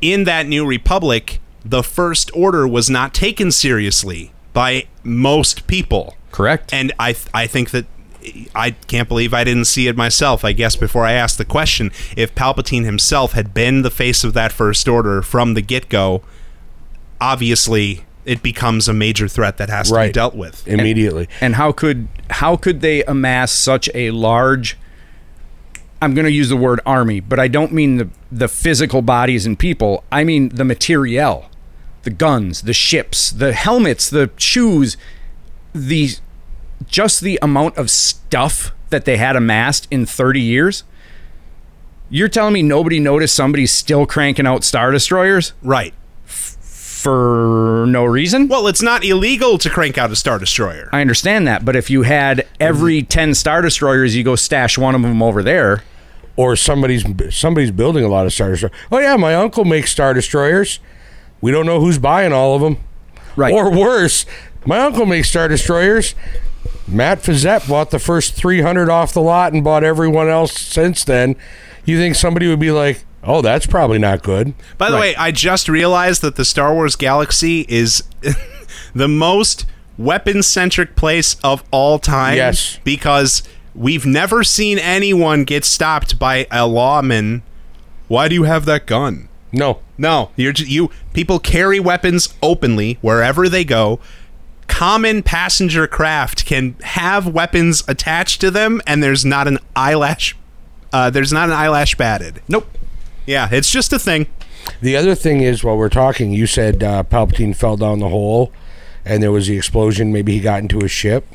in 0.00 0.24
that 0.24 0.46
new 0.46 0.64
republic, 0.66 1.40
the 1.68 1.82
first 1.82 2.30
order 2.34 2.66
was 2.66 2.88
not 2.88 3.12
taken 3.12 3.50
seriously 3.50 4.32
by 4.52 4.86
most 5.02 5.66
people. 5.66 6.16
Correct. 6.32 6.72
And 6.72 6.92
I 6.98 7.12
th- 7.12 7.28
I 7.34 7.46
think 7.46 7.70
that 7.70 7.86
I 8.54 8.72
can't 8.72 9.08
believe 9.08 9.32
I 9.32 9.44
didn't 9.44 9.66
see 9.66 9.86
it 9.88 9.96
myself. 9.96 10.44
I 10.44 10.52
guess 10.52 10.76
before 10.76 11.04
I 11.04 11.12
asked 11.12 11.38
the 11.38 11.44
question, 11.44 11.90
if 12.16 12.34
Palpatine 12.34 12.84
himself 12.84 13.32
had 13.32 13.54
been 13.54 13.82
the 13.82 13.90
face 13.90 14.24
of 14.24 14.34
that 14.34 14.52
First 14.52 14.88
Order 14.88 15.22
from 15.22 15.54
the 15.54 15.62
get 15.62 15.88
go, 15.88 16.22
obviously 17.20 18.04
it 18.24 18.42
becomes 18.42 18.88
a 18.88 18.92
major 18.92 19.28
threat 19.28 19.56
that 19.56 19.70
has 19.70 19.90
to 19.90 20.06
be 20.06 20.12
dealt 20.12 20.34
with. 20.34 20.66
immediately. 20.66 21.28
And 21.40 21.54
how 21.54 21.72
could 21.72 22.08
how 22.30 22.56
could 22.56 22.80
they 22.80 23.02
amass 23.04 23.52
such 23.52 23.88
a 23.94 24.10
large 24.10 24.76
I'm 26.00 26.14
going 26.14 26.26
to 26.26 26.32
use 26.32 26.48
the 26.48 26.56
word 26.56 26.80
army, 26.86 27.20
but 27.20 27.40
I 27.40 27.48
don't 27.48 27.72
mean 27.72 27.96
the 27.96 28.08
the 28.30 28.48
physical 28.48 29.02
bodies 29.02 29.46
and 29.46 29.58
people. 29.58 30.04
I 30.12 30.24
mean 30.24 30.50
the 30.50 30.64
materiel. 30.64 31.48
The 32.08 32.14
guns, 32.14 32.62
the 32.62 32.72
ships, 32.72 33.30
the 33.30 33.52
helmets, 33.52 34.08
the 34.08 34.30
shoes, 34.38 34.96
the 35.74 36.08
just 36.86 37.20
the 37.20 37.38
amount 37.42 37.76
of 37.76 37.90
stuff 37.90 38.72
that 38.88 39.04
they 39.04 39.18
had 39.18 39.36
amassed 39.36 39.86
in 39.90 40.06
30 40.06 40.40
years. 40.40 40.84
You're 42.08 42.30
telling 42.30 42.54
me 42.54 42.62
nobody 42.62 42.98
noticed 42.98 43.34
somebody's 43.34 43.72
still 43.72 44.06
cranking 44.06 44.46
out 44.46 44.64
star 44.64 44.90
destroyers 44.90 45.52
Right. 45.62 45.92
for 46.24 47.84
no 47.86 48.06
reason? 48.06 48.48
Well, 48.48 48.66
it's 48.68 48.80
not 48.80 49.04
illegal 49.04 49.58
to 49.58 49.68
crank 49.68 49.98
out 49.98 50.10
a 50.10 50.16
Star 50.16 50.38
Destroyer. 50.38 50.88
I 50.92 51.02
understand 51.02 51.46
that, 51.46 51.62
but 51.66 51.76
if 51.76 51.90
you 51.90 52.04
had 52.04 52.46
every 52.58 53.02
10 53.02 53.34
star 53.34 53.60
destroyers, 53.60 54.16
you 54.16 54.24
go 54.24 54.34
stash 54.34 54.78
one 54.78 54.94
of 54.94 55.02
them 55.02 55.22
over 55.22 55.42
there. 55.42 55.82
or 56.36 56.54
somebody's 56.56 57.04
somebody's 57.36 57.72
building 57.72 58.02
a 58.04 58.08
lot 58.08 58.24
of 58.24 58.32
star 58.32 58.48
destroyers. 58.50 58.72
Oh 58.92 58.98
yeah, 58.98 59.16
my 59.16 59.34
uncle 59.34 59.64
makes 59.66 59.90
star 59.90 60.14
destroyers. 60.14 60.78
We 61.40 61.50
don't 61.50 61.66
know 61.66 61.80
who's 61.80 61.98
buying 61.98 62.32
all 62.32 62.54
of 62.54 62.60
them. 62.62 62.78
Right. 63.36 63.52
Or 63.52 63.70
worse, 63.70 64.26
my 64.66 64.78
uncle 64.80 65.06
makes 65.06 65.28
star 65.28 65.48
destroyers. 65.48 66.14
Matt 66.86 67.22
Fazette 67.22 67.68
bought 67.68 67.90
the 67.90 67.98
first 67.98 68.34
300 68.34 68.88
off 68.88 69.12
the 69.12 69.20
lot 69.20 69.52
and 69.52 69.62
bought 69.62 69.84
everyone 69.84 70.28
else 70.28 70.52
since 70.58 71.04
then. 71.04 71.36
You 71.84 71.98
think 71.98 72.16
somebody 72.16 72.48
would 72.48 72.58
be 72.58 72.70
like, 72.70 73.04
"Oh, 73.22 73.42
that's 73.42 73.66
probably 73.66 73.98
not 73.98 74.22
good." 74.22 74.54
By 74.76 74.90
the 74.90 74.96
way, 74.96 75.14
I 75.16 75.30
just 75.30 75.68
realized 75.68 76.22
that 76.22 76.36
the 76.36 76.44
Star 76.44 76.74
Wars 76.74 76.96
galaxy 76.96 77.66
is 77.68 78.02
the 78.94 79.08
most 79.08 79.66
weapon 79.98 80.42
centric 80.42 80.96
place 80.96 81.36
of 81.44 81.62
all 81.70 81.98
time. 81.98 82.36
Yes. 82.36 82.78
Because 82.84 83.42
we've 83.74 84.06
never 84.06 84.42
seen 84.42 84.78
anyone 84.78 85.44
get 85.44 85.64
stopped 85.64 86.18
by 86.18 86.46
a 86.50 86.66
lawman. 86.66 87.42
Why 88.08 88.28
do 88.28 88.34
you 88.34 88.44
have 88.44 88.64
that 88.64 88.86
gun? 88.86 89.27
No. 89.52 89.80
No, 89.96 90.30
you're 90.36 90.52
just, 90.52 90.70
you 90.70 90.90
people 91.12 91.38
carry 91.38 91.80
weapons 91.80 92.34
openly 92.42 92.98
wherever 93.00 93.48
they 93.48 93.64
go. 93.64 93.98
Common 94.66 95.22
passenger 95.22 95.86
craft 95.86 96.44
can 96.44 96.74
have 96.82 97.26
weapons 97.26 97.82
attached 97.88 98.40
to 98.42 98.50
them, 98.50 98.80
and 98.86 99.02
there's 99.02 99.24
not 99.24 99.48
an 99.48 99.58
eyelash. 99.74 100.36
Uh, 100.92 101.10
there's 101.10 101.32
not 101.32 101.48
an 101.48 101.54
eyelash 101.54 101.94
batted. 101.96 102.42
Nope. 102.48 102.68
Yeah, 103.26 103.48
it's 103.50 103.70
just 103.70 103.92
a 103.92 103.98
thing. 103.98 104.26
The 104.80 104.96
other 104.96 105.14
thing 105.14 105.40
is, 105.40 105.64
while 105.64 105.76
we're 105.76 105.88
talking, 105.88 106.32
you 106.32 106.46
said 106.46 106.82
uh, 106.82 107.02
Palpatine 107.02 107.56
fell 107.56 107.76
down 107.76 107.98
the 107.98 108.08
hole, 108.08 108.52
and 109.04 109.22
there 109.22 109.32
was 109.32 109.48
the 109.48 109.56
explosion. 109.56 110.12
Maybe 110.12 110.32
he 110.32 110.40
got 110.40 110.60
into 110.60 110.80
a 110.80 110.88
ship. 110.88 111.26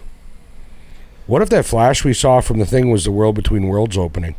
What 1.26 1.42
if 1.42 1.50
that 1.50 1.66
flash 1.66 2.04
we 2.04 2.14
saw 2.14 2.42
from 2.42 2.60
the 2.60 2.66
thing 2.66 2.92
was 2.92 3.06
the 3.06 3.12
world 3.12 3.36
between 3.36 3.68
worlds 3.68 3.98
opening? 3.98 4.36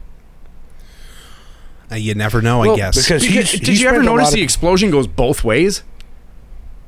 Uh, 1.95 1.97
you 1.97 2.15
never 2.15 2.43
know, 2.43 2.63
I 2.63 2.77
guess. 2.77 2.97
because 2.97 3.23
Because- 3.27 3.51
he's, 3.53 3.61
did 3.61 3.69
he 3.77 3.83
you 3.83 3.89
ever 3.89 4.03
notice 4.03 4.33
the 4.33 4.41
of- 4.41 4.45
explosion 4.45 4.91
goes 4.91 5.07
both 5.07 5.45
ways? 5.45 5.83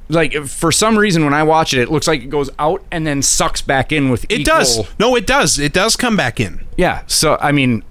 Like 0.09 0.35
for 0.47 0.71
some 0.71 0.97
reason, 0.99 1.25
when 1.25 1.35
I 1.35 1.42
watch 1.42 1.75
it, 1.75 1.81
it 1.81 1.90
looks 1.90 2.07
like 2.07 2.23
it 2.23 2.31
goes 2.31 2.49
out 2.61 2.85
and 2.92 3.05
then 3.07 3.23
sucks 3.23 3.61
back 3.61 3.90
in 3.90 4.09
with. 4.11 4.25
It 4.29 4.40
equal- 4.40 4.57
does. 4.59 4.85
No, 5.01 5.16
it 5.16 5.27
does. 5.27 5.59
It 5.59 5.73
does 5.73 5.97
come 5.97 6.16
back 6.16 6.38
in. 6.38 6.64
Yeah. 6.77 7.03
So 7.09 7.37
I 7.40 7.51
mean, 7.53 7.83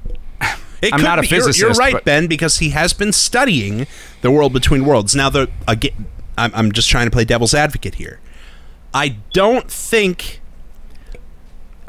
It 0.82 0.93
I'm 0.93 0.99
could 0.99 1.04
not 1.06 1.19
a 1.19 1.21
be- 1.23 1.28
you're- 1.28 1.39
physicist, 1.39 1.60
You're, 1.60 1.71
right, 1.71 1.93
but- 1.93 2.06
Ben, 2.06 2.28
because 2.28 2.60
he 2.60 2.69
has 2.69 2.93
been 2.93 3.12
studying 3.12 3.86
the 4.21 4.32
world 4.32 4.54
between 4.54 4.86
worlds. 4.86 5.13
Now, 5.15 5.30
the 5.30 5.49
again, 5.67 6.06
I'm, 6.38 6.51
I'm 6.54 6.71
just 6.71 6.89
trying 6.89 7.06
to 7.08 7.12
play 7.12 7.25
devil's 7.25 7.54
advocate 7.54 7.95
here. 7.95 8.19
I 8.93 9.17
don't 9.34 9.69
think 9.69 10.39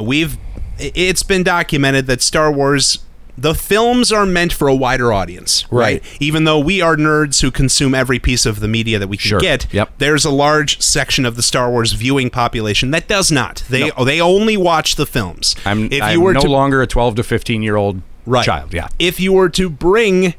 we've. 0.01 0.37
It's 0.79 1.23
been 1.23 1.43
documented 1.43 2.07
that 2.09 2.21
Star 2.21 2.51
Wars. 2.53 2.99
The 3.38 3.55
films 3.55 4.11
are 4.12 4.25
meant 4.25 4.53
for 4.53 4.66
a 4.66 4.75
wider 4.75 5.12
audience, 5.12 5.64
right? 5.70 6.03
Right. 6.03 6.16
Even 6.20 6.44
though 6.44 6.59
we 6.59 6.81
are 6.81 6.96
nerds 6.96 7.42
who 7.42 7.51
consume 7.51 7.94
every 7.94 8.18
piece 8.18 8.46
of 8.46 8.61
the 8.61 8.68
media 8.68 8.99
that 8.99 9.09
we 9.09 9.18
can 9.18 9.29
Sure. 9.29 9.40
get, 9.40 9.66
Yep. 9.72 9.90
there's 9.99 10.25
a 10.25 10.31
large 10.31 10.81
section 10.81 11.27
of 11.27 11.37
the 11.37 11.42
Star 11.42 11.70
Wars 11.70 11.92
viewing 11.92 12.31
population 12.31 12.90
that 12.92 13.09
does 13.09 13.31
not. 13.31 13.62
They 13.68 13.90
they 14.05 14.20
only 14.22 14.57
watch 14.57 14.96
the 14.96 15.05
films. 15.07 15.55
I'm, 15.66 15.92
if 15.92 16.03
I'm 16.03 16.12
you 16.14 16.20
were 16.22 16.33
no 16.33 16.40
to 16.40 16.49
longer 16.49 16.81
a 16.81 16.87
12 16.87 17.16
to 17.16 17.22
15 17.22 17.62
year 17.62 17.77
old 17.77 18.01
right. 18.25 18.44
child. 18.44 18.72
Yeah. 18.72 18.88
If 18.99 19.20
you 19.20 19.35
were 19.35 19.51
to 19.51 19.68
bring 19.68 20.35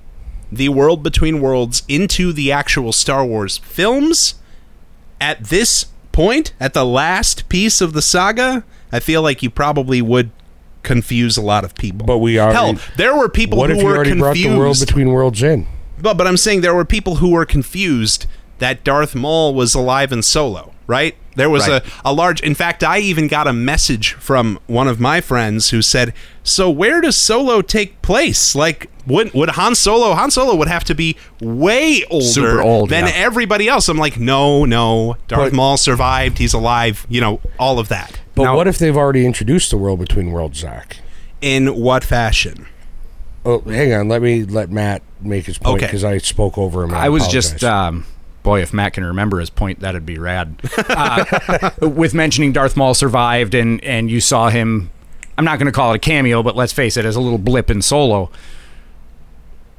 the 0.51 0.69
world 0.69 1.03
between 1.03 1.39
worlds 1.39 1.83
into 1.88 2.33
the 2.33 2.51
actual 2.51 2.91
Star 2.93 3.23
Wars 3.25 3.57
films 3.60 4.36
at 5.21 5.43
this 5.45 5.88
point, 6.12 6.53
at 6.60 6.73
the 6.73 6.86
last 6.86 7.47
piece 7.49 7.79
of 7.81 7.93
the 7.93 8.01
saga, 8.01 8.63
I 8.91 8.99
feel 8.99 9.21
like 9.21 9.43
you 9.43 9.49
probably 9.51 10.01
would 10.01 10.31
confuse 10.88 11.38
a 11.38 11.41
lot 11.41 11.63
of 11.63 11.76
people. 11.76 12.08
But 12.08 12.17
we 12.19 12.38
are 12.39 12.52
hell. 12.54 12.76
There 12.95 13.15
were 13.15 13.30
people 13.30 13.58
What 13.60 13.69
who 13.69 13.76
if 13.76 13.82
you 13.82 13.88
were 13.88 13.95
already 13.95 14.13
brought 14.17 14.34
confused. 14.36 14.56
the 14.56 14.58
world 14.58 14.80
between 14.80 15.10
worlds 15.12 15.43
in? 15.43 15.67
But 16.02 16.15
but 16.17 16.26
I'm 16.28 16.38
saying 16.38 16.62
there 16.62 16.73
were 16.76 16.86
people 16.86 17.15
who 17.15 17.32
were 17.32 17.45
confused 17.45 18.26
that 18.60 18.84
Darth 18.84 19.13
Maul 19.13 19.54
was 19.54 19.76
alive 19.76 20.12
in 20.12 20.23
Solo, 20.23 20.73
right? 20.88 21.15
There 21.38 21.50
was 21.50 21.67
Right. 21.67 21.82
a, 21.86 22.10
a 22.10 22.13
large 22.13 22.41
in 22.41 22.54
fact 22.56 22.84
I 22.84 23.00
even 23.00 23.28
got 23.28 23.47
a 23.47 23.54
message 23.54 24.13
from 24.13 24.60
one 24.67 24.88
of 24.88 25.00
my 25.00 25.21
friends 25.21 25.69
who 25.69 25.82
said, 25.82 26.13
"So 26.43 26.69
where 26.69 27.00
does 27.00 27.15
Solo 27.15 27.62
take 27.62 28.02
place? 28.02 28.54
Like 28.56 28.89
would 29.06 29.34
would 29.34 29.50
Han 29.52 29.73
Solo 29.76 30.13
Han 30.15 30.32
Solo 30.32 30.56
would 30.56 30.67
have 30.67 30.84
to 30.86 30.93
be 30.95 31.15
way 31.39 32.04
older 32.10 32.26
Super 32.26 32.62
old, 32.62 32.89
than 32.89 33.06
yeah. 33.06 33.13
everybody 33.15 33.69
else." 33.69 33.88
I'm 33.88 33.97
like, 33.97 34.19
"No, 34.19 34.65
no. 34.65 35.15
Darth 35.28 35.52
But- 35.52 35.54
Maul 35.54 35.78
survived. 35.78 36.39
He's 36.39 36.54
alive, 36.54 37.06
you 37.08 37.21
know, 37.21 37.39
all 37.58 37.80
of 37.80 37.88
that." 37.88 38.19
But 38.36 38.43
Now- 38.43 38.56
what 38.58 38.67
if 38.67 38.78
they've 38.78 38.97
already 38.97 39.26
introduced 39.26 39.69
the 39.71 39.78
world 39.78 40.00
between 40.00 40.32
worlds, 40.32 40.60
Zach? 40.60 40.97
In 41.39 41.76
what 41.80 42.04
fashion? 42.04 42.65
Oh, 43.45 43.62
hang 43.62 43.93
on. 43.93 44.10
Let 44.10 44.21
me 44.21 44.43
let 44.43 44.69
Matt 44.71 45.04
make 45.21 45.45
his 45.45 45.58
point 45.58 45.78
Okay. 45.78 45.86
because 45.86 46.04
I 46.04 46.17
spoke 46.17 46.58
over 46.58 46.84
him. 46.84 46.89
and 46.89 46.97
I 47.00 47.10
was 47.10 47.23
apologize. 47.23 47.52
just, 47.52 47.63
um, 47.63 48.06
boy, 48.47 48.62
if 48.62 48.71
Matt 48.73 48.93
can 48.93 49.03
remember 49.03 49.41
his 49.41 49.49
point, 49.49 49.81
that'd 49.81 50.05
be 50.05 50.17
rad. 50.17 50.55
Uh, 50.77 51.69
with 51.81 52.13
mentioning 52.13 52.53
Darth 52.53 52.77
Maul 52.77 52.93
survived 52.93 53.53
and, 53.53 53.83
and 53.83 54.10
you 54.10 54.21
saw 54.21 54.47
him, 54.49 54.89
I'm 55.38 55.43
not 55.43 55.60
going 55.60 55.65
to 55.65 55.71
call 55.73 55.91
it 55.91 55.97
a 55.97 55.99
cameo, 55.99 56.41
but 56.41 56.55
let's 56.55 56.71
face 56.71 56.95
it, 56.95 57.03
as 57.03 57.17
a 57.17 57.19
little 57.19 57.39
blip 57.39 57.69
in 57.69 57.81
solo. 57.81 58.31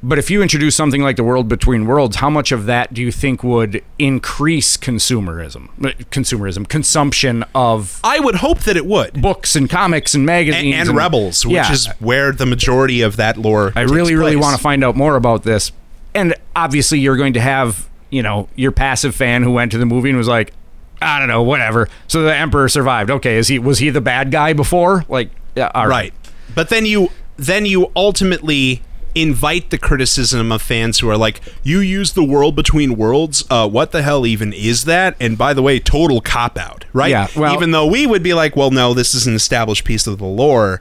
But 0.03 0.19
if 0.19 0.29
you 0.29 0.43
introduce 0.43 0.75
something 0.75 1.01
like 1.01 1.15
the 1.15 1.23
world 1.23 1.47
between 1.49 1.87
worlds, 1.87 2.17
how 2.17 2.29
much 2.29 2.51
of 2.51 2.67
that 2.67 2.93
do 2.93 3.01
you 3.01 3.11
think 3.11 3.43
would 3.43 3.83
increase 3.97 4.77
consumerism? 4.77 5.69
Consumerism, 6.11 6.69
consumption 6.69 7.43
of 7.55 7.99
I 8.03 8.19
would 8.19 8.35
hope 8.35 8.59
that 8.59 8.77
it 8.77 8.85
would. 8.85 9.19
books 9.19 9.55
and 9.55 9.67
comics 9.67 10.13
and 10.13 10.21
And, 10.21 10.25
magazines 10.27 10.89
and 10.89 10.95
Rebels, 10.95 11.43
which 11.43 11.55
Yeah. 11.55 11.71
is 11.71 11.87
where 11.99 12.31
the 12.31 12.45
majority 12.45 13.01
of 13.01 13.17
that 13.17 13.35
lore 13.35 13.73
I 13.75 13.81
really, 13.81 14.13
really 14.13 14.35
want 14.35 14.55
to 14.55 14.61
find 14.61 14.83
out 14.83 14.95
more 14.95 15.15
about 15.15 15.41
this. 15.41 15.71
And 16.13 16.35
obviously, 16.55 16.99
you're 16.99 17.17
going 17.17 17.33
to 17.33 17.41
have, 17.41 17.88
you 18.09 18.21
know, 18.23 18.47
your 18.55 18.71
passive 18.71 19.15
fan 19.15 19.43
who 19.43 19.51
went 19.51 19.71
to 19.71 19.77
the 19.77 19.85
movie 19.85 20.09
and 20.09 20.17
was 20.17 20.27
like, 20.27 20.53
I 21.01 21.19
don't 21.19 21.27
know, 21.29 21.43
whatever. 21.43 21.87
So 22.07 22.23
the 22.23 22.35
Emperor 22.35 22.67
survived. 22.69 23.09
Okay, 23.09 23.37
is 23.37 23.47
he 23.47 23.59
was 23.59 23.79
he 23.79 23.89
the 23.89 24.01
bad 24.01 24.31
guy 24.31 24.53
before? 24.53 25.05
Like, 25.07 25.29
yeah, 25.55 25.71
all 25.73 25.87
right 25.87 26.13
but 26.55 26.69
then 26.69 26.85
you 26.85 27.09
then 27.37 27.65
you 27.65 27.91
ultimately 27.95 28.81
invite 29.15 29.69
the 29.71 29.77
criticism 29.77 30.51
of 30.51 30.61
fans 30.61 30.99
who 30.99 31.09
are 31.09 31.17
like 31.17 31.41
you 31.63 31.79
use 31.79 32.13
the 32.13 32.23
world 32.23 32.55
between 32.55 32.95
worlds 32.95 33.43
uh 33.49 33.67
what 33.67 33.91
the 33.91 34.01
hell 34.03 34.25
even 34.25 34.53
is 34.53 34.85
that 34.85 35.15
and 35.19 35.37
by 35.37 35.53
the 35.53 35.61
way 35.61 35.79
total 35.79 36.21
cop 36.21 36.57
out 36.57 36.85
right 36.93 37.09
Yeah, 37.09 37.27
well- 37.35 37.53
even 37.53 37.71
though 37.71 37.85
we 37.87 38.05
would 38.07 38.23
be 38.23 38.33
like 38.33 38.55
well 38.55 38.71
no 38.71 38.93
this 38.93 39.13
is 39.15 39.25
an 39.27 39.33
established 39.35 39.83
piece 39.83 40.05
of 40.07 40.17
the 40.19 40.25
lore 40.25 40.79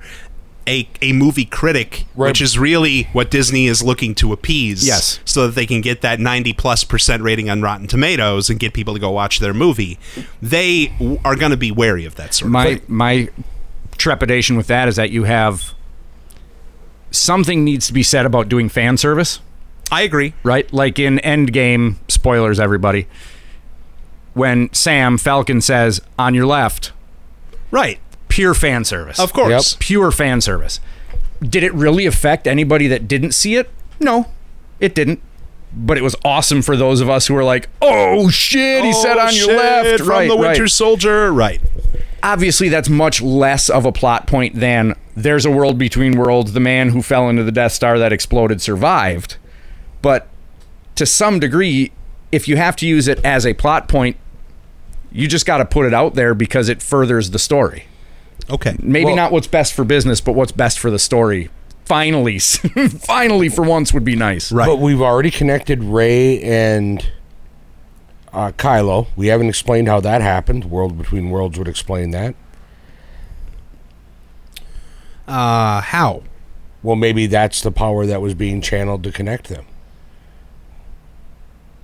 a, 0.68 0.88
a 1.02 1.12
movie 1.12 1.44
critic, 1.46 2.04
Right. 2.14 2.28
which 2.28 2.40
is 2.40 2.58
really 2.58 3.04
what 3.12 3.30
Disney 3.30 3.66
is 3.66 3.82
looking 3.82 4.14
to 4.16 4.32
appease, 4.32 4.86
Yes. 4.86 5.18
so 5.24 5.46
that 5.46 5.54
they 5.54 5.66
can 5.66 5.80
get 5.80 6.02
that 6.02 6.20
ninety 6.20 6.52
plus 6.52 6.84
percent 6.84 7.22
rating 7.22 7.48
on 7.50 7.62
Rotten 7.62 7.86
Tomatoes 7.88 8.48
and 8.50 8.60
get 8.60 8.72
people 8.74 8.94
to 8.94 9.00
go 9.00 9.10
watch 9.10 9.40
their 9.40 9.54
movie. 9.54 9.98
They 10.42 10.92
are 11.24 11.34
going 11.34 11.50
to 11.50 11.56
be 11.56 11.70
wary 11.72 12.04
of 12.04 12.14
that 12.16 12.34
sort 12.34 12.46
of 12.48 12.52
my 12.52 12.64
thing. 12.76 12.82
my 12.88 13.28
trepidation 13.96 14.56
with 14.56 14.66
that 14.68 14.86
is 14.86 14.96
that 14.96 15.10
you 15.10 15.24
have 15.24 15.74
something 17.10 17.64
needs 17.64 17.86
to 17.86 17.92
be 17.92 18.02
said 18.02 18.26
about 18.26 18.48
doing 18.48 18.68
fan 18.68 18.96
service. 18.96 19.40
I 19.90 20.02
agree. 20.02 20.34
right? 20.42 20.70
Like 20.72 20.98
in 20.98 21.18
Endgame, 21.24 21.96
spoilers, 22.08 22.60
everybody. 22.60 23.06
When 24.34 24.72
Sam 24.72 25.16
Falcon 25.18 25.60
says, 25.60 26.00
"On 26.18 26.34
your 26.34 26.46
left," 26.46 26.92
Right. 27.70 27.98
Pure 28.28 28.54
fan 28.54 28.84
service. 28.84 29.18
Of 29.18 29.32
course. 29.32 29.76
pure 29.80 30.10
fan 30.10 30.40
service. 30.40 30.80
Did 31.42 31.62
it 31.62 31.72
really 31.74 32.06
affect 32.06 32.46
anybody 32.46 32.86
that 32.88 33.06
didn't 33.08 33.32
see 33.32 33.56
it? 33.56 33.70
No, 34.00 34.26
it 34.80 34.94
didn't. 34.94 35.20
But 35.72 35.98
it 35.98 36.02
was 36.02 36.16
awesome 36.24 36.62
for 36.62 36.76
those 36.76 37.00
of 37.00 37.10
us 37.10 37.26
who 37.26 37.34
were 37.34 37.44
like, 37.44 37.68
"Oh 37.82 38.30
shit!" 38.30 38.84
He 38.84 38.92
said, 38.92 39.16
Oh, 39.18 39.26
"On 39.26 39.34
your 39.34 39.56
left." 39.56 39.98
from 40.00 40.08
right, 40.08 40.28
the 40.28 40.36
Winter 40.36 40.62
right. 40.62 40.70
Soldier. 40.70 41.32
Right. 41.32 41.60
obviously 42.22 42.68
that's 42.68 42.88
much 42.88 43.20
less 43.22 43.68
of 43.70 43.84
a 43.84 43.92
plot 43.92 44.26
point 44.26 44.54
than 44.56 44.94
there's 45.14 45.44
a 45.44 45.50
world 45.50 45.78
between 45.78 46.16
worlds. 46.18 46.52
The 46.54 46.60
man 46.60 46.88
who 46.90 47.02
fell 47.02 47.28
into 47.28 47.44
the 47.44 47.52
Death 47.52 47.72
Star 47.72 47.98
that 47.98 48.12
exploded 48.12 48.60
survived. 48.62 49.36
But 50.00 50.26
to 50.96 51.04
some 51.06 51.38
degree, 51.38 51.92
if 52.32 52.48
you 52.48 52.56
have 52.56 52.74
to 52.76 52.86
use 52.86 53.06
it 53.06 53.24
as 53.24 53.46
a 53.46 53.52
plot 53.54 53.88
point, 53.88 54.16
you 55.12 55.28
just 55.28 55.46
got 55.46 55.58
to 55.58 55.64
put 55.64 55.86
it 55.86 55.94
out 55.94 56.14
there 56.14 56.34
because 56.34 56.68
it 56.68 56.82
furthers 56.82 57.30
the 57.30 57.38
story. 57.38 57.84
Okay. 58.50 58.76
Maybe 58.80 59.06
Well- 59.06 59.16
not 59.16 59.32
what's 59.32 59.46
best 59.46 59.74
for 59.74 59.84
business, 59.84 60.20
but 60.20 60.32
what's 60.32 60.52
best 60.52 60.78
for 60.78 60.90
the 60.90 60.98
story. 60.98 61.50
Finally, 61.84 62.38
finally, 63.00 63.48
for 63.48 63.62
once, 63.62 63.94
would 63.94 64.04
be 64.04 64.14
nice. 64.14 64.52
Right. 64.52 64.66
But 64.66 64.76
we've 64.78 65.00
already 65.00 65.30
connected 65.30 65.82
Rey 65.82 66.38
and 66.42 67.10
uh, 68.30 68.52
Kylo. 68.52 69.06
We 69.16 69.28
haven't 69.28 69.48
explained 69.48 69.88
how 69.88 70.00
that 70.00 70.20
happened. 70.20 70.66
World 70.66 70.98
Between 70.98 71.30
Worlds 71.30 71.58
would 71.58 71.68
explain 71.68 72.10
that. 72.10 72.34
Uh, 75.26 75.80
how? 75.80 76.22
Well, 76.82 76.96
maybe 76.96 77.26
that's 77.26 77.60
the 77.62 77.70
power 77.72 78.06
that 78.06 78.20
was 78.20 78.34
being 78.34 78.60
channeled 78.60 79.02
to 79.04 79.12
connect 79.12 79.48
them. 79.48 79.66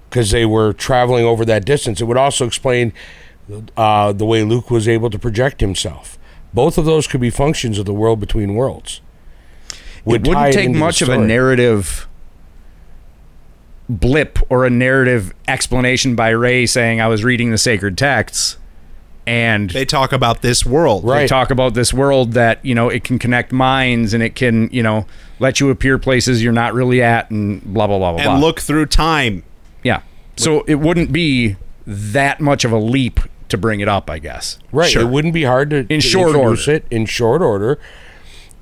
Because 0.09 0.31
they 0.31 0.47
were 0.47 0.73
traveling 0.73 1.25
over 1.25 1.45
that 1.45 1.65
distance. 1.65 2.01
It 2.01 2.05
would 2.05 2.17
also 2.17 2.47
explain 2.47 2.93
uh, 3.77 4.13
the 4.13 4.25
way 4.25 4.45
Luke 4.45 4.71
was 4.71 4.87
able 4.87 5.11
to 5.11 5.19
project 5.19 5.61
himself. 5.61 6.19
Both 6.55 6.79
of 6.79 6.85
those 6.85 7.07
could 7.07 7.21
be 7.21 7.31
functions 7.31 7.79
of 7.79 7.85
the 7.87 7.93
world 7.95 8.21
between 8.21 8.55
worlds. 8.55 9.01
Would 10.05 10.23
it 10.23 10.29
wouldn't 10.29 10.53
take 10.55 10.67
into 10.67 10.79
the 10.79 10.85
much 10.85 11.03
of 11.03 11.09
a 11.09 11.19
narrative 11.19 12.07
blip 13.89 14.39
or 14.49 14.65
a 14.65 14.71
narrative 14.71 15.35
explanation 15.49 16.15
by 16.15 16.31
Rey 16.31 16.67
saying 16.67 17.01
I 17.01 17.09
was 17.09 17.25
reading 17.25 17.51
the 17.51 17.59
sacred 17.59 17.99
texts 17.99 18.57
and 19.27 19.71
They 19.71 19.85
talk 19.87 20.13
about 20.13 20.43
this 20.43 20.65
world. 20.67 21.05
Right. 21.05 21.21
they 21.21 21.27
talk 21.27 21.51
about 21.51 21.75
this 21.75 21.93
world 21.93 22.33
that 22.33 22.65
you 22.65 22.75
know 22.75 22.89
it 22.89 23.05
can 23.05 23.19
connect 23.19 23.53
minds 23.53 24.15
and 24.15 24.23
it 24.23 24.35
can 24.35 24.69
you 24.71 24.83
know 24.83 25.07
let 25.39 25.61
you 25.61 25.71
appear 25.71 25.99
places 25.99 26.43
you're 26.43 26.53
not 26.53 26.73
really 26.75 27.03
at 27.03 27.31
and 27.31 27.63
blah 27.65 27.87
blah 27.87 27.99
blah 27.99 28.13
blah 28.13 28.21
And 28.23 28.27
blah. 28.39 28.47
look 28.47 28.61
through 28.61 28.87
time. 28.87 29.43
yeah 29.83 30.03
so 30.37 30.63
it 30.63 30.77
wouldn't 30.77 31.13
be 31.13 31.57
that 31.87 32.41
much 32.41 32.65
of 32.65 32.73
a 32.73 32.79
leap 32.79 33.21
to 33.49 33.59
bring 33.59 33.81
it 33.81 33.89
up 33.89 34.09
I 34.11 34.19
guess 34.19 34.59
Right. 34.73 34.91
Sure. 34.91 35.03
It 35.03 35.09
wouldn't 35.09 35.35
be 35.35 35.45
hard 35.45 35.71
to 35.71 35.77
In 35.81 35.87
to 35.89 36.01
short 36.01 36.35
introduce 36.35 36.67
order. 36.69 36.77
it 36.79 36.87
in 36.91 37.07
short 37.07 37.43
order. 37.43 37.79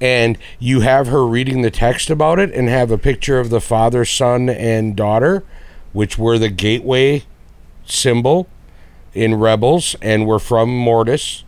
And 0.00 0.36
you 0.58 0.80
have 0.80 1.06
her 1.06 1.24
reading 1.24 1.62
the 1.62 1.70
text 1.70 2.10
about 2.10 2.38
it 2.40 2.52
and 2.52 2.68
have 2.68 2.90
a 2.90 2.98
picture 2.98 3.38
of 3.38 3.50
the 3.50 3.60
father, 3.60 4.04
son, 4.04 4.48
and 4.48 4.96
daughter, 4.96 5.44
which 5.92 6.18
were 6.18 6.38
the 6.38 6.48
gateway 6.48 7.22
symbol 7.86 8.48
in 9.14 9.34
Rebels 9.36 9.94
and 10.02 10.26
were 10.26 10.40
from 10.40 10.76
Mortis. 10.76 11.44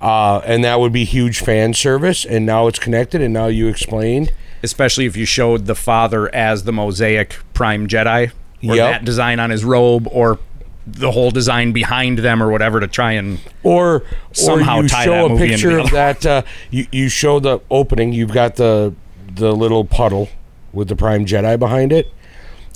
Uh, 0.00 0.40
and 0.44 0.62
that 0.62 0.78
would 0.78 0.92
be 0.92 1.04
huge 1.04 1.40
fan 1.40 1.74
service. 1.74 2.24
And 2.24 2.46
now 2.46 2.68
it's 2.68 2.78
connected. 2.78 3.20
And 3.20 3.34
now 3.34 3.46
you 3.46 3.66
explained. 3.68 4.32
especially 4.62 5.06
if 5.06 5.16
you 5.16 5.24
showed 5.24 5.66
the 5.66 5.74
father 5.74 6.32
as 6.34 6.64
the 6.64 6.72
mosaic 6.72 7.36
prime 7.52 7.86
Jedi 7.88 8.28
or 8.66 8.74
Yep. 8.74 8.76
that 8.76 9.04
design 9.04 9.38
on 9.38 9.50
his 9.50 9.64
robe 9.64 10.08
or 10.10 10.38
the 10.86 11.10
whole 11.10 11.30
design 11.30 11.72
behind 11.72 12.20
them 12.20 12.42
or 12.42 12.48
whatever 12.50 12.78
to 12.80 12.86
try 12.86 13.12
and 13.12 13.40
or 13.64 14.04
Somehow 14.32 14.78
or 14.78 14.82
you 14.84 14.88
tie 14.88 15.04
show 15.04 15.28
that 15.28 15.34
a 15.34 15.38
picture 15.38 15.78
of 15.78 15.90
that 15.90 16.24
uh, 16.24 16.42
you, 16.70 16.86
you 16.92 17.08
show 17.08 17.40
the 17.40 17.60
opening 17.70 18.12
you've 18.12 18.32
got 18.32 18.56
the 18.56 18.94
the 19.34 19.52
little 19.52 19.84
puddle 19.84 20.28
with 20.72 20.88
the 20.88 20.94
prime 20.96 21.26
jedi 21.26 21.58
behind 21.58 21.92
it 21.92 22.12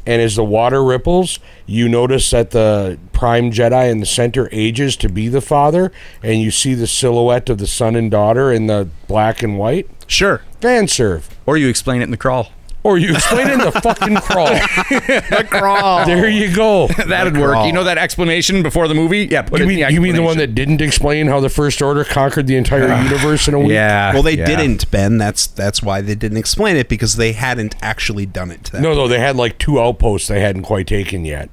and 0.07 0.21
as 0.21 0.35
the 0.35 0.45
water 0.45 0.83
ripples 0.83 1.39
you 1.67 1.89
notice 1.89 2.31
that 2.31 2.51
the 2.51 2.99
prime 3.13 3.53
jedi 3.53 3.89
in 3.91 4.01
the 4.01 4.07
center 4.07 4.49
ages 4.51 4.97
to 4.97 5.09
be 5.09 5.29
the 5.29 5.41
father 5.41 5.93
and 6.23 6.41
you 6.41 6.51
see 6.51 6.75
the 6.75 6.87
silhouette 6.89 7.49
of 7.49 7.59
the 7.59 7.67
son 7.67 7.95
and 7.95 8.11
daughter 8.11 8.53
in 8.53 8.67
the 8.67 8.89
black 9.07 9.43
and 9.43 9.57
white 9.59 9.89
Sure. 10.09 10.43
fan 10.61 10.89
serve 10.89 11.29
or 11.47 11.57
you 11.57 11.69
explain 11.69 12.01
it 12.01 12.05
in 12.05 12.11
the 12.11 12.17
crawl. 12.17 12.49
Or 12.83 12.97
you 12.99 13.13
explain 13.15 13.47
it 13.49 13.53
in 13.53 13.59
the 13.61 13.73
fucking 13.73 14.17
crawl 14.17 14.47
The 14.91 15.47
crawl. 15.49 16.07
there 16.07 16.29
you 16.29 16.55
go 16.55 16.87
That'd 17.07 17.37
work. 17.37 17.67
You 17.67 17.73
know 17.73 17.85
that 17.85 17.99
explanation 17.99 18.63
before 18.63 18.89
the 18.89 18.95
movie? 18.95 19.29
Yeah, 19.31 19.43
put 19.43 19.59
you 19.61 19.65
it 19.65 19.69
mean, 19.69 19.79
in 19.81 19.87
the 19.89 19.93
you 19.93 20.01
mean 20.01 20.15
the 20.15 20.23
one 20.23 20.39
that 20.39 20.55
didn't 20.55 20.81
explain 20.81 21.27
how 21.27 21.41
the 21.41 21.49
first 21.51 21.83
order 21.83 22.05
conquered 22.05 22.47
the 22.47 22.57
entire 22.57 22.89
universe 23.03 23.49
in 23.49 23.55
a 23.55 23.59
week 23.61 23.71
Yeah. 23.71 24.13
well, 24.15 24.23
they 24.23 24.37
yeah. 24.37 24.47
didn't, 24.47 24.91
Ben. 24.91 25.19
That's 25.19 25.47
that's 25.47 25.83
why 25.83 26.01
they 26.01 26.15
didn't 26.15 26.39
explain 26.39 26.77
it 26.77 26.89
because 26.89 27.17
they 27.17 27.33
hadn't 27.33 27.75
actually 27.83 28.27
done 28.27 28.51
it. 28.51 28.65
To 28.65 28.73
that 28.73 28.81
No, 28.83 28.95
no, 28.95 29.09
they 29.09 29.19
had 29.21 29.37
like 29.37 29.59
two 29.59 29.81
outposts 29.81 30.29
they 30.29 30.41
hadn't 30.41 30.63
quite 30.63 30.87
taken 30.87 31.25
yet. 31.25 31.51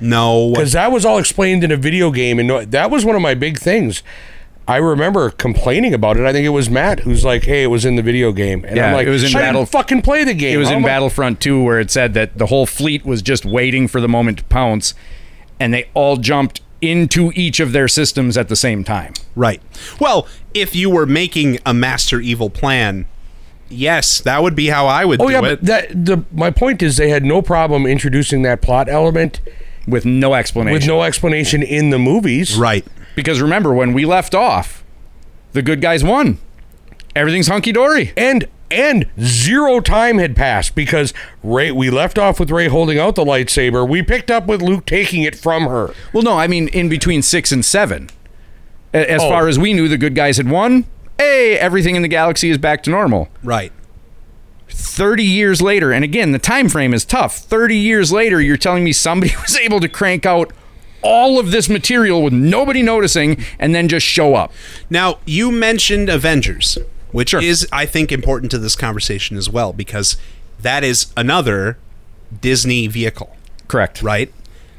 no. 0.00 0.50
Because 0.50 0.72
that 0.72 0.92
was 0.92 1.04
all 1.04 1.18
explained 1.18 1.64
in 1.64 1.70
a 1.70 1.76
video 1.76 2.10
game, 2.10 2.38
and 2.38 2.48
no- 2.48 2.64
that 2.64 2.90
was 2.90 3.04
one 3.04 3.16
of 3.16 3.22
my 3.22 3.34
big 3.34 3.58
things. 3.58 4.02
I 4.70 4.76
remember 4.76 5.30
complaining 5.30 5.92
about 5.94 6.16
it. 6.16 6.24
I 6.24 6.32
think 6.32 6.46
it 6.46 6.50
was 6.50 6.70
Matt 6.70 7.00
who's 7.00 7.24
like, 7.24 7.44
"Hey, 7.44 7.62
it 7.64 7.66
was 7.66 7.84
in 7.84 7.96
the 7.96 8.02
video 8.02 8.30
game," 8.32 8.64
and 8.66 8.78
I'm 8.78 8.94
like, 8.94 9.06
it 9.06 9.10
was 9.10 9.24
in 9.24 9.32
Battle- 9.32 9.66
fucking 9.66 10.02
play 10.02 10.24
the 10.24 10.34
game." 10.34 10.54
It 10.54 10.58
was 10.58 10.68
How 10.68 10.74
in 10.74 10.78
am 10.82 10.84
Battlefront 10.84 11.40
2 11.40 11.62
where 11.62 11.80
it 11.80 11.90
said 11.90 12.14
that 12.14 12.38
the 12.38 12.46
whole 12.46 12.66
fleet 12.66 13.04
was 13.04 13.20
just 13.22 13.44
waiting 13.44 13.88
for 13.88 14.00
the 14.00 14.08
moment 14.08 14.38
to 14.38 14.44
pounce 14.44 14.94
and 15.58 15.74
they 15.74 15.86
all 15.94 16.16
jumped 16.16 16.60
into 16.80 17.30
each 17.34 17.60
of 17.60 17.72
their 17.72 17.88
systems 17.88 18.38
at 18.38 18.48
the 18.48 18.56
same 18.56 18.82
time. 18.84 19.12
Right. 19.36 19.60
Well, 19.98 20.26
if 20.54 20.74
you 20.74 20.88
were 20.88 21.04
making 21.04 21.58
a 21.66 21.74
master 21.74 22.20
evil 22.20 22.48
plan, 22.48 23.04
yes, 23.68 24.20
that 24.20 24.42
would 24.42 24.54
be 24.56 24.68
how 24.68 24.86
I 24.86 25.04
would 25.04 25.20
Oh 25.20 25.26
do 25.26 25.32
yeah, 25.32 25.38
it. 25.40 25.42
but 25.42 25.64
that 25.64 26.04
the 26.06 26.24
my 26.32 26.50
point 26.50 26.82
is 26.82 26.96
they 26.96 27.10
had 27.10 27.24
no 27.24 27.42
problem 27.42 27.86
introducing 27.86 28.42
that 28.42 28.62
plot 28.62 28.88
element 28.88 29.40
With 29.86 30.06
no 30.06 30.34
explanation. 30.34 30.72
with 30.72 30.86
no 30.86 31.02
explanation 31.02 31.62
in 31.62 31.90
the 31.90 31.98
movies. 31.98 32.56
right. 32.56 32.86
Because 33.14 33.40
remember, 33.40 33.72
when 33.72 33.92
we 33.92 34.04
left 34.04 34.34
off, 34.34 34.84
the 35.52 35.62
good 35.62 35.80
guys 35.80 36.02
won. 36.04 36.38
Everything's 37.16 37.48
hunky 37.48 37.72
dory. 37.72 38.12
and 38.16 38.46
and 38.72 39.06
zero 39.20 39.80
time 39.80 40.18
had 40.18 40.36
passed 40.36 40.76
because 40.76 41.12
Rey 41.42 41.72
we 41.72 41.90
left 41.90 42.18
off 42.18 42.38
with 42.38 42.52
Rey 42.52 42.68
holding 42.68 43.00
out 43.00 43.16
the 43.16 43.24
lightsaber. 43.24 43.86
We 43.88 44.00
picked 44.00 44.30
up 44.30 44.46
with 44.46 44.62
Luke 44.62 44.86
taking 44.86 45.24
it 45.24 45.34
from 45.34 45.64
her. 45.64 45.92
Well, 46.12 46.22
no, 46.22 46.38
I 46.38 46.46
mean 46.46 46.68
in 46.68 46.88
between 46.88 47.22
six 47.22 47.50
and 47.50 47.64
seven. 47.64 48.10
As 48.94 49.20
Oh. 49.22 49.28
far 49.28 49.48
as 49.48 49.58
we 49.58 49.72
knew, 49.72 49.88
the 49.88 49.98
good 49.98 50.14
guys 50.14 50.36
had 50.36 50.48
won. 50.48 50.84
Hey, 51.18 51.58
everything 51.58 51.96
in 51.96 52.02
the 52.02 52.08
galaxy 52.08 52.48
is 52.48 52.58
back 52.58 52.84
to 52.84 52.90
normal. 52.90 53.28
Right. 53.42 53.72
30 54.68 55.24
years 55.24 55.60
later, 55.60 55.90
and 55.92 56.04
again, 56.04 56.30
the 56.30 56.38
time 56.38 56.68
frame 56.68 56.94
is 56.94 57.04
tough. 57.04 57.38
30 57.38 57.76
years 57.76 58.12
later, 58.12 58.40
you're 58.40 58.56
telling 58.56 58.84
me 58.84 58.92
somebody 58.92 59.34
was 59.42 59.56
able 59.58 59.80
to 59.80 59.88
crank 59.88 60.24
out 60.24 60.52
all 61.02 61.38
of 61.38 61.50
this 61.50 61.68
material 61.68 62.22
with 62.22 62.32
nobody 62.32 62.82
noticing 62.82 63.42
and 63.58 63.74
then 63.74 63.88
just 63.88 64.06
show 64.06 64.34
up. 64.34 64.52
Now, 64.88 65.18
you 65.26 65.50
mentioned 65.50 66.08
Avengers, 66.08 66.76
which 67.12 67.32
is, 67.34 67.66
I 67.72 67.86
think, 67.86 68.12
important 68.12 68.50
to 68.52 68.58
this 68.58 68.76
conversation 68.76 69.36
as 69.36 69.48
well, 69.48 69.72
because 69.72 70.16
that 70.60 70.84
is 70.84 71.12
another 71.16 71.78
Disney 72.40 72.86
vehicle, 72.86 73.34
Correct. 73.68 74.02
right? 74.02 74.32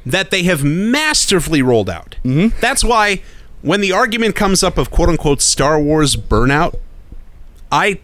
That 0.05 0.31
they 0.31 0.43
have 0.43 0.63
masterfully 0.63 1.61
rolled 1.61 1.89
out. 1.89 2.15
Mm-hmm. 2.23 2.57
That's 2.59 2.83
why 2.83 3.21
when 3.61 3.81
the 3.81 3.91
argument 3.91 4.35
comes 4.35 4.63
up 4.63 4.77
of 4.77 4.89
quote 4.91 5.09
unquote 5.09 5.41
Star 5.41 5.79
Wars 5.79 6.15
burnout, 6.15 6.79
I 7.71 7.99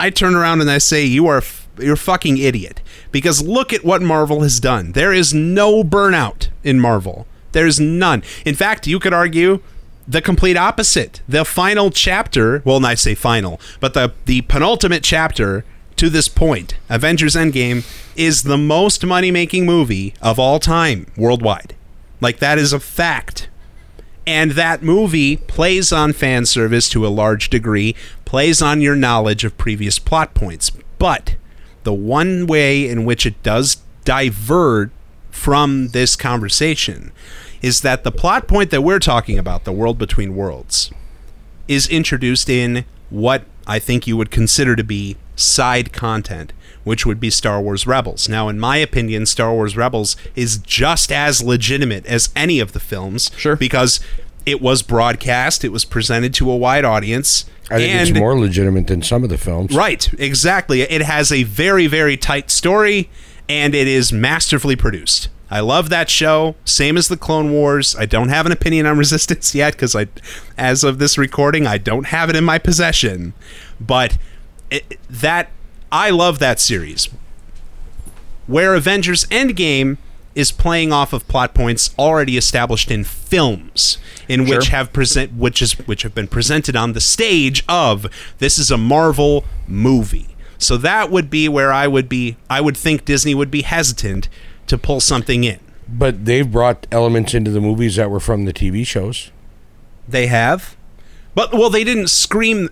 I 0.00 0.10
turn 0.10 0.34
around 0.34 0.60
and 0.60 0.70
I 0.70 0.78
say 0.78 1.04
you 1.04 1.26
are 1.26 1.38
f- 1.38 1.67
you're 1.80 1.94
a 1.94 1.98
fucking 1.98 2.38
idiot 2.38 2.80
because 3.12 3.46
look 3.46 3.72
at 3.72 3.84
what 3.84 4.02
Marvel 4.02 4.42
has 4.42 4.60
done. 4.60 4.92
There 4.92 5.12
is 5.12 5.34
no 5.34 5.82
burnout 5.82 6.48
in 6.64 6.80
Marvel. 6.80 7.26
There's 7.52 7.80
none. 7.80 8.22
In 8.44 8.54
fact, 8.54 8.86
you 8.86 8.98
could 8.98 9.12
argue 9.12 9.60
the 10.06 10.22
complete 10.22 10.56
opposite. 10.56 11.20
The 11.28 11.44
final 11.44 11.90
chapter, 11.90 12.62
well, 12.64 12.80
not 12.80 12.98
say 12.98 13.14
final, 13.14 13.60
but 13.80 13.94
the 13.94 14.12
the 14.24 14.42
penultimate 14.42 15.02
chapter 15.02 15.64
to 15.96 16.08
this 16.08 16.28
point, 16.28 16.74
Avengers 16.88 17.34
Endgame 17.34 17.84
is 18.16 18.44
the 18.44 18.56
most 18.56 19.04
money-making 19.04 19.66
movie 19.66 20.14
of 20.22 20.38
all 20.38 20.60
time 20.60 21.06
worldwide. 21.16 21.74
Like 22.20 22.38
that 22.38 22.58
is 22.58 22.72
a 22.72 22.80
fact. 22.80 23.48
And 24.26 24.52
that 24.52 24.82
movie 24.82 25.38
plays 25.38 25.90
on 25.92 26.12
fan 26.12 26.46
service 26.46 26.88
to 26.90 27.06
a 27.06 27.08
large 27.08 27.48
degree, 27.48 27.96
plays 28.24 28.60
on 28.60 28.80
your 28.80 28.94
knowledge 28.94 29.42
of 29.42 29.56
previous 29.56 29.98
plot 29.98 30.34
points. 30.34 30.70
But 30.98 31.36
the 31.84 31.92
one 31.92 32.46
way 32.46 32.88
in 32.88 33.04
which 33.04 33.26
it 33.26 33.42
does 33.42 33.78
divert 34.04 34.90
from 35.30 35.88
this 35.88 36.16
conversation 36.16 37.12
is 37.62 37.80
that 37.82 38.04
the 38.04 38.12
plot 38.12 38.46
point 38.48 38.70
that 38.70 38.82
we're 38.82 38.98
talking 38.98 39.38
about, 39.38 39.64
the 39.64 39.72
world 39.72 39.98
between 39.98 40.36
worlds, 40.36 40.90
is 41.66 41.88
introduced 41.88 42.48
in 42.48 42.84
what 43.10 43.44
I 43.66 43.78
think 43.78 44.06
you 44.06 44.16
would 44.16 44.30
consider 44.30 44.76
to 44.76 44.84
be 44.84 45.16
side 45.36 45.92
content, 45.92 46.52
which 46.84 47.04
would 47.04 47.20
be 47.20 47.30
Star 47.30 47.60
Wars 47.60 47.86
Rebels. 47.86 48.28
Now, 48.28 48.48
in 48.48 48.58
my 48.58 48.76
opinion, 48.78 49.26
Star 49.26 49.52
Wars 49.52 49.76
Rebels 49.76 50.16
is 50.34 50.58
just 50.58 51.12
as 51.12 51.42
legitimate 51.42 52.06
as 52.06 52.30
any 52.34 52.60
of 52.60 52.72
the 52.72 52.80
films. 52.80 53.30
Sure. 53.36 53.56
Because 53.56 54.00
it 54.46 54.62
was 54.62 54.82
broadcast, 54.82 55.64
it 55.64 55.72
was 55.72 55.84
presented 55.84 56.32
to 56.34 56.50
a 56.50 56.56
wide 56.56 56.84
audience. 56.84 57.44
I 57.70 57.78
think 57.78 57.92
and 57.92 58.08
it's 58.08 58.18
more 58.18 58.38
legitimate 58.38 58.86
than 58.86 59.02
some 59.02 59.24
of 59.24 59.30
the 59.30 59.38
films. 59.38 59.74
Right, 59.74 60.10
exactly. 60.18 60.82
It 60.82 61.02
has 61.02 61.30
a 61.30 61.42
very, 61.42 61.86
very 61.86 62.16
tight 62.16 62.50
story 62.50 63.10
and 63.48 63.74
it 63.74 63.86
is 63.86 64.12
masterfully 64.12 64.76
produced. 64.76 65.28
I 65.50 65.60
love 65.60 65.88
that 65.88 66.10
show. 66.10 66.56
Same 66.64 66.96
as 66.96 67.08
the 67.08 67.16
Clone 67.16 67.52
Wars. 67.52 67.96
I 67.96 68.04
don't 68.06 68.28
have 68.28 68.46
an 68.46 68.52
opinion 68.52 68.86
on 68.86 68.98
Resistance 68.98 69.54
yet 69.54 69.74
because 69.74 69.94
I, 69.94 70.08
as 70.56 70.84
of 70.84 70.98
this 70.98 71.16
recording, 71.16 71.66
I 71.66 71.78
don't 71.78 72.06
have 72.06 72.28
it 72.30 72.36
in 72.36 72.44
my 72.44 72.58
possession. 72.58 73.32
But 73.80 74.18
it, 74.70 74.98
that 75.08 75.50
I 75.90 76.10
love 76.10 76.38
that 76.38 76.60
series. 76.60 77.08
Where 78.46 78.74
Avengers 78.74 79.24
Endgame 79.26 79.96
is 80.38 80.52
playing 80.52 80.92
off 80.92 81.12
of 81.12 81.26
plot 81.26 81.52
points 81.52 81.92
already 81.98 82.36
established 82.36 82.92
in 82.92 83.02
films 83.02 83.98
in 84.28 84.46
which 84.46 84.68
have 84.68 84.92
present 84.92 85.32
which 85.32 85.60
is 85.60 85.72
which 85.88 86.02
have 86.02 86.14
been 86.14 86.28
presented 86.28 86.76
on 86.76 86.92
the 86.92 87.00
stage 87.00 87.64
of 87.68 88.06
this 88.38 88.56
is 88.56 88.70
a 88.70 88.78
Marvel 88.78 89.44
movie. 89.66 90.28
So 90.56 90.76
that 90.76 91.10
would 91.10 91.28
be 91.28 91.48
where 91.48 91.72
I 91.72 91.88
would 91.88 92.08
be 92.08 92.36
I 92.48 92.60
would 92.60 92.76
think 92.76 93.04
Disney 93.04 93.34
would 93.34 93.50
be 93.50 93.62
hesitant 93.62 94.28
to 94.68 94.78
pull 94.78 95.00
something 95.00 95.42
in. 95.42 95.58
But 95.88 96.24
they've 96.24 96.48
brought 96.48 96.86
elements 96.92 97.34
into 97.34 97.50
the 97.50 97.60
movies 97.60 97.96
that 97.96 98.08
were 98.08 98.20
from 98.20 98.44
the 98.44 98.52
TV 98.52 98.86
shows. 98.86 99.32
They 100.06 100.28
have. 100.28 100.76
But 101.34 101.52
well 101.52 101.68
they 101.68 101.82
didn't 101.82 102.10
scream 102.10 102.68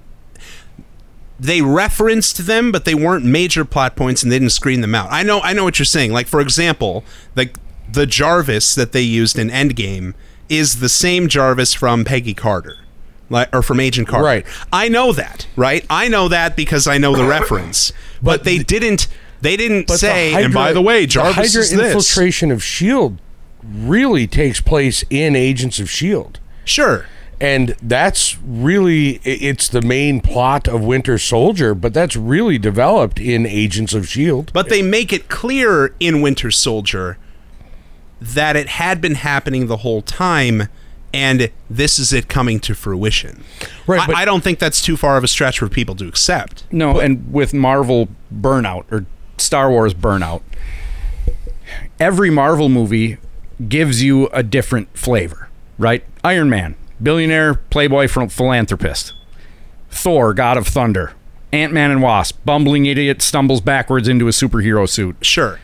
they 1.38 1.61
referenced 1.62 2.46
them 2.46 2.72
but 2.72 2.85
they 2.85 2.94
weren't 2.94 3.25
major 3.25 3.64
plot 3.64 3.94
points 3.96 4.22
and 4.22 4.33
they 4.33 4.38
didn't 4.38 4.53
screen 4.53 4.81
them 4.81 4.94
out. 4.94 5.09
I 5.11 5.22
know 5.22 5.40
I 5.40 5.53
know 5.53 5.64
what 5.64 5.79
you're 5.79 5.87
saying. 5.87 6.12
Like 6.12 6.27
for 6.27 6.40
example, 6.40 7.05
the 7.35 7.51
the 7.90 8.07
Jarvis 8.07 8.75
that 8.75 8.92
they 8.92 9.03
used 9.03 9.38
in 9.38 9.49
Endgame 9.49 10.14
is 10.49 10.81
the 10.81 10.88
same 10.88 11.29
Jarvis 11.29 11.75
from 11.75 12.05
Peggy 12.05 12.35
Carter. 12.35 12.77
Like 13.29 13.55
or 13.55 13.61
from 13.62 13.81
Agent 13.81 14.07
Carter. 14.09 14.25
Right. 14.25 14.46
I 14.72 14.88
know 14.88 15.12
that, 15.12 15.46
right? 15.57 15.85
I 15.90 16.07
know 16.09 16.29
that 16.29 16.55
because 16.57 16.87
I 16.87 16.96
know 16.99 17.14
the 17.16 17.25
reference. 17.27 17.90
But, 18.22 18.38
But 18.38 18.44
they 18.44 18.59
the- 18.59 18.64
didn't 18.64 19.09
they 19.40 19.57
didn't 19.57 19.90
say 19.90 20.33
the 20.35 20.44
and 20.44 20.55
by 20.55 20.72
the 20.72 20.81
way, 20.81 21.07
Jarvis 21.07 21.53
the 21.53 21.61
Hydra 21.75 21.87
infiltration 21.87 22.51
of 22.53 22.62
Shield 22.62 23.18
really 23.62 24.27
takes 24.27 24.61
place 24.61 25.05
in 25.11 25.35
Agents 25.37 25.81
of 25.81 25.90
Shield. 25.90 26.38
Sure. 26.64 27.07
And 27.40 27.77
that's 27.83 28.38
really 28.38 29.20
it's 29.25 29.68
the 29.68 29.83
main 29.83 30.20
plot 30.20 30.66
of 30.68 30.83
Winter 30.85 31.18
Soldier, 31.18 31.75
but 31.75 31.92
that's 31.92 32.16
really 32.16 32.59
developed 32.59 33.18
in 33.20 33.46
Agents 33.46 33.92
of 33.94 34.09
Shield. 34.09 34.53
But 34.53 34.68
they 34.68 34.83
make 34.83 35.12
it 35.12 35.29
clear 35.29 35.94
in 36.01 36.22
Winter 36.22 36.51
Soldier 36.51 37.18
that 38.20 38.57
it 38.57 38.68
had 38.68 39.01
been 39.01 39.16
happening 39.16 39.66
the 39.66 39.79
whole 39.79 40.01
time 40.03 40.68
and 41.12 41.51
this 41.70 41.99
is 41.99 42.12
it 42.12 42.29
coming 42.29 42.61
to 42.61 42.75
fruition. 42.75 43.42
Right, 43.87 44.01
I, 44.01 44.07
but- 44.07 44.16
I 44.16 44.25
don't 44.25 44.42
think 44.42 44.59
that's 44.59 44.83
too 44.83 44.96
far 44.96 45.16
of 45.16 45.25
a 45.25 45.29
stretch 45.29 45.59
for 45.59 45.68
people 45.68 45.94
to 45.96 46.07
accept. 46.09 46.64
No, 46.70 47.01
and 47.01 47.33
with 47.33 47.55
Marvel 47.55 48.09
burnout 48.35 48.85
or 48.90 49.07
Star 49.38 49.70
Wars 49.70 49.94
burnout, 49.94 50.42
every 51.99 52.31
Marvel 52.31 52.68
movie 52.68 53.18
gives 53.68 54.03
you 54.03 54.27
a 54.29 54.42
different 54.42 54.96
flavor, 54.96 55.49
right? 55.79 56.05
Iron 56.22 56.51
Man, 56.51 56.75
billionaire, 57.02 57.54
playboy, 57.54 58.09
phil- 58.09 58.28
philanthropist. 58.28 59.12
Thor, 59.90 60.35
god 60.35 60.56
of 60.56 60.66
thunder. 60.66 61.12
Ant 61.52 61.72
Man 61.72 61.90
and 61.90 62.02
Wasp, 62.02 62.38
bumbling 62.44 62.87
idiot, 62.87 63.22
stumbles 63.22 63.61
backwards 63.61 64.09
into 64.09 64.26
a 64.26 64.30
superhero 64.32 64.88
suit. 64.88 65.16
Sure. 65.22 65.59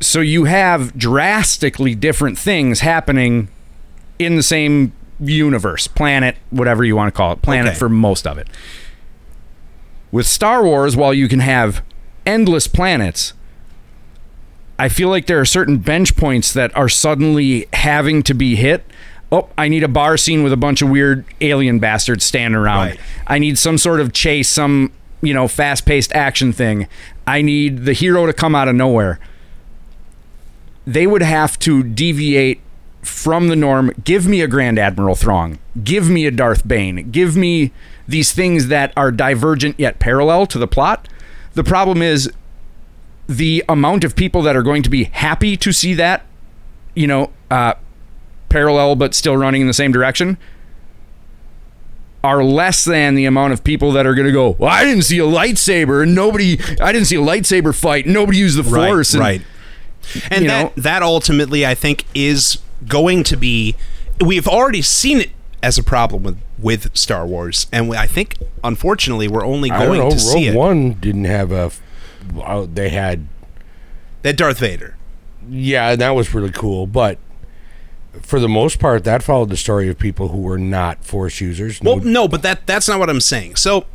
So 0.00 0.20
you 0.20 0.44
have 0.44 0.96
drastically 0.96 1.94
different 1.94 2.38
things 2.38 2.80
happening 2.80 3.48
in 4.18 4.36
the 4.36 4.42
same 4.42 4.92
universe, 5.18 5.86
planet, 5.86 6.36
whatever 6.50 6.84
you 6.84 6.94
want 6.94 7.12
to 7.12 7.16
call 7.16 7.32
it, 7.32 7.40
planet 7.42 7.70
Okay. 7.70 7.78
for 7.78 7.88
most 7.88 8.26
of 8.26 8.36
it. 8.36 8.48
With 10.12 10.26
Star 10.26 10.62
Wars, 10.62 10.96
while 10.96 11.14
you 11.14 11.26
can 11.28 11.40
have 11.40 11.82
endless 12.26 12.66
planets, 12.66 13.32
I 14.78 14.88
feel 14.90 15.08
like 15.08 15.26
there 15.26 15.40
are 15.40 15.46
certain 15.46 15.78
bench 15.78 16.16
points 16.16 16.52
that 16.52 16.74
are 16.76 16.88
suddenly 16.88 17.66
having 17.72 18.22
to 18.24 18.34
be 18.34 18.56
hit. 18.56 18.84
Oh, 19.32 19.48
I 19.58 19.68
need 19.68 19.82
a 19.82 19.88
bar 19.88 20.16
scene 20.16 20.42
with 20.42 20.52
a 20.52 20.56
bunch 20.56 20.82
of 20.82 20.88
weird 20.88 21.24
alien 21.40 21.78
bastards 21.78 22.24
standing 22.24 22.56
around. 22.56 22.86
Right. 22.86 23.00
I 23.26 23.38
need 23.38 23.58
some 23.58 23.76
sort 23.76 24.00
of 24.00 24.12
chase, 24.12 24.48
some, 24.48 24.92
you 25.20 25.34
know, 25.34 25.48
fast 25.48 25.84
paced 25.84 26.12
action 26.12 26.52
thing. 26.52 26.86
I 27.26 27.42
need 27.42 27.84
the 27.84 27.92
hero 27.92 28.26
to 28.26 28.32
come 28.32 28.54
out 28.54 28.68
of 28.68 28.76
nowhere 28.76 29.18
they 30.86 31.06
would 31.06 31.22
have 31.22 31.58
to 31.58 31.82
deviate 31.82 32.60
from 33.02 33.48
the 33.48 33.56
norm. 33.56 33.92
Give 34.04 34.26
me 34.26 34.40
a 34.40 34.48
Grand 34.48 34.78
Admiral 34.78 35.16
Thrawn. 35.16 35.58
Give 35.82 36.08
me 36.08 36.26
a 36.26 36.30
Darth 36.30 36.66
Bane. 36.66 37.10
Give 37.10 37.36
me 37.36 37.72
these 38.06 38.32
things 38.32 38.68
that 38.68 38.92
are 38.96 39.10
divergent 39.10 39.78
yet 39.78 39.98
parallel 39.98 40.46
to 40.46 40.58
the 40.58 40.68
plot. 40.68 41.08
The 41.54 41.64
problem 41.64 42.02
is 42.02 42.30
the 43.28 43.64
amount 43.68 44.04
of 44.04 44.14
people 44.14 44.42
that 44.42 44.54
are 44.54 44.62
going 44.62 44.84
to 44.84 44.90
be 44.90 45.04
happy 45.04 45.56
to 45.56 45.72
see 45.72 45.94
that, 45.94 46.24
you 46.94 47.08
know, 47.08 47.32
uh, 47.50 47.74
parallel 48.60 48.96
but 48.96 49.14
still 49.14 49.36
running 49.36 49.60
in 49.60 49.66
the 49.66 49.74
same 49.74 49.92
direction 49.92 50.38
are 52.24 52.42
less 52.42 52.84
than 52.84 53.14
the 53.14 53.24
amount 53.26 53.52
of 53.52 53.62
people 53.62 53.92
that 53.92 54.04
are 54.06 54.14
going 54.14 54.26
to 54.26 54.32
go, 54.32 54.50
well, 54.58 54.70
I 54.70 54.82
didn't 54.82 55.02
see 55.04 55.18
a 55.18 55.24
lightsaber 55.24 56.02
and 56.02 56.14
nobody, 56.14 56.58
I 56.80 56.90
didn't 56.90 57.06
see 57.06 57.16
a 57.16 57.20
lightsaber 57.20 57.74
fight. 57.74 58.06
Nobody 58.06 58.38
used 58.38 58.58
the 58.58 58.64
force. 58.64 59.12
and- 59.14 59.20
right. 59.20 59.42
And 60.30 60.48
that 60.48 60.76
know- 60.76 60.82
that 60.82 61.02
ultimately 61.02 61.66
I 61.66 61.74
think 61.74 62.04
is 62.14 62.58
going 62.86 63.24
to 63.24 63.36
be 63.36 63.74
we've 64.24 64.46
already 64.48 64.80
seen 64.82 65.18
it 65.20 65.30
as 65.62 65.76
a 65.78 65.82
problem 65.82 66.22
with 66.22 66.38
with 66.58 66.96
Star 66.96 67.26
Wars 67.26 67.66
and 67.72 67.92
I 67.94 68.06
think 68.06 68.36
unfortunately 68.64 69.26
we're 69.28 69.44
only 69.44 69.68
I 69.70 69.78
don't 69.80 69.88
going 69.88 69.98
know. 70.00 70.10
to 70.10 70.14
Rogue 70.16 70.20
see 70.20 70.46
it 70.46 70.54
One 70.54 70.92
didn't 70.94 71.24
have 71.24 71.50
a. 71.52 71.70
uh, 72.42 72.66
They 72.72 72.88
had 72.90 73.26
that 74.22 74.36
Darth 74.36 74.58
Vader. 74.60 74.96
yeah, 75.50 75.94
that 75.96 76.10
was 76.10 76.32
really 76.34 76.50
cool, 76.52 76.86
but. 76.86 77.18
For 78.22 78.40
the 78.40 78.48
most 78.48 78.78
part, 78.78 79.04
that 79.04 79.22
followed 79.22 79.50
the 79.50 79.56
story 79.56 79.88
of 79.88 79.98
people 79.98 80.28
who 80.28 80.38
were 80.38 80.58
not 80.58 81.04
Force 81.04 81.40
users. 81.40 81.82
No- 81.82 81.94
Well, 81.96 82.04
no, 82.04 82.28
but 82.28 82.42
that 82.42 82.66
that's 82.66 82.88
not 82.88 82.98
what 82.98 83.10
I'm 83.10 83.20
saying. 83.20 83.56
So 83.56 83.86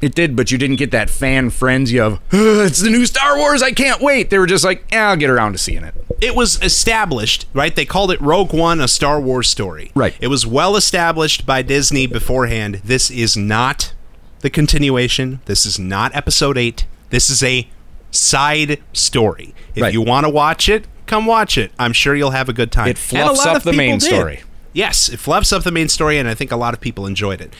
It 0.00 0.14
did, 0.14 0.34
but 0.34 0.50
you 0.50 0.56
didn't 0.56 0.76
get 0.76 0.92
that 0.92 1.10
fan 1.10 1.50
frenzy 1.50 2.00
of 2.00 2.14
"Ugh, 2.32 2.66
it's 2.66 2.80
the 2.80 2.88
new 2.88 3.04
Star 3.04 3.36
Wars. 3.36 3.62
I 3.62 3.70
can't 3.72 4.00
wait. 4.00 4.30
They 4.30 4.38
were 4.38 4.46
just 4.46 4.64
like, 4.64 4.84
yeah, 4.90 5.10
I'll 5.10 5.16
get 5.16 5.28
around 5.28 5.52
to 5.52 5.58
seeing 5.58 5.84
it. 5.84 5.94
it 6.22 6.34
was 6.34 6.58
established, 6.62 7.44
right? 7.52 7.74
They 7.74 7.84
called 7.84 8.10
it 8.10 8.18
Rogue 8.20 8.54
One, 8.54 8.80
a 8.80 8.88
Star 8.88 9.20
Wars 9.20 9.46
story. 9.48 9.90
Right. 9.94 10.14
It 10.18 10.28
was 10.28 10.46
well 10.46 10.74
established 10.76 11.44
by 11.44 11.60
Disney 11.60 12.06
beforehand. 12.06 12.80
This 12.84 13.10
is 13.10 13.36
not 13.36 13.92
the 14.40 14.48
continuation. 14.48 15.40
This 15.44 15.66
is 15.66 15.78
not 15.78 16.16
episode 16.16 16.56
8. 16.56 16.86
This 17.10 17.28
is 17.28 17.42
a 17.42 17.68
side 18.10 18.80
story. 18.94 19.54
If 19.74 19.82
Right. 19.82 19.92
you 19.92 20.00
want 20.02 20.24
to 20.24 20.30
watch 20.30 20.68
it, 20.68 20.86
come 21.10 21.26
watch 21.26 21.58
it. 21.58 21.72
I'm 21.78 21.92
sure 21.92 22.14
you'll 22.14 22.30
have 22.30 22.48
a 22.48 22.52
good 22.52 22.70
time. 22.70 22.88
It 22.88 22.96
fluffs 22.98 23.44
up 23.44 23.62
the 23.64 23.72
main 23.72 23.98
did. 23.98 24.02
story. 24.02 24.40
Yes, 24.72 25.08
it 25.08 25.18
fluffs 25.18 25.52
up 25.52 25.64
the 25.64 25.72
main 25.72 25.88
story, 25.88 26.18
and 26.18 26.28
I 26.28 26.34
think 26.34 26.52
a 26.52 26.56
lot 26.56 26.72
of 26.72 26.80
people 26.80 27.04
enjoyed 27.04 27.40
it. 27.40 27.52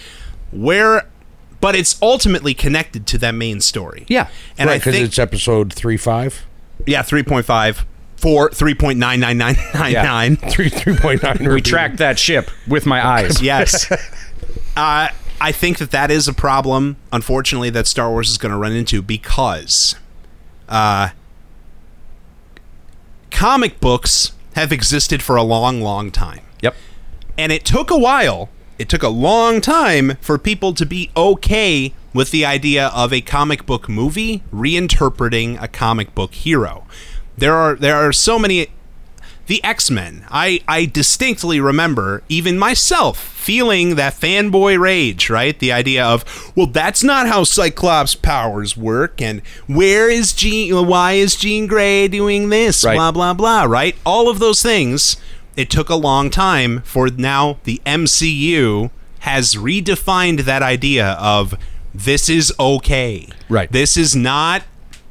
Where, 0.53 1.09
but 1.61 1.75
it's 1.75 2.01
ultimately 2.01 2.55
connected 2.55 3.07
to 3.09 3.19
that 3.19 3.35
main 3.35 3.61
story. 3.61 4.07
Yeah. 4.09 4.29
and 4.57 4.69
right, 4.69 4.75
I 4.75 4.79
because 4.79 4.95
think 4.95 5.09
it's 5.09 5.19
episode 5.19 5.73
three 5.73 5.97
five, 5.97 6.47
yeah, 6.87 7.03
three 7.03 7.25
point 7.25 7.45
five, 7.45 7.85
four, 8.17 8.51
three 8.51 8.75
point 8.75 8.99
nine 9.01 9.19
nine 9.19 9.39
nine 9.39 9.57
nine 9.75 9.93
nine. 9.93 10.37
three 10.51 10.69
three 10.69 10.97
point 10.97 11.23
nine. 11.25 11.39
We 11.49 11.61
tracked 11.61 11.99
that 11.99 12.19
ship 12.19 12.51
with 12.69 12.87
my 12.87 13.05
eyes. 13.05 13.43
Yes. 13.51 13.91
uh, 14.77 15.09
I 15.43 15.53
think 15.53 15.79
that 15.79 15.91
that 15.91 16.11
is 16.11 16.29
a 16.29 16.35
problem, 16.35 16.97
unfortunately, 17.13 17.71
that 17.71 17.87
Star 17.87 18.11
Wars 18.11 18.31
is 18.31 18.39
going 18.39 18.53
to 18.53 18.59
run 18.59 18.73
into 18.73 19.03
because 19.03 19.97
uh, 20.69 21.09
comic 23.41 23.81
books 23.81 24.33
have 24.53 24.71
existed 24.71 25.23
for 25.23 25.35
a 25.35 25.43
long, 25.43 25.81
long 25.81 26.11
time. 26.11 26.43
Yep. 26.61 26.77
And 27.39 27.51
it 27.51 27.65
took 27.65 27.91
a 27.91 27.97
while, 27.97 28.51
it 28.79 28.91
took 28.91 29.03
a 29.03 29.09
long 29.09 29.63
time 29.63 30.19
for 30.21 30.37
people 30.37 30.75
to 30.75 30.85
be 30.85 31.11
okay 31.17 31.95
with 32.13 32.33
the 32.33 32.45
idea 32.45 32.89
of 32.89 33.15
a 33.15 33.23
comic 33.23 33.65
book 33.65 33.89
movie 33.89 34.43
reinterpreting 34.53 35.59
a 35.59 35.69
comic 35.69 36.15
book 36.15 36.35
hero. 36.35 36.87
There 37.39 37.55
are 37.55 37.77
there 37.77 37.97
are 37.97 38.13
so 38.13 38.39
many 38.39 38.67
the 39.51 39.63
X-Men. 39.65 40.25
I 40.31 40.61
I 40.69 40.85
distinctly 40.85 41.59
remember 41.59 42.23
even 42.29 42.57
myself 42.57 43.19
feeling 43.19 43.97
that 43.97 44.15
fanboy 44.15 44.79
rage, 44.79 45.29
right? 45.29 45.59
The 45.59 45.73
idea 45.73 46.05
of, 46.07 46.53
well, 46.55 46.69
that's 46.69 47.03
not 47.03 47.27
how 47.27 47.43
Cyclops 47.43 48.15
powers 48.15 48.77
work 48.77 49.21
and 49.21 49.43
where 49.67 50.09
is 50.09 50.33
Jean 50.33 50.87
why 50.87 51.15
is 51.15 51.35
Jean 51.35 51.67
Grey 51.67 52.07
doing 52.07 52.49
this? 52.51 52.85
Right. 52.85 52.95
Blah 52.95 53.11
blah 53.11 53.35
blah, 53.35 53.65
right? 53.65 53.97
All 54.07 54.31
of 54.31 54.39
those 54.39 54.63
things. 54.63 55.17
It 55.57 55.69
took 55.69 55.89
a 55.89 55.97
long 55.97 56.31
time 56.31 56.83
for 56.83 57.09
now 57.09 57.59
the 57.65 57.83
MCU 57.85 58.93
has 59.21 59.57
redefined 59.57 60.45
that 60.45 60.63
idea 60.63 61.17
of 61.19 61.59
this 61.93 62.29
is 62.29 62.53
okay. 62.61 63.29
Right. 63.49 63.71
This 63.71 63.97
is 63.97 64.15
not 64.15 64.63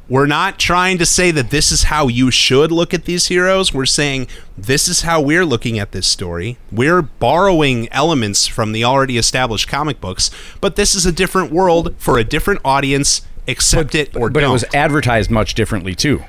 we're 0.09 0.25
not 0.25 0.57
trying 0.57 0.97
to 0.97 1.05
say 1.05 1.29
that 1.31 1.51
this 1.51 1.71
is 1.71 1.83
how 1.83 2.07
you 2.07 2.31
should 2.31 2.71
look 2.71 2.93
at 2.93 3.05
these 3.05 3.27
heroes. 3.27 3.73
We're 3.73 3.85
saying 3.85 4.27
this 4.57 4.87
is 4.87 5.01
how 5.01 5.21
we're 5.21 5.45
looking 5.45 5.77
at 5.77 5.91
this 5.91 6.07
story. 6.07 6.57
We're 6.71 7.03
borrowing 7.03 7.87
elements 7.91 8.47
from 8.47 8.71
the 8.71 8.83
already 8.83 9.17
established 9.17 9.67
comic 9.67 10.01
books, 10.01 10.31
but 10.59 10.75
this 10.75 10.95
is 10.95 11.05
a 11.05 11.11
different 11.11 11.51
world 11.51 11.95
for 11.97 12.17
a 12.17 12.23
different 12.23 12.61
audience. 12.65 13.21
Accept 13.47 13.95
it 13.95 14.15
or 14.15 14.29
but 14.29 14.41
don't. 14.41 14.49
it 14.49 14.53
was 14.53 14.65
advertised 14.75 15.31
much 15.31 15.55
differently 15.55 15.95
too. 15.95 16.23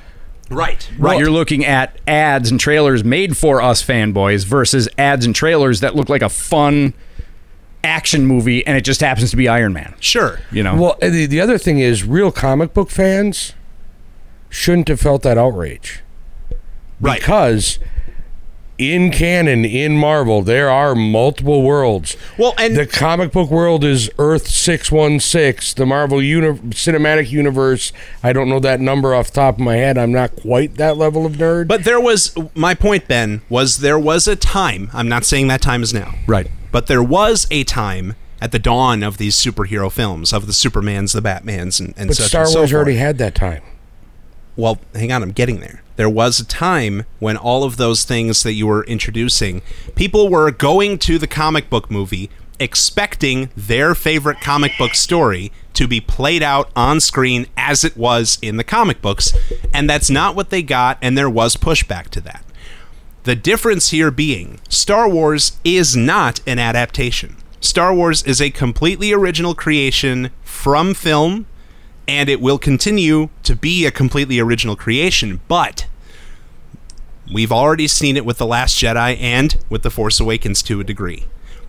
Right. 0.49 0.89
Right. 0.97 1.19
You're 1.19 1.29
looking 1.29 1.63
at 1.65 1.99
ads 2.07 2.49
and 2.49 2.59
trailers 2.59 3.03
made 3.03 3.37
for 3.37 3.61
us 3.61 3.83
fanboys 3.83 4.43
versus 4.43 4.89
ads 4.97 5.25
and 5.25 5.35
trailers 5.35 5.79
that 5.79 5.95
look 5.95 6.09
like 6.09 6.21
a 6.21 6.29
fun 6.29 6.93
action 7.83 8.25
movie 8.25 8.65
and 8.65 8.77
it 8.77 8.81
just 8.81 9.01
happens 9.01 9.31
to 9.31 9.37
be 9.37 9.47
Iron 9.47 9.73
Man. 9.73 9.93
Sure. 9.99 10.39
You 10.51 10.63
know? 10.63 10.75
Well, 10.75 10.97
the, 10.99 11.25
the 11.25 11.39
other 11.39 11.57
thing 11.57 11.79
is, 11.79 12.03
real 12.03 12.31
comic 12.31 12.73
book 12.73 12.89
fans 12.89 13.53
shouldn't 14.51 14.89
have 14.89 14.99
felt 14.99 15.23
that 15.23 15.37
outrage. 15.39 16.03
Right. 16.99 17.19
Because 17.19 17.79
in 18.77 19.11
canon, 19.11 19.63
in 19.63 19.95
Marvel, 19.95 20.41
there 20.41 20.69
are 20.69 20.93
multiple 20.93 21.63
worlds. 21.63 22.17
Well, 22.37 22.53
and 22.57 22.75
The 22.75 22.85
comic 22.85 23.31
book 23.31 23.49
world 23.49 23.83
is 23.83 24.09
Earth 24.19 24.47
616. 24.47 25.75
The 25.77 25.85
Marvel 25.85 26.21
uni- 26.21 26.57
Cinematic 26.71 27.29
Universe, 27.31 27.93
I 28.23 28.33
don't 28.33 28.49
know 28.49 28.59
that 28.59 28.79
number 28.79 29.15
off 29.15 29.27
the 29.27 29.33
top 29.35 29.55
of 29.55 29.61
my 29.61 29.77
head. 29.77 29.97
I'm 29.97 30.11
not 30.11 30.35
quite 30.35 30.75
that 30.75 30.97
level 30.97 31.25
of 31.25 31.33
nerd. 31.33 31.67
But 31.67 31.83
there 31.85 32.01
was 32.01 32.35
my 32.53 32.73
point, 32.73 33.07
Ben, 33.07 33.41
was 33.49 33.77
there 33.77 33.99
was 33.99 34.27
a 34.27 34.35
time. 34.35 34.89
I'm 34.93 35.07
not 35.07 35.25
saying 35.25 35.47
that 35.47 35.61
time 35.61 35.81
is 35.83 35.93
now. 35.93 36.15
Right. 36.27 36.49
But 36.71 36.87
there 36.87 37.03
was 37.03 37.47
a 37.51 37.63
time 37.63 38.15
at 38.41 38.51
the 38.51 38.59
dawn 38.59 39.03
of 39.03 39.17
these 39.17 39.35
superhero 39.35 39.91
films, 39.91 40.33
of 40.33 40.47
the 40.47 40.53
Supermans, 40.53 41.13
the 41.13 41.21
Batmans, 41.21 41.79
and, 41.79 41.93
and 41.95 42.07
But 42.07 42.17
such 42.17 42.27
Star 42.29 42.41
and 42.41 42.49
so 42.51 42.59
Wars 42.61 42.73
already 42.73 42.95
had 42.95 43.19
that 43.19 43.35
time. 43.35 43.61
Well, 44.55 44.79
hang 44.93 45.11
on, 45.11 45.23
I'm 45.23 45.31
getting 45.31 45.59
there. 45.59 45.81
There 45.95 46.09
was 46.09 46.39
a 46.39 46.45
time 46.45 47.05
when 47.19 47.37
all 47.37 47.63
of 47.63 47.77
those 47.77 48.03
things 48.03 48.43
that 48.43 48.53
you 48.53 48.67
were 48.67 48.83
introducing, 48.85 49.61
people 49.95 50.29
were 50.29 50.51
going 50.51 50.97
to 50.99 51.17
the 51.17 51.27
comic 51.27 51.69
book 51.69 51.91
movie 51.91 52.29
expecting 52.59 53.49
their 53.57 53.95
favorite 53.95 54.39
comic 54.39 54.71
book 54.77 54.93
story 54.93 55.51
to 55.73 55.87
be 55.87 55.99
played 55.99 56.43
out 56.43 56.69
on 56.75 56.99
screen 56.99 57.47
as 57.57 57.83
it 57.83 57.97
was 57.97 58.37
in 58.41 58.57
the 58.57 58.63
comic 58.63 59.01
books, 59.01 59.33
and 59.73 59.89
that's 59.89 60.11
not 60.11 60.35
what 60.35 60.51
they 60.51 60.61
got, 60.61 60.97
and 61.01 61.17
there 61.17 61.29
was 61.29 61.55
pushback 61.55 62.09
to 62.09 62.21
that. 62.21 62.45
The 63.23 63.35
difference 63.35 63.89
here 63.89 64.11
being 64.11 64.59
Star 64.69 65.09
Wars 65.09 65.57
is 65.63 65.95
not 65.95 66.39
an 66.45 66.59
adaptation. 66.59 67.35
Star 67.59 67.93
Wars 67.93 68.23
is 68.23 68.41
a 68.41 68.49
completely 68.51 69.11
original 69.11 69.55
creation 69.55 70.31
from 70.43 70.93
film, 70.93 71.47
and 72.11 72.27
it 72.27 72.41
will 72.41 72.57
continue 72.57 73.29
to 73.41 73.55
be 73.55 73.85
a 73.85 73.91
completely 73.91 74.37
original 74.37 74.75
creation, 74.75 75.39
but 75.47 75.87
we've 77.33 77.53
already 77.53 77.87
seen 77.87 78.17
it 78.17 78.25
with 78.25 78.37
The 78.37 78.45
Last 78.45 78.75
Jedi 78.75 79.17
and 79.17 79.57
with 79.69 79.83
The 79.83 79.89
Force 79.89 80.19
Awakens 80.19 80.61
to 80.63 80.81
a 80.81 80.83
degree. 80.83 81.25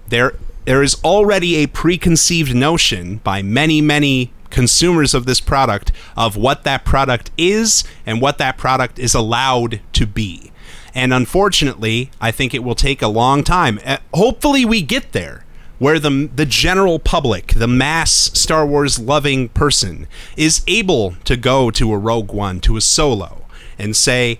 There 0.08 0.34
there 0.64 0.82
is 0.82 0.96
already 1.04 1.56
a 1.56 1.68
preconceived 1.68 2.54
notion 2.54 3.16
by 3.18 3.40
many, 3.42 3.80
many 3.80 4.32
consumers 4.50 5.14
of 5.14 5.26
this 5.26 5.40
product 5.40 5.92
of 6.16 6.36
what 6.36 6.64
that 6.64 6.84
product 6.84 7.30
is 7.38 7.84
and 8.04 8.20
what 8.20 8.38
that 8.38 8.58
product 8.58 8.98
is 8.98 9.14
allowed 9.14 9.80
to 9.92 10.06
be. 10.06 10.50
And 10.92 11.14
unfortunately, 11.14 12.10
I 12.20 12.32
think 12.32 12.52
it 12.52 12.64
will 12.64 12.74
take 12.74 13.00
a 13.00 13.08
long 13.08 13.44
time. 13.44 13.78
Uh, 13.84 13.98
hopefully, 14.12 14.64
we 14.64 14.82
get 14.82 15.12
there 15.12 15.41
where 15.82 15.98
the 15.98 16.30
the 16.32 16.46
general 16.46 17.00
public, 17.00 17.54
the 17.54 17.66
mass 17.66 18.12
Star 18.12 18.64
Wars 18.64 19.00
loving 19.00 19.48
person, 19.48 20.06
is 20.36 20.62
able 20.68 21.16
to 21.24 21.36
go 21.36 21.72
to 21.72 21.92
a 21.92 21.98
Rogue 21.98 22.30
One, 22.30 22.60
to 22.60 22.76
a 22.76 22.80
Solo, 22.80 23.46
and 23.80 23.96
say, 23.96 24.38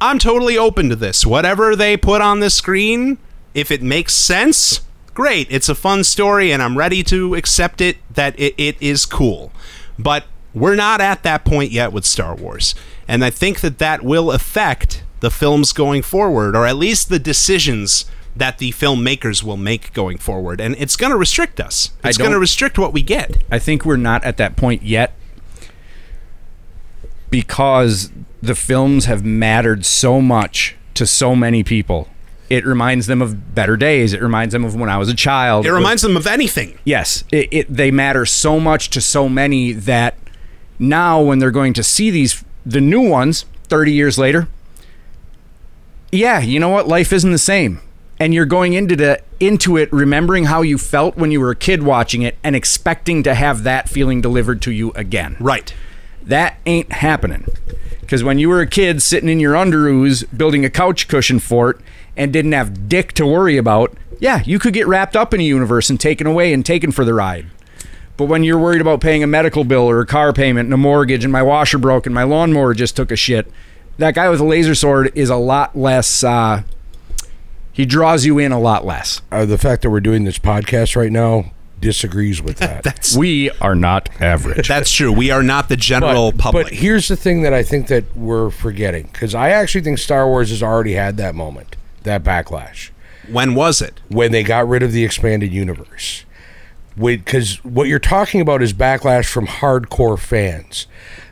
"I'm 0.00 0.20
totally 0.20 0.56
open 0.56 0.88
to 0.88 0.94
this. 0.94 1.26
Whatever 1.26 1.74
they 1.74 1.96
put 1.96 2.20
on 2.20 2.38
the 2.38 2.50
screen, 2.50 3.18
if 3.52 3.72
it 3.72 3.82
makes 3.82 4.14
sense, 4.14 4.82
great. 5.12 5.48
It's 5.50 5.68
a 5.68 5.74
fun 5.74 6.04
story, 6.04 6.52
and 6.52 6.62
I'm 6.62 6.78
ready 6.78 7.02
to 7.02 7.34
accept 7.34 7.80
it. 7.80 7.96
That 8.14 8.38
it, 8.38 8.54
it 8.56 8.76
is 8.80 9.06
cool." 9.06 9.50
But 9.98 10.22
we're 10.54 10.76
not 10.76 11.00
at 11.00 11.24
that 11.24 11.44
point 11.44 11.72
yet 11.72 11.92
with 11.92 12.06
Star 12.06 12.36
Wars, 12.36 12.76
and 13.08 13.24
I 13.24 13.30
think 13.30 13.58
that 13.62 13.78
that 13.78 14.04
will 14.04 14.30
affect 14.30 15.02
the 15.18 15.32
films 15.32 15.72
going 15.72 16.02
forward, 16.02 16.54
or 16.54 16.64
at 16.64 16.76
least 16.76 17.08
the 17.08 17.18
decisions 17.18 18.04
that 18.36 18.58
the 18.58 18.70
filmmakers 18.72 19.42
will 19.42 19.56
make 19.56 19.92
going 19.92 20.18
forward, 20.18 20.60
and 20.60 20.74
it's 20.78 20.96
going 20.96 21.10
to 21.10 21.16
restrict 21.16 21.60
us. 21.60 21.90
It's 22.04 22.18
going 22.18 22.30
to 22.30 22.38
restrict 22.38 22.78
what 22.78 22.92
we 22.92 23.02
get. 23.02 23.42
I 23.50 23.58
think 23.58 23.84
we're 23.84 23.96
not 23.96 24.24
at 24.24 24.36
that 24.38 24.56
point 24.56 24.82
yet 24.82 25.14
because 27.30 28.10
the 28.42 28.54
films 28.54 29.04
have 29.04 29.24
mattered 29.24 29.84
so 29.84 30.20
much 30.20 30.76
to 30.94 31.06
so 31.06 31.34
many 31.36 31.62
people. 31.62 32.08
It 32.48 32.66
reminds 32.66 33.06
them 33.06 33.22
of 33.22 33.54
better 33.54 33.76
days. 33.76 34.12
It 34.12 34.20
reminds 34.20 34.52
them 34.52 34.64
of 34.64 34.74
when 34.74 34.88
I 34.90 34.98
was 34.98 35.08
a 35.08 35.14
child. 35.14 35.66
It 35.66 35.72
reminds 35.72 36.02
them 36.02 36.16
of 36.16 36.26
anything. 36.26 36.78
yes, 36.84 37.22
it, 37.30 37.48
it 37.52 37.66
they 37.72 37.90
matter 37.92 38.26
so 38.26 38.58
much 38.58 38.90
to 38.90 39.00
so 39.00 39.28
many 39.28 39.72
that 39.72 40.18
now 40.78 41.20
when 41.22 41.38
they're 41.38 41.52
going 41.52 41.74
to 41.74 41.84
see 41.84 42.10
these 42.10 42.44
the 42.66 42.80
new 42.80 43.08
ones 43.08 43.44
30 43.68 43.92
years 43.92 44.18
later, 44.18 44.48
yeah, 46.10 46.40
you 46.40 46.58
know 46.58 46.68
what? 46.68 46.88
Life 46.88 47.12
isn't 47.12 47.30
the 47.30 47.38
same. 47.38 47.80
And 48.20 48.34
you're 48.34 48.46
going 48.46 48.74
into 48.74 48.94
the 48.94 49.22
into 49.40 49.78
it 49.78 49.90
remembering 49.92 50.44
how 50.44 50.60
you 50.60 50.76
felt 50.76 51.16
when 51.16 51.32
you 51.32 51.40
were 51.40 51.50
a 51.50 51.56
kid 51.56 51.82
watching 51.82 52.20
it 52.20 52.36
and 52.44 52.54
expecting 52.54 53.22
to 53.22 53.34
have 53.34 53.62
that 53.64 53.88
feeling 53.88 54.20
delivered 54.20 54.60
to 54.62 54.70
you 54.70 54.92
again. 54.92 55.36
Right. 55.40 55.74
That 56.22 56.58
ain't 56.66 56.92
happening. 56.92 57.46
Because 58.02 58.22
when 58.22 58.38
you 58.38 58.50
were 58.50 58.60
a 58.60 58.66
kid 58.66 59.02
sitting 59.02 59.28
in 59.30 59.40
your 59.40 59.54
underoos 59.54 60.24
building 60.36 60.64
a 60.64 60.70
couch 60.70 61.08
cushion 61.08 61.38
fort 61.38 61.80
and 62.16 62.32
didn't 62.32 62.52
have 62.52 62.88
dick 62.88 63.12
to 63.12 63.26
worry 63.26 63.56
about, 63.56 63.96
yeah, 64.18 64.42
you 64.44 64.58
could 64.58 64.74
get 64.74 64.86
wrapped 64.86 65.16
up 65.16 65.32
in 65.32 65.40
a 65.40 65.44
universe 65.44 65.88
and 65.88 65.98
taken 65.98 66.26
away 66.26 66.52
and 66.52 66.66
taken 66.66 66.92
for 66.92 67.06
the 67.06 67.14
ride. 67.14 67.46
But 68.18 68.26
when 68.26 68.44
you're 68.44 68.58
worried 68.58 68.82
about 68.82 69.00
paying 69.00 69.22
a 69.22 69.26
medical 69.26 69.64
bill 69.64 69.88
or 69.88 70.00
a 70.00 70.06
car 70.06 70.34
payment 70.34 70.66
and 70.66 70.74
a 70.74 70.76
mortgage 70.76 71.24
and 71.24 71.32
my 71.32 71.42
washer 71.42 71.78
broke 71.78 72.04
and 72.04 72.14
my 72.14 72.24
lawnmower 72.24 72.74
just 72.74 72.96
took 72.96 73.10
a 73.10 73.16
shit, 73.16 73.50
that 73.96 74.14
guy 74.14 74.28
with 74.28 74.40
a 74.40 74.44
laser 74.44 74.74
sword 74.74 75.10
is 75.14 75.30
a 75.30 75.36
lot 75.36 75.74
less. 75.74 76.22
Uh, 76.22 76.64
he 77.72 77.86
draws 77.86 78.24
you 78.24 78.38
in 78.38 78.52
a 78.52 78.60
lot 78.60 78.84
less. 78.84 79.22
Uh, 79.30 79.44
the 79.44 79.58
fact 79.58 79.82
that 79.82 79.90
we're 79.90 80.00
doing 80.00 80.24
this 80.24 80.38
podcast 80.38 80.96
right 80.96 81.12
now 81.12 81.52
disagrees 81.80 82.42
with 82.42 82.56
that. 82.58 82.84
That's 82.84 83.16
We 83.16 83.50
are 83.52 83.74
not 83.74 84.08
average. 84.20 84.68
that's 84.68 84.92
true. 84.92 85.12
We 85.12 85.30
are 85.30 85.42
not 85.42 85.68
the 85.68 85.76
general 85.76 86.32
but, 86.32 86.40
public. 86.40 86.66
But 86.66 86.74
here's 86.74 87.08
the 87.08 87.16
thing 87.16 87.42
that 87.42 87.54
I 87.54 87.62
think 87.62 87.88
that 87.88 88.16
we're 88.16 88.50
forgetting 88.50 89.08
because 89.12 89.34
I 89.34 89.50
actually 89.50 89.82
think 89.82 89.98
Star 89.98 90.26
Wars 90.26 90.50
has 90.50 90.62
already 90.62 90.94
had 90.94 91.16
that 91.16 91.34
moment, 91.34 91.76
that 92.02 92.22
backlash 92.22 92.90
when 93.30 93.54
was 93.54 93.80
it? 93.80 94.00
when 94.08 94.32
they 94.32 94.42
got 94.42 94.68
rid 94.68 94.82
of 94.82 94.92
the 94.92 95.04
expanded 95.04 95.52
universe. 95.52 96.24
Because 96.98 97.64
what 97.64 97.88
you're 97.88 97.98
talking 97.98 98.40
about 98.40 98.62
is 98.62 98.72
backlash 98.72 99.26
from 99.26 99.46
hardcore 99.46 100.18
fans, 100.18 100.86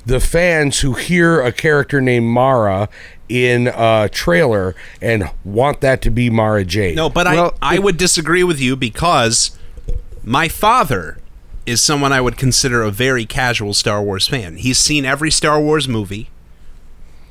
the 0.07 0.21
fans 0.21 0.81
who 0.81 0.95
hear 0.95 1.41
a 1.41 1.53
character 1.53 2.01
named 2.01 2.27
Mara 2.27 2.89
in 3.29 3.67
a 3.75 4.09
trailer 4.11 4.75
and 5.03 5.31
want 5.45 5.81
that 5.83 6.01
to 6.03 6.11
be 6.11 6.31
Mara 6.31 6.65
Jade. 6.65 6.97
No, 6.97 7.11
but 7.11 7.27
Well, 7.27 7.55
I 7.61 7.77
I 7.77 7.79
would 7.79 7.97
disagree 7.97 8.43
with 8.45 8.61
you 8.61 8.77
because 8.77 9.57
my 10.25 10.49
father 10.49 11.19
is 11.67 11.83
someone 11.83 12.13
I 12.13 12.21
would 12.23 12.39
consider 12.39 12.83
a 12.83 12.91
very 12.91 13.27
casual 13.27 13.75
Star 13.75 14.03
Wars 14.03 14.27
fan. 14.27 14.57
He's 14.57 14.79
seen 14.79 15.05
every 15.05 15.31
Star 15.31 15.61
Wars 15.61 15.87
movie. 15.87 16.31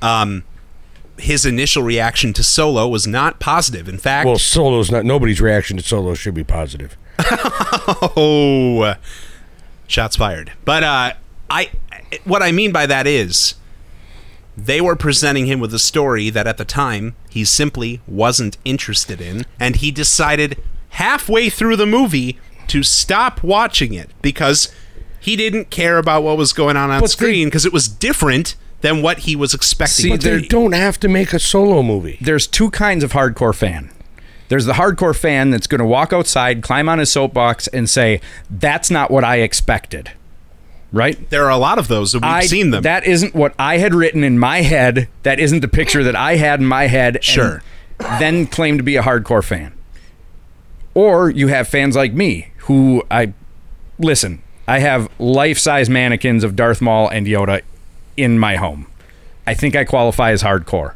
Um 0.02 0.44
his 1.18 1.48
initial 1.48 1.82
reaction 1.82 2.32
to 2.34 2.44
Solo 2.44 2.88
was 2.88 3.08
not 3.08 3.40
positive. 3.40 3.90
In 3.90 3.98
fact, 3.98 4.28
Well, 4.28 4.38
Solo's 4.38 4.92
not. 4.92 5.04
Nobody's 5.04 5.42
reaction 5.42 5.78
to 5.78 5.84
Solo 5.84 6.14
should 6.14 6.36
be 6.36 6.44
positive. 6.44 6.96
Oh, 8.16 8.96
shots 9.88 10.16
fired. 10.16 10.52
But 10.66 10.84
uh, 10.84 11.14
I, 11.50 11.70
what 12.26 12.42
I 12.42 12.52
mean 12.52 12.72
by 12.72 12.86
that 12.86 13.08
is, 13.08 13.56
they 14.58 14.82
were 14.82 14.96
presenting 14.96 15.46
him 15.46 15.60
with 15.60 15.74
a 15.74 15.80
story 15.80 16.30
that 16.32 16.48
at 16.48 16.58
the 16.58 16.66
time 16.66 17.16
he 17.30 17.46
simply 17.46 18.02
wasn't 18.08 18.58
interested 18.66 19.22
in, 19.22 19.46
and 19.60 19.78
he 19.78 19.92
decided 19.92 20.62
halfway 20.90 21.50
through 21.50 21.76
the 21.76 21.86
movie 21.86 22.40
to 22.68 22.84
stop 22.84 23.44
watching 23.44 23.94
it 23.94 24.10
because 24.22 24.74
he 25.20 25.36
didn't 25.36 25.70
care 25.70 25.98
about 25.98 26.24
what 26.24 26.38
was 26.38 26.54
going 26.54 26.76
on 26.76 26.90
on 26.90 27.00
But 27.02 27.10
screen 27.10 27.48
because 27.48 27.66
it 27.66 27.74
was 27.74 27.88
different 27.88 28.56
than 28.82 29.02
what 29.02 29.20
he 29.20 29.36
was 29.36 29.54
expecting. 29.54 30.12
See, 30.12 30.18
They 30.18 30.42
don't 30.42 30.74
have 30.74 31.00
to 31.02 31.08
make 31.08 31.34
a 31.34 31.40
Solo 31.40 31.82
movie. 31.82 32.18
there's 32.22 32.46
two 32.48 32.70
kinds 32.72 33.04
of 33.04 33.14
hardcore 33.14 33.56
fan. 33.56 33.92
There's 34.50 34.66
the 34.66 34.74
hardcore 34.74 35.16
fan 35.16 35.50
that's 35.50 35.68
going 35.68 35.80
to 35.80 35.86
walk 35.86 36.14
outside, 36.14 36.62
climb 36.62 36.88
on 36.88 37.00
his 37.00 37.12
soapbox, 37.12 37.68
and 37.68 37.90
say, 37.90 38.22
"That's 38.50 38.90
not 38.90 39.12
what 39.12 39.24
I 39.24 39.38
expected." 39.38 40.12
Right? 40.94 41.30
There 41.30 41.44
are 41.46 41.52
a 41.52 41.58
lot 41.58 41.80
of 41.80 41.90
those, 41.90 42.14
and 42.14 42.24
we've 42.24 42.32
I, 42.32 42.46
seen 42.46 42.72
them. 42.72 42.84
That 42.84 43.06
isn't 43.06 43.36
what 43.36 43.54
I 43.60 43.78
had 43.78 43.94
written 43.94 44.24
in 44.24 44.40
my 44.40 44.62
head. 44.62 45.10
That 45.24 45.38
isn't 45.40 45.60
the 45.60 45.68
picture 45.68 46.04
that 46.04 46.16
I 46.16 46.38
had 46.38 46.62
in 46.62 46.66
my 46.66 46.88
head. 46.88 47.18
and 47.18 47.26
Sure. 47.26 47.62
Then 48.00 48.48
claim 48.48 48.78
to 48.78 48.84
be 48.84 48.96
a 48.96 49.04
hardcore 49.04 49.44
fan. 49.44 49.74
Or 50.94 51.30
you 51.30 51.50
have 51.50 51.68
fans 51.68 51.96
like 51.96 52.14
me 52.14 52.52
who 52.60 53.04
I 53.12 53.34
listen. 54.00 54.42
I 54.68 54.80
have 54.80 55.10
life-size 55.20 55.90
mannequins 55.90 56.44
of 56.44 56.56
Darth 56.56 56.82
Maul 56.82 57.10
and 57.10 57.28
Yoda 57.28 57.62
in 58.16 58.40
my 58.40 58.56
home. 58.56 58.88
I 59.46 59.54
think 59.54 59.76
I 59.76 59.84
qualify 59.84 60.32
as 60.32 60.44
hardcore. 60.44 60.94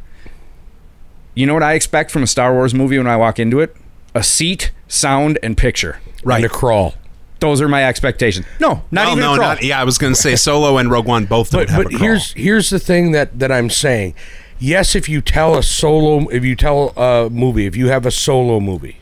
You 1.34 1.46
know 1.46 1.54
what 1.54 1.62
I 1.62 1.74
expect 1.74 2.10
from 2.10 2.22
a 2.22 2.26
Star 2.26 2.52
Wars 2.52 2.74
movie 2.74 2.98
when 2.98 3.06
I 3.06 3.16
walk 3.16 3.38
into 3.38 3.60
it? 3.60 3.74
A 4.14 4.22
seat, 4.22 4.70
sound, 4.88 5.38
and 5.42 5.56
picture. 5.56 5.98
Right. 6.24 6.36
And 6.36 6.44
a 6.44 6.48
crawl. 6.48 6.94
Those 7.40 7.60
are 7.60 7.68
my 7.68 7.84
expectations. 7.84 8.46
No, 8.60 8.82
not 8.90 9.06
Well, 9.06 9.12
even 9.12 9.20
no, 9.20 9.32
a 9.34 9.36
crawl. 9.36 9.48
not 9.48 9.62
yeah. 9.64 9.80
I 9.80 9.84
was 9.84 9.98
going 9.98 10.12
to 10.14 10.20
say 10.20 10.36
Solo 10.36 10.76
and 10.78 10.90
Rogue 10.90 11.06
One 11.06 11.24
both 11.24 11.50
don't 11.50 11.62
but 11.62 11.70
have 11.70 11.84
but 11.84 11.86
a 11.86 11.96
crawl. 11.96 12.00
here's 12.08 12.32
here's 12.34 12.70
the 12.70 12.78
thing 12.78 13.12
that 13.12 13.38
that 13.38 13.50
I'm 13.50 13.68
saying. 13.70 14.14
Yes, 14.60 14.94
if 14.94 15.08
you 15.08 15.20
tell 15.20 15.56
a 15.58 15.62
solo, 15.64 16.28
if 16.28 16.44
you 16.44 16.54
tell 16.54 16.90
a 16.90 17.28
movie, 17.30 17.66
if 17.66 17.74
you 17.74 17.88
have 17.88 18.06
a 18.06 18.12
solo 18.12 18.60
movie, 18.60 18.98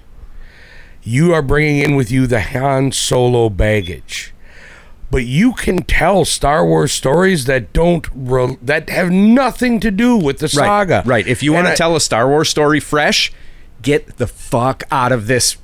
you 1.02 1.34
are 1.34 1.42
bringing 1.42 1.78
in 1.82 1.96
with 1.96 2.10
you 2.10 2.26
the 2.26 2.40
Han 2.40 2.92
Solo 2.92 3.50
baggage. 3.50 4.32
But 5.10 5.24
you 5.24 5.52
can 5.52 5.82
tell 5.82 6.24
Star 6.24 6.64
Wars 6.64 6.92
stories 6.92 7.46
that 7.46 7.72
don't 7.72 8.06
re- 8.14 8.58
that 8.62 8.88
have 8.88 9.10
nothing 9.10 9.80
to 9.80 9.90
do 9.90 10.16
with 10.16 10.38
the 10.38 10.48
saga. 10.48 10.96
Right. 10.98 11.06
right. 11.06 11.26
If 11.26 11.42
you 11.42 11.52
want 11.52 11.66
to 11.68 11.74
tell 11.74 11.96
a 11.96 12.00
Star 12.00 12.28
Wars 12.28 12.48
story 12.48 12.80
fresh, 12.80 13.32
get 13.82 14.18
the 14.18 14.26
fuck 14.26 14.84
out 14.90 15.12
of 15.12 15.26
this 15.26 15.56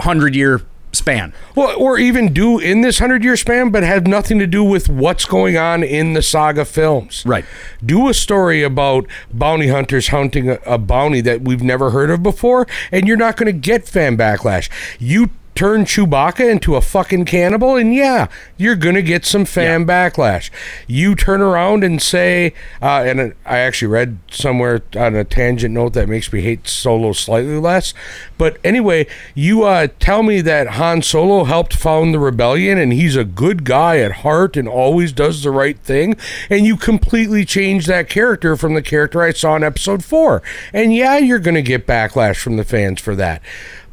hundred 0.00 0.34
year 0.34 0.62
span. 0.92 1.32
Well, 1.54 1.74
or 1.78 1.98
even 1.98 2.32
do 2.32 2.58
in 2.58 2.82
this 2.82 2.98
hundred 2.98 3.24
year 3.24 3.36
span, 3.36 3.70
but 3.70 3.82
have 3.82 4.06
nothing 4.06 4.38
to 4.38 4.46
do 4.46 4.62
with 4.62 4.88
what's 4.88 5.24
going 5.24 5.56
on 5.56 5.82
in 5.82 6.12
the 6.12 6.22
saga 6.22 6.64
films. 6.64 7.22
Right. 7.26 7.44
Do 7.84 8.08
a 8.08 8.14
story 8.14 8.62
about 8.62 9.06
bounty 9.32 9.68
hunters 9.68 10.08
hunting 10.08 10.50
a, 10.50 10.58
a 10.66 10.78
bounty 10.78 11.20
that 11.22 11.42
we've 11.42 11.62
never 11.62 11.90
heard 11.90 12.10
of 12.10 12.22
before, 12.22 12.66
and 12.90 13.08
you're 13.08 13.16
not 13.16 13.36
going 13.36 13.46
to 13.46 13.58
get 13.58 13.88
fan 13.88 14.16
backlash. 14.16 14.68
You 14.98 15.30
turn 15.54 15.84
Chewbacca 15.84 16.50
into 16.50 16.76
a 16.76 16.80
fucking 16.80 17.24
cannibal, 17.24 17.76
and 17.76 17.94
yeah, 17.94 18.28
you're 18.56 18.76
going 18.76 18.94
to 18.94 19.02
get 19.02 19.24
some 19.24 19.44
fan 19.44 19.86
backlash. 19.86 20.50
You 20.86 21.14
turn 21.14 21.40
around 21.40 21.84
and 21.84 22.00
say, 22.00 22.54
uh, 22.80 23.02
and 23.04 23.34
I 23.44 23.58
actually 23.58 23.88
read 23.88 24.18
somewhere 24.30 24.82
on 24.96 25.14
a 25.14 25.24
tangent 25.24 25.74
note 25.74 25.92
that 25.92 26.08
makes 26.08 26.32
me 26.32 26.40
hate 26.40 26.66
Solo 26.66 27.12
slightly 27.12 27.58
less. 27.58 27.92
But 28.38 28.58
anyway, 28.64 29.06
you 29.34 29.64
uh, 29.64 29.88
tell 29.98 30.22
me 30.22 30.40
that 30.40 30.68
Han 30.68 31.02
Solo 31.02 31.44
helped 31.44 31.74
found 31.74 32.14
the 32.14 32.18
rebellion 32.18 32.78
and 32.78 32.92
he's 32.92 33.16
a 33.16 33.24
good 33.24 33.64
guy 33.64 33.98
at 33.98 34.12
heart 34.12 34.56
and 34.56 34.68
always 34.68 35.12
does 35.12 35.42
the 35.42 35.50
right 35.50 35.78
thing, 35.78 36.16
and 36.48 36.66
you 36.66 36.76
completely 36.76 37.44
change 37.44 37.86
that 37.86 38.08
character 38.08 38.56
from 38.56 38.74
the 38.74 38.82
character 38.82 39.22
I 39.22 39.32
saw 39.32 39.56
in 39.56 39.64
episode 39.64 40.04
four. 40.04 40.42
And 40.72 40.94
yeah, 40.94 41.18
you're 41.18 41.38
going 41.38 41.54
to 41.54 41.62
get 41.62 41.86
backlash 41.86 42.36
from 42.36 42.56
the 42.56 42.64
fans 42.64 43.00
for 43.00 43.14
that. 43.16 43.42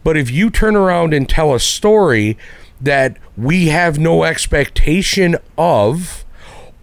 But 0.03 0.17
if 0.17 0.31
you 0.31 0.49
turn 0.49 0.75
around 0.75 1.13
and 1.13 1.27
tell 1.27 1.53
a 1.53 1.59
story 1.59 2.37
that 2.81 3.17
we 3.35 3.67
have 3.67 3.99
no 3.99 4.23
expectation 4.23 5.35
of, 5.57 6.25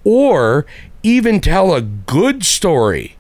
or 0.04 0.66
even 1.02 1.40
tell 1.40 1.74
a 1.74 1.80
good 1.80 2.44
story 2.44 3.16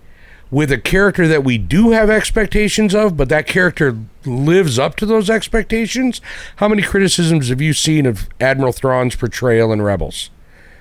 with 0.50 0.70
a 0.70 0.78
character 0.78 1.26
that 1.26 1.44
we 1.44 1.58
do 1.58 1.90
have 1.90 2.08
expectations 2.08 2.94
of, 2.94 3.16
but 3.16 3.28
that 3.28 3.46
character 3.46 3.98
lives 4.24 4.78
up 4.78 4.96
to 4.96 5.06
those 5.06 5.28
expectations, 5.28 6.20
how 6.56 6.68
many 6.68 6.82
criticisms 6.82 7.48
have 7.48 7.60
you 7.60 7.72
seen 7.72 8.06
of 8.06 8.28
Admiral 8.40 8.72
Thrawn's 8.72 9.16
portrayal 9.16 9.72
in 9.72 9.82
Rebels? 9.82 10.30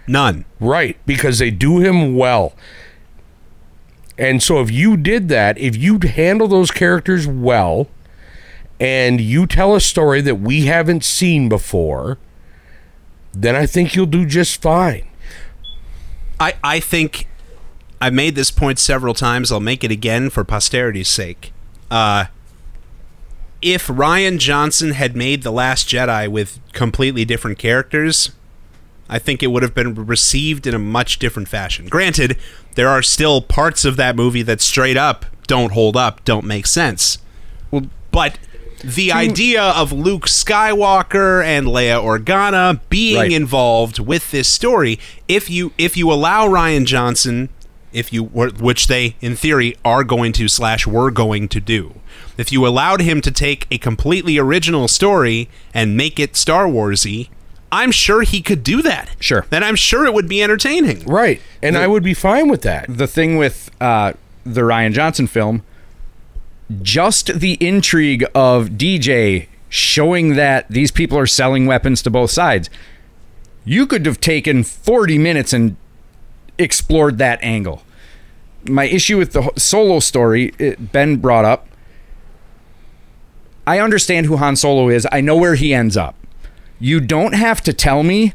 None. 0.08 0.46
Right, 0.60 0.98
because 1.06 1.40
they 1.40 1.52
do 1.52 1.80
him 1.80 2.16
well. 2.16 2.54
And 4.18 4.42
so 4.42 4.62
if 4.62 4.72
you 4.72 4.98
did 4.98 5.30
that, 5.30 5.58
if 5.58 5.76
you 5.76 6.00
handle 6.00 6.48
those 6.48 6.72
characters 6.72 7.28
well, 7.28 7.88
and 8.80 9.22
you 9.22 9.48
tell 9.48 9.76
a 9.76 9.82
story 9.82 10.22
that 10.22 10.36
we 10.36 10.66
haven't 10.66 11.04
seen 11.04 11.50
before, 11.50 12.18
then 13.34 13.56
I 13.56 13.66
think 13.66 13.96
you'll 13.96 14.06
do 14.06 14.26
just 14.26 14.62
fine. 14.62 15.08
I, 16.40 16.54
I 16.64 16.80
think 16.80 17.28
I've 18.02 18.14
made 18.14 18.36
this 18.36 18.52
point 18.52 18.80
several 18.80 19.14
times. 19.14 19.52
I'll 19.52 19.60
make 19.60 19.84
it 19.84 19.92
again 19.92 20.30
for 20.30 20.44
posterity's 20.44 21.08
sake. 21.08 21.54
Uh, 21.90 22.26
if 23.62 23.88
Rian 23.88 24.38
Johnson 24.38 24.92
had 24.92 25.16
made 25.16 25.44
The 25.44 25.52
Last 25.52 25.88
Jedi 25.88 26.28
with 26.28 26.60
completely 26.74 27.26
different 27.26 27.58
characters, 27.58 28.32
I 29.10 29.20
think 29.20 29.42
it 29.42 29.48
would 29.48 29.64
have 29.64 29.74
been 29.74 29.94
received 29.94 30.68
in 30.68 30.74
a 30.74 30.80
much 30.80 31.20
different 31.20 31.48
fashion. 31.48 31.88
Granted, 31.88 32.38
there 32.76 32.90
are 32.90 33.02
still 33.02 33.42
parts 33.42 33.86
of 33.86 33.98
that 33.98 34.16
movie 34.16 34.42
that 34.44 34.62
straight 34.62 34.98
up 34.98 35.26
don't 35.48 35.74
hold 35.74 35.96
up, 35.96 36.24
don't 36.26 36.46
make 36.46 36.66
sense. 36.66 37.20
Well, 37.72 37.88
but 38.12 38.38
the 38.84 39.12
idea 39.12 39.62
of 39.62 39.92
Luke 39.92 40.28
Skywalker 40.28 41.44
and 41.44 41.68
Leia 41.68 42.02
Organa 42.04 42.80
being 42.90 43.18
Right. 43.18 43.32
involved 43.32 44.00
with 44.00 44.32
this 44.32 44.48
story, 44.48 45.00
if 45.28 45.50
you 45.50 45.72
if 45.78 45.96
you 45.98 46.12
allow 46.12 46.48
Rian 46.48 46.86
Johnson, 46.86 47.50
if 47.94 48.12
you 48.12 48.24
which 48.26 48.88
they 48.88 49.16
in 49.22 49.36
theory 49.36 49.76
are 49.86 50.04
going 50.04 50.34
to 50.34 50.48
slash 50.48 50.86
were 50.88 51.12
going 51.12 51.48
to 51.50 51.60
do, 51.60 51.96
if 52.38 52.52
you 52.52 52.66
allowed 52.68 53.02
him 53.02 53.22
to 53.22 53.32
take 53.32 53.68
a 53.72 53.78
completely 53.78 54.38
original 54.38 54.88
story 54.88 55.50
and 55.74 55.96
make 55.98 56.20
it 56.20 56.36
Star 56.36 56.66
Warsy, 56.66 57.30
I'm 57.72 57.92
sure 57.92 58.22
he 58.24 58.42
could 58.42 58.64
do 58.64 58.82
that. 58.82 59.10
Sure. 59.20 59.46
then 59.50 59.64
I'm 59.64 59.76
sure 59.76 60.06
it 60.06 60.14
would 60.14 60.28
be 60.30 60.42
entertaining. 60.44 61.04
Right. 61.06 61.42
And 61.62 61.78
I 61.78 61.88
would 61.88 62.04
be 62.04 62.14
fine 62.14 62.48
with 62.50 62.62
that. 62.64 62.86
the 62.90 63.08
thing 63.08 63.38
with 63.38 63.70
uh, 63.82 64.14
the 64.46 64.62
Rian 64.62 64.94
Johnson 64.94 65.28
film, 65.28 65.64
just 66.82 67.40
the 67.40 67.58
intrigue 67.66 68.26
of 68.34 68.70
DJ 68.72 69.48
showing 69.70 70.36
that 70.36 70.68
these 70.70 70.92
people 70.92 71.18
are 71.18 71.28
selling 71.28 71.66
weapons 71.66 72.02
to 72.02 72.10
both 72.10 72.32
sides. 72.32 72.70
You 73.64 73.88
could 73.88 74.06
have 74.06 74.22
taken 74.22 74.64
40 74.64 75.18
minutes 75.18 75.54
and 75.54 75.76
explored 76.58 77.18
that 77.18 77.42
angle. 77.42 77.84
My 78.68 78.86
issue 78.86 79.18
with 79.18 79.34
the 79.34 79.52
solo 79.58 80.00
story, 80.00 80.54
it, 80.58 80.92
Ben 80.92 81.18
brought 81.18 81.46
up. 81.46 81.68
I 83.68 83.80
understand 83.80 84.28
who 84.28 84.38
Han 84.38 84.56
Solo 84.56 84.90
is. 84.90 85.08
I 85.12 85.22
know 85.22 85.36
where 85.36 85.56
he 85.56 85.74
ends 85.74 85.98
up. 85.98 86.16
You 86.80 87.00
don't 87.00 87.34
have 87.34 87.62
to 87.62 87.74
tell 87.74 88.04
me 88.04 88.34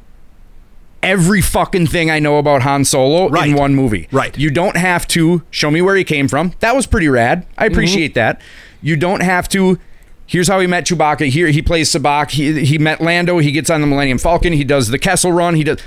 every 1.02 1.40
fucking 1.40 1.86
thing 1.86 2.10
I 2.10 2.18
know 2.18 2.38
about 2.38 2.62
Han 2.62 2.84
Solo 2.84 3.28
Right. 3.28 3.50
in 3.50 3.56
one 3.56 3.74
movie. 3.74 4.08
Right. 4.10 4.36
You 4.36 4.50
don't 4.50 4.76
have 4.76 5.06
to 5.08 5.42
show 5.50 5.70
me 5.70 5.82
where 5.82 5.96
he 5.96 6.04
came 6.04 6.28
from. 6.28 6.54
That 6.60 6.76
was 6.76 6.86
pretty 6.86 7.08
rad. 7.08 7.46
I 7.56 7.64
mm-hmm. 7.64 7.72
appreciate 7.72 8.14
that. 8.14 8.40
You 8.82 8.96
don't 8.96 9.22
have 9.22 9.48
to. 9.50 9.78
Here's 10.26 10.48
how 10.48 10.60
he 10.60 10.66
met 10.66 10.86
Chewbacca. 10.86 11.28
Here 11.28 11.48
he 11.48 11.60
plays 11.60 11.90
sabacc. 11.92 12.30
He 12.30 12.64
he 12.64 12.78
met 12.78 13.00
Lando. 13.00 13.38
He 13.38 13.52
gets 13.52 13.68
on 13.68 13.80
the 13.80 13.86
Millennium 13.86 14.18
Falcon. 14.18 14.52
He 14.52 14.64
does 14.64 14.88
the 14.88 14.98
Kessel 14.98 15.32
Run. 15.32 15.54
He 15.54 15.64
does. 15.64 15.80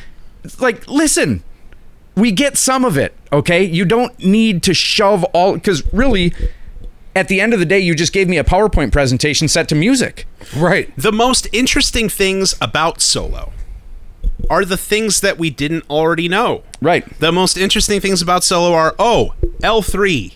Like, 0.59 0.87
listen, 0.87 1.43
we 2.15 2.31
get 2.31 2.57
some 2.57 2.83
of 2.83 2.97
it. 2.97 3.15
Okay, 3.31 3.63
you 3.63 3.85
don't 3.85 4.17
need 4.19 4.63
to 4.63 4.73
shove 4.73 5.23
all 5.25 5.53
because 5.53 5.83
really. 5.93 6.33
At 7.15 7.27
the 7.27 7.41
end 7.41 7.53
of 7.53 7.59
the 7.59 7.67
day, 7.67 7.77
you 7.77 7.93
just 7.93 8.11
gave 8.11 8.27
me 8.27 8.39
a 8.39 8.43
PowerPoint 8.43 8.91
presentation 8.91 9.47
set 9.47 9.69
to 9.69 9.75
music. 9.75 10.25
Right. 10.57 10.91
The 10.97 11.11
most 11.11 11.47
interesting 11.53 12.09
things 12.09 12.55
about 12.59 13.01
Solo 13.01 13.53
are 14.49 14.65
the 14.65 14.77
things 14.77 15.21
that 15.21 15.37
we 15.37 15.49
didn't 15.49 15.89
already 15.89 16.27
know. 16.27 16.63
Right. 16.81 17.07
The 17.19 17.31
most 17.31 17.57
interesting 17.57 17.99
things 17.99 18.21
about 18.21 18.43
Solo 18.43 18.73
are 18.73 18.95
oh, 18.99 19.33
L3 19.61 20.35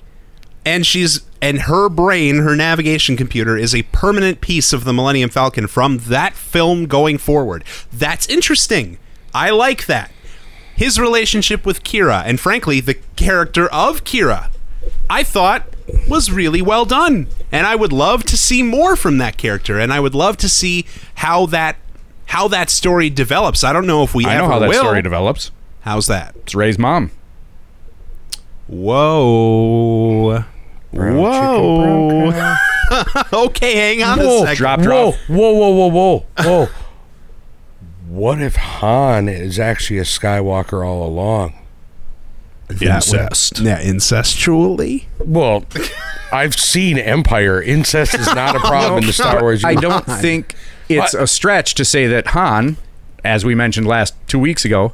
and 0.66 0.86
she's 0.86 1.22
and 1.42 1.62
her 1.62 1.88
brain, 1.88 2.38
her 2.40 2.56
navigation 2.56 3.16
computer 3.16 3.56
is 3.56 3.74
a 3.76 3.84
permanent 3.84 4.42
piece 4.42 4.74
of 4.74 4.84
the 4.84 4.94
Millennium 4.94 5.30
Falcon 5.30 5.68
from 5.68 6.00
that 6.00 6.34
film 6.34 6.88
going 6.88 7.18
forward. 7.18 7.64
That's 7.94 8.28
interesting. 8.28 8.98
I 9.34 9.52
like 9.52 9.86
that. 9.86 10.12
His 10.76 11.00
relationship 11.00 11.66
with 11.66 11.84
Qi'ra 11.84 12.24
and 12.26 12.40
frankly 12.40 12.80
the 12.80 12.96
character 13.16 13.68
of 13.72 14.04
Qi'ra 14.04 14.50
I 15.10 15.24
thought 15.24 15.64
was 16.08 16.32
really 16.32 16.62
well 16.62 16.86
done. 16.86 17.28
And 17.52 17.66
I 17.66 17.76
would 17.76 17.94
love 17.94 18.24
to 18.26 18.38
see 18.38 18.62
more 18.62 18.96
from 18.96 19.18
that 19.20 19.38
character 19.38 19.80
and 19.80 19.94
I 19.94 20.00
would 20.00 20.16
love 20.16 20.38
to 20.38 20.50
see 20.50 20.86
how 21.16 21.46
that 21.48 21.78
how 22.28 22.48
that 22.50 22.70
story 22.70 23.10
develops. 23.10 23.64
I 23.64 23.74
don't 23.74 23.88
know 23.88 24.04
if 24.04 24.14
we 24.14 24.26
I 24.26 24.36
ever 24.36 24.44
know 24.48 24.54
how 24.54 24.60
that 24.60 24.70
will. 24.70 24.80
story 24.80 25.02
develops. 25.02 25.52
How's 25.82 26.08
that? 26.08 26.36
It's 26.38 26.54
Rey's 26.56 26.78
mom. 26.78 27.12
Whoa. 28.68 30.44
Whoa. 30.92 32.56
okay, 33.34 33.76
hang 33.76 34.04
on 34.04 34.20
Whoa, 34.20 34.44
a 34.44 34.48
second. 34.48 34.56
Drop, 34.58 34.80
whoa, 34.80 34.86
drop. 34.86 35.16
whoa, 35.28 35.52
whoa, 35.52 35.70
whoa, 35.70 35.88
whoa, 35.88 36.26
whoa. 36.44 36.70
what 38.08 38.42
if 38.42 38.56
Han 38.56 39.28
is 39.30 39.60
actually 39.60 40.00
a 40.00 40.04
Skywalker 40.04 40.86
all 40.86 41.06
along? 41.06 41.54
Incest. 42.82 43.60
Yeah, 43.60 43.80
incestually. 43.80 45.06
Well, 45.20 45.64
I've 46.34 46.56
seen 46.56 46.98
Empire. 46.98 47.62
Incest 47.62 48.14
is 48.16 48.28
not 48.28 48.56
a 48.56 48.60
problem 48.68 49.00
in 49.04 49.08
the 49.08 49.14
Star 49.14 49.42
Wars. 49.42 49.64
I 49.64 49.76
don't 49.76 50.06
think 50.06 50.56
it's 50.90 51.14
What? 51.14 51.24
a 51.24 51.28
stretch 51.28 51.74
to 51.76 51.86
say 51.86 52.08
that 52.08 52.28
Han, 52.28 52.78
as 53.24 53.44
we 53.46 53.56
mentioned 53.56 53.88
last 53.88 54.14
two 54.28 54.40
weeks 54.40 54.64
ago, 54.66 54.94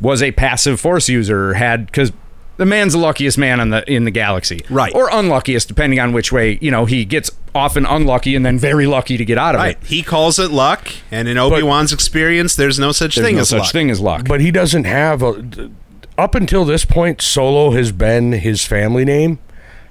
was 0.00 0.22
a 0.22 0.32
passive 0.32 0.80
Force 0.80 1.08
user. 1.08 1.54
Had 1.54 1.86
because 1.86 2.12
the 2.56 2.66
man's 2.66 2.92
the 2.92 2.98
luckiest 2.98 3.38
man 3.38 3.60
in 3.60 3.70
the 3.70 3.90
in 3.92 4.04
the 4.04 4.10
galaxy, 4.10 4.64
Right. 4.68 4.94
Or 4.94 5.08
unluckiest, 5.12 5.68
depending 5.68 5.98
on 6.00 6.12
which 6.12 6.32
way 6.32 6.58
you 6.60 6.70
know 6.70 6.84
he 6.86 7.04
gets. 7.04 7.30
Often 7.54 7.84
unlucky 7.84 8.34
and 8.34 8.46
then 8.46 8.58
very 8.58 8.86
lucky 8.86 9.18
to 9.18 9.24
get 9.26 9.36
out 9.36 9.54
of 9.54 9.60
Right. 9.60 9.76
it. 9.78 9.86
He 9.86 10.02
calls 10.02 10.38
it 10.38 10.50
luck, 10.50 10.88
and 11.10 11.28
in 11.28 11.36
Obi 11.36 11.62
Wan's 11.62 11.92
experience, 11.92 12.54
there's 12.56 12.78
no 12.78 12.92
such 12.92 13.16
There's 13.16 13.26
thing 13.26 13.34
no 13.36 13.42
as 13.42 13.50
such 13.50 13.60
luck. 13.60 13.72
thing 13.72 13.90
as 13.90 14.00
luck. 14.00 14.26
But 14.26 14.40
he 14.40 14.50
doesn't 14.50 14.84
have 14.84 15.22
a. 15.22 15.70
Up 16.16 16.34
until 16.34 16.64
this 16.64 16.84
point, 16.86 17.20
Solo 17.20 17.72
has 17.72 17.92
been 17.92 18.32
his 18.32 18.64
family 18.64 19.04
name. 19.04 19.38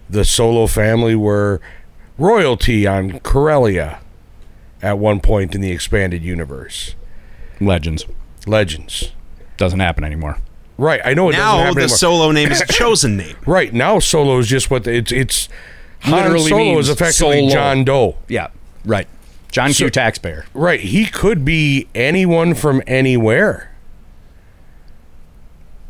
The 0.09 0.25
Solo 0.25 0.65
family 0.67 1.13
were 1.15 1.61
royalty 2.17 2.85
on 2.87 3.19
Corellia 3.19 3.99
at 4.81 4.97
one 4.97 5.19
point 5.19 5.53
in 5.55 5.61
the 5.61 5.71
expanded 5.71 6.23
universe. 6.23 6.95
Legends 7.59 8.05
Legends. 8.47 9.11
doesn't 9.57 9.79
happen 9.79 10.03
anymore. 10.03 10.37
Right. 10.77 10.99
I 11.05 11.13
know 11.13 11.29
it 11.29 11.33
doesn't 11.33 11.45
now 11.45 11.57
happen 11.59 11.75
the 11.75 11.81
anymore. 11.81 11.97
solo 11.97 12.31
name 12.31 12.51
is 12.51 12.61
a 12.61 12.65
chosen 12.65 13.17
name. 13.17 13.35
right 13.45 13.71
now, 13.71 13.99
Solo 13.99 14.39
is 14.39 14.47
just 14.47 14.71
what 14.71 14.83
the, 14.83 14.93
it's. 14.95 15.11
It's 15.11 15.49
Han 15.99 16.13
Literally 16.23 16.49
Solo 16.49 16.63
means 16.63 16.89
is 16.89 16.95
effectively 16.95 17.41
solo. 17.41 17.51
John 17.51 17.83
Doe. 17.83 18.17
Yeah, 18.27 18.47
right. 18.83 19.07
John 19.51 19.71
So- 19.73 19.83
Q. 19.83 19.89
Taxpayer. 19.91 20.45
Right. 20.55 20.79
He 20.79 21.05
could 21.05 21.45
be 21.45 21.87
anyone 21.93 22.55
from 22.55 22.81
anywhere. 22.87 23.67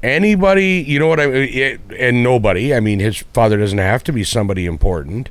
Anybody, 0.04 0.84
you 0.86 0.98
know 1.00 1.08
what 1.08 1.20
I 1.20 1.28
mean? 1.28 1.80
And 1.98 2.24
nobody. 2.24 2.74
I 2.74 2.80
mean, 2.80 3.00
his 3.00 3.20
father 3.34 3.58
doesn't 3.58 3.78
have 3.78 4.04
to 4.06 4.12
be 4.12 4.24
somebody 4.24 4.66
important. 4.66 5.30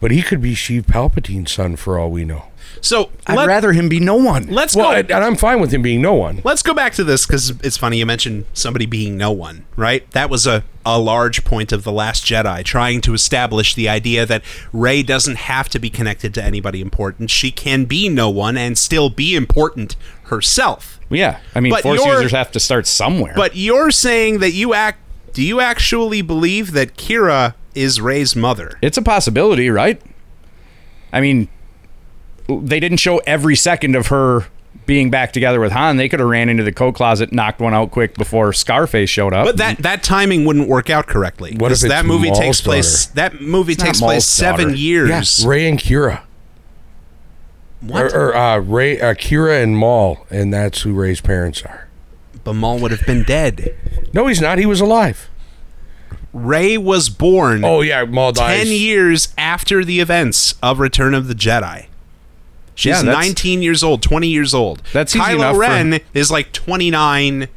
But 0.00 0.10
he 0.10 0.22
could 0.22 0.40
be 0.40 0.54
Sheev 0.54 0.86
Palpatine's 0.86 1.52
son 1.52 1.76
for 1.76 1.98
all 1.98 2.10
we 2.10 2.24
know. 2.24 2.44
So 2.80 3.10
I'd 3.26 3.36
let, 3.36 3.46
rather 3.48 3.72
him 3.72 3.88
be 3.88 4.00
no 4.00 4.14
one. 4.14 4.46
let's 4.46 4.74
Well, 4.74 4.90
go. 4.92 4.96
and 4.96 5.10
and 5.10 5.24
I'm 5.24 5.36
fine 5.36 5.60
with 5.60 5.70
him 5.72 5.82
being 5.82 6.00
no 6.00 6.14
one. 6.14 6.40
Let's 6.44 6.62
go 6.62 6.72
back 6.72 6.94
to 6.94 7.04
this 7.04 7.26
because 7.26 7.50
it's 7.62 7.76
funny 7.76 7.98
you 7.98 8.06
mentioned 8.06 8.46
somebody 8.54 8.86
being 8.86 9.16
no 9.18 9.30
one, 9.32 9.66
right? 9.76 10.10
That 10.12 10.30
was 10.30 10.46
a, 10.46 10.64
a 10.86 10.98
large 10.98 11.44
point 11.44 11.72
of 11.72 11.84
The 11.84 11.92
Last 11.92 12.24
Jedi, 12.24 12.64
trying 12.64 13.00
to 13.02 13.12
establish 13.12 13.74
the 13.74 13.88
idea 13.88 14.24
that 14.24 14.42
Rey 14.72 15.02
doesn't 15.02 15.36
have 15.36 15.68
to 15.70 15.78
be 15.78 15.90
connected 15.90 16.32
to 16.34 16.44
anybody 16.44 16.80
important. 16.80 17.30
She 17.30 17.50
can 17.50 17.84
be 17.84 18.08
no 18.08 18.30
one 18.30 18.56
and 18.56 18.78
still 18.78 19.10
be 19.10 19.34
important 19.34 19.96
herself. 20.24 20.98
Yeah, 21.10 21.40
I 21.54 21.60
mean, 21.60 21.72
But 21.72 21.82
Force 21.82 22.02
users 22.04 22.30
have 22.32 22.52
to 22.52 22.60
start 22.60 22.86
somewhere. 22.86 23.34
But 23.36 23.56
you're 23.56 23.90
saying 23.90 24.38
that 24.38 24.52
you 24.52 24.72
act. 24.74 25.00
Do 25.32 25.42
you 25.42 25.60
actually 25.60 26.22
believe 26.22 26.72
that 26.72 26.96
Qi'ra 26.96 27.54
is 27.74 28.00
Rey's 28.00 28.34
mother? 28.36 28.78
it's 28.82 28.96
a 28.98 29.02
possibility, 29.02 29.70
right? 29.70 30.00
I 31.12 31.20
mean, 31.20 31.48
they 32.48 32.80
didn't 32.80 32.98
show 32.98 33.18
every 33.26 33.56
second 33.56 33.96
of 33.96 34.08
her 34.08 34.46
being 34.86 35.10
back 35.10 35.32
together 35.32 35.60
with 35.60 35.72
Han. 35.72 35.96
They 35.96 36.08
could 36.08 36.20
have 36.20 36.28
ran 36.28 36.48
into 36.48 36.62
the 36.64 36.72
coat 36.72 36.94
closet, 36.94 37.32
knocked 37.32 37.60
one 37.60 37.74
out 37.74 37.90
quick 37.92 38.14
before 38.16 38.52
Scarface 38.52 39.08
showed 39.10 39.32
up. 39.32 39.46
But 39.46 39.56
that 39.58 39.78
that 39.78 40.02
timing 40.02 40.44
wouldn't 40.44 40.68
work 40.68 40.90
out 40.90 41.06
correctly. 41.06 41.52
What 41.56 41.66
if 41.70 41.76
'cause 41.76 41.84
it's 41.84 41.92
that 41.92 42.04
movie 42.06 42.28
Maul's 42.28 42.38
takes 42.40 42.60
place? 42.60 43.06
That 43.06 43.40
movie 43.40 43.74
not 43.74 43.86
takes 43.86 44.00
Maul's 44.00 44.12
place 44.12 44.26
seven 44.26 44.68
daughter. 44.68 44.76
years. 44.78 45.44
Rey 45.46 45.68
and 45.68 45.78
Qi'ra. 45.78 46.22
What? 47.80 48.12
Or, 48.12 48.28
or 48.30 48.36
uh, 48.36 48.58
Rey, 48.58 49.00
uh, 49.00 49.14
Qi'ra 49.14 49.62
and 49.62 49.76
Maul, 49.76 50.26
and 50.28 50.52
that's 50.52 50.82
who 50.82 50.92
Rey's 50.92 51.20
parents 51.20 51.62
are. 51.62 51.88
But 52.44 52.54
Maul 52.54 52.78
would 52.80 52.90
have 52.90 53.06
been 53.06 53.22
dead. 53.22 53.74
No, 54.12 54.26
he's 54.26 54.40
not. 54.40 54.58
He 54.58 54.66
was 54.66 54.80
alive. 54.80 55.29
Rey 56.32 56.78
was 56.78 57.08
born 57.08 57.64
Oh 57.64 57.80
yeah, 57.80 58.04
Maul 58.04 58.32
dies. 58.32 58.64
10 58.64 58.68
years 58.72 59.34
after 59.36 59.84
the 59.84 60.00
events 60.00 60.54
of 60.62 60.78
Return 60.78 61.14
of 61.14 61.26
the 61.28 61.34
Jedi. 61.34 61.86
She's 62.74 63.02
Yeah, 63.02 63.10
19 63.12 63.62
years 63.62 63.82
old, 63.82 64.02
20 64.02 64.28
years 64.28 64.54
old. 64.54 64.80
That's 64.92 65.14
easy 65.14 65.24
Kylo 65.24 65.34
enough 65.34 65.54
for- 65.54 65.60
Ren 65.60 66.00
is 66.14 66.30
like 66.30 66.52
29, 66.52 67.48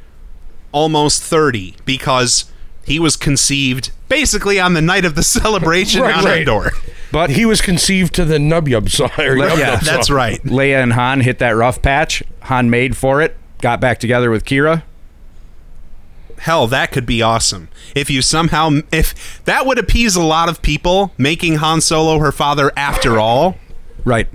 almost 0.71 1.21
30, 1.24 1.76
because 1.86 2.45
he 2.86 2.99
was 2.99 3.15
conceived 3.15 3.91
basically 4.09 4.59
on 4.59 4.74
the 4.74 4.82
night 4.82 5.05
of 5.05 5.15
the 5.15 5.24
celebration 5.39 6.01
Right, 6.01 6.15
on 6.17 6.26
right. 6.26 6.39
Endor. 6.39 6.71
but 7.11 7.30
He 7.30 7.45
was 7.45 7.61
conceived 7.61 8.13
to 8.15 8.26
the 8.26 8.39
Nub 8.39 8.67
Yub 8.67 8.89
song. 8.89 9.11
or 9.17 9.38
yeah, 9.38 9.76
That's 9.78 10.07
song. 10.07 10.15
right. 10.17 10.43
Leia 10.43 10.82
and 10.82 10.93
Han 10.93 11.21
hit 11.21 11.39
that 11.39 11.51
rough 11.51 11.82
patch. 11.82 12.24
Han 12.43 12.69
made 12.69 12.97
for 12.97 13.21
it, 13.21 13.38
got 13.61 13.80
back 13.80 13.99
together 13.99 14.30
with 14.32 14.43
Qi'ra. 14.45 14.84
Hell, 16.43 16.67
that 16.67 16.91
could 16.91 17.05
be 17.05 17.21
awesome. 17.21 17.69
If 17.95 18.09
you 18.09 18.21
somehow, 18.21 18.79
if 18.91 19.41
that 19.45 19.65
would 19.65 19.79
appease 19.79 20.15
a 20.15 20.21
lot 20.21 20.49
of 20.49 20.61
people, 20.61 21.11
making 21.17 21.55
Han 21.55 21.79
Solo 21.81 22.19
her 22.19 22.31
father 22.31 22.71
after 22.77 23.19
all. 23.19 23.57
Right. 24.05 24.27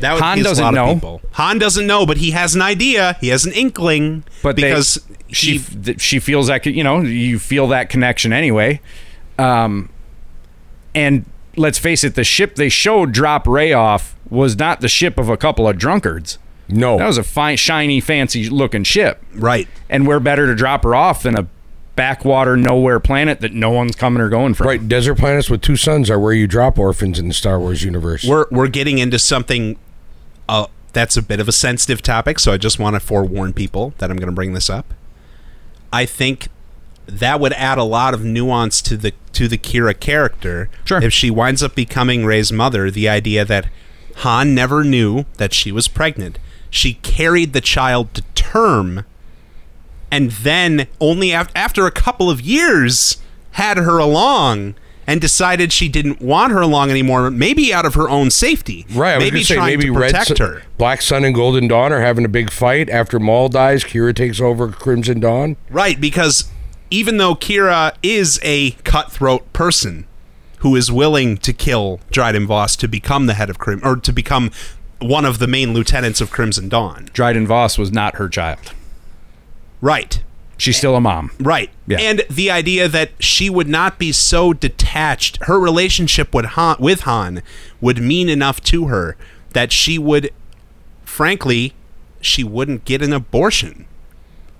That 0.00 0.14
would 0.14 0.22
Han 0.22 0.42
doesn't 0.42 0.62
a 0.62 0.66
lot 0.68 0.74
know. 0.74 0.90
of 0.90 0.94
people. 0.96 1.20
Han 1.32 1.58
doesn't 1.58 1.86
know, 1.86 2.06
but 2.06 2.18
he 2.18 2.30
has 2.30 2.54
an 2.54 2.62
idea. 2.62 3.16
He 3.20 3.28
has 3.28 3.44
an 3.44 3.52
inkling. 3.52 4.22
But 4.42 4.56
they- 4.56 4.62
because 4.70 5.04
she 5.30 5.58
he, 5.58 5.90
f- 5.92 6.00
she 6.00 6.18
feels 6.20 6.46
that 6.46 6.64
you 6.64 6.82
know 6.84 7.00
you 7.02 7.38
feel 7.38 7.66
that 7.68 7.90
connection 7.90 8.32
anyway 8.32 8.80
um 9.38 9.90
and 10.94 11.26
let's 11.54 11.78
face 11.78 12.02
it 12.02 12.14
the 12.14 12.24
ship 12.24 12.54
they 12.54 12.70
showed 12.70 13.12
drop 13.12 13.46
Rey 13.46 13.74
off 13.74 14.16
was 14.30 14.56
not 14.56 14.80
the 14.80 14.88
ship 14.88 15.18
of 15.18 15.28
a 15.28 15.36
couple 15.36 15.68
of 15.68 15.76
drunkards 15.76 16.38
No, 16.68 16.98
that 16.98 17.06
was 17.06 17.18
a 17.18 17.22
fine 17.22 17.56
shiny 17.56 18.00
fancy 18.00 18.48
looking 18.50 18.84
ship 18.84 19.22
right. 19.34 19.66
and 19.88 20.06
we're 20.06 20.20
better 20.20 20.46
to 20.46 20.54
drop 20.54 20.84
her 20.84 20.94
off 20.94 21.22
than 21.22 21.36
a 21.36 21.46
backwater 21.96 22.56
nowhere 22.56 23.00
planet 23.00 23.40
that 23.40 23.52
no 23.52 23.70
one's 23.70 23.96
coming 23.96 24.22
or 24.22 24.28
going 24.28 24.54
from 24.54 24.68
right. 24.68 24.86
Desert 24.86 25.16
planets 25.16 25.50
with 25.50 25.62
two 25.62 25.76
suns 25.76 26.08
are 26.10 26.18
where 26.18 26.32
you 26.32 26.46
drop 26.46 26.78
orphans 26.78 27.18
in 27.18 27.26
the 27.26 27.34
Star 27.34 27.58
Wars 27.58 27.82
universe. 27.82 28.24
We're 28.24 28.46
we're 28.50 28.68
getting 28.68 28.98
into 28.98 29.18
something. 29.18 29.78
Uh, 30.48 30.66
that's 30.92 31.16
a 31.16 31.22
bit 31.22 31.40
of 31.40 31.48
a 31.48 31.52
sensitive 31.52 32.00
topic, 32.00 32.38
so 32.38 32.52
I 32.52 32.56
just 32.56 32.78
want 32.78 32.94
to 32.94 33.00
forewarn 33.00 33.52
people 33.52 33.94
that 33.98 34.10
I'm 34.10 34.16
going 34.16 34.28
to 34.28 34.34
bring 34.34 34.52
this 34.52 34.70
up. 34.70 34.94
I 35.92 36.06
think 36.06 36.48
that 37.06 37.40
would 37.40 37.52
add 37.54 37.78
a 37.78 37.84
lot 37.84 38.14
of 38.14 38.24
nuance 38.24 38.80
to 38.82 38.96
the 38.96 39.12
to 39.32 39.48
the 39.48 39.58
Qi'ra 39.58 39.98
character. 39.98 40.70
Sure. 40.84 41.02
If 41.02 41.12
she 41.12 41.30
winds 41.30 41.62
up 41.62 41.74
becoming 41.74 42.24
Rey's 42.24 42.52
mother, 42.52 42.90
the 42.90 43.08
idea 43.08 43.44
that 43.44 43.68
Han 44.18 44.54
never 44.54 44.84
knew 44.84 45.24
that 45.36 45.52
she 45.52 45.72
was 45.72 45.88
pregnant. 45.88 46.38
She 46.70 46.94
carried 46.94 47.52
the 47.52 47.60
child 47.60 48.12
to 48.14 48.22
term 48.34 49.04
and 50.10 50.30
then 50.30 50.86
only 51.00 51.32
af- 51.32 51.50
after 51.54 51.86
a 51.86 51.90
couple 51.90 52.30
of 52.30 52.40
years 52.40 53.18
had 53.52 53.76
her 53.76 53.98
along 53.98 54.74
and 55.06 55.20
decided 55.20 55.72
she 55.72 55.88
didn't 55.88 56.20
want 56.20 56.52
her 56.52 56.60
along 56.60 56.90
anymore 56.90 57.30
maybe 57.30 57.72
out 57.72 57.84
of 57.86 57.94
her 57.94 58.08
own 58.08 58.30
safety 58.30 58.86
Right, 58.90 59.14
I 59.14 59.16
was 59.18 59.24
maybe 59.24 59.42
say 59.44 59.54
trying 59.56 59.66
maybe 59.78 59.84
to 59.86 59.92
Red 59.92 60.12
protect 60.12 60.38
Sun- 60.38 60.46
her 60.46 60.62
Black 60.78 61.02
Sun 61.02 61.24
and 61.24 61.34
Golden 61.34 61.68
Dawn 61.68 61.92
are 61.92 62.00
having 62.00 62.24
a 62.24 62.28
big 62.28 62.50
fight 62.50 62.88
after 62.90 63.18
Maul 63.18 63.48
dies. 63.48 63.84
Qi'ra 63.84 64.14
takes 64.14 64.40
over 64.40 64.68
Crimson 64.68 65.20
Dawn. 65.20 65.56
right 65.70 66.00
because 66.00 66.50
even 66.90 67.16
though 67.18 67.34
Qi'ra 67.34 67.94
is 68.02 68.38
a 68.42 68.72
cutthroat 68.84 69.50
person 69.52 70.06
who 70.58 70.74
is 70.74 70.90
willing 70.90 71.36
to 71.38 71.52
kill 71.52 72.00
Dryden 72.10 72.46
Voss 72.46 72.76
to 72.76 72.88
become 72.88 73.26
the 73.26 73.34
head 73.34 73.48
of 73.50 73.58
Crim 73.58 73.80
or 73.84 73.96
to 73.96 74.12
become 74.12 74.50
one 75.00 75.24
of 75.24 75.38
the 75.38 75.46
main 75.46 75.72
lieutenants 75.72 76.20
of 76.20 76.30
Crimson 76.30 76.68
Dawn 76.68 77.08
dryden 77.12 77.46
voss 77.46 77.78
was 77.78 77.92
not 77.92 78.16
her 78.16 78.28
child 78.28 78.72
right 79.80 80.22
she's 80.56 80.76
still 80.76 80.96
a 80.96 81.00
mom 81.00 81.30
Right. 81.38 81.70
Yeah. 81.86 81.98
And 82.00 82.24
the 82.28 82.50
idea 82.50 82.88
that 82.88 83.10
she 83.18 83.48
would 83.48 83.68
not 83.68 83.98
be 83.98 84.12
so 84.12 84.52
detached, 84.52 85.38
her 85.44 85.58
relationship 85.58 86.34
with 86.34 86.44
Han, 86.44 86.76
with 86.78 87.00
Han 87.02 87.42
would 87.80 87.98
mean 88.02 88.28
enough 88.28 88.60
to 88.64 88.88
her 88.88 89.16
that 89.54 89.72
she 89.72 89.98
would, 89.98 90.30
frankly, 91.04 91.72
she 92.20 92.44
wouldn't 92.44 92.84
get 92.84 93.00
an 93.02 93.12
abortion. 93.12 93.86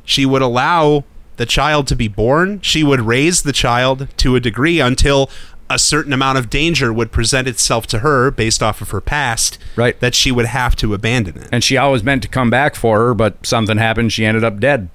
She 0.05 0.24
would 0.24 0.41
allow 0.41 1.05
the 1.36 1.45
child 1.47 1.86
to 1.89 1.97
be 1.97 2.09
born. 2.09 2.61
She 2.62 2.82
would 2.82 3.01
raise 3.01 3.43
the 3.43 3.53
child 3.53 4.09
to 4.18 4.36
a 4.36 4.41
degree 4.41 4.80
until 4.80 5.28
a 5.71 5.79
certain 5.79 6.12
amount 6.12 6.39
of 6.39 6.49
danger 6.49 6.93
would 6.93 7.12
present 7.12 7.47
itself 7.47 7.87
to 7.89 7.99
her 8.01 8.31
based 8.31 8.62
off 8.62 8.81
of 8.81 8.91
her 8.91 9.01
past. 9.01 9.59
Right. 9.77 9.99
That 10.01 10.14
she 10.14 10.33
would 10.33 10.47
have 10.47 10.75
to 10.77 10.95
abandon 10.95 11.39
it. 11.39 11.49
and 11.53 11.62
she 11.62 11.77
always 11.77 12.03
meant 12.03 12.23
to 12.23 12.29
come 12.29 12.51
back 12.51 12.75
for 12.75 12.99
her 12.99 13.14
but 13.14 13.45
something 13.47 13.77
happened 13.79 14.12
she 14.12 14.25
ended 14.25 14.45
up 14.45 14.59
dead 14.61 14.89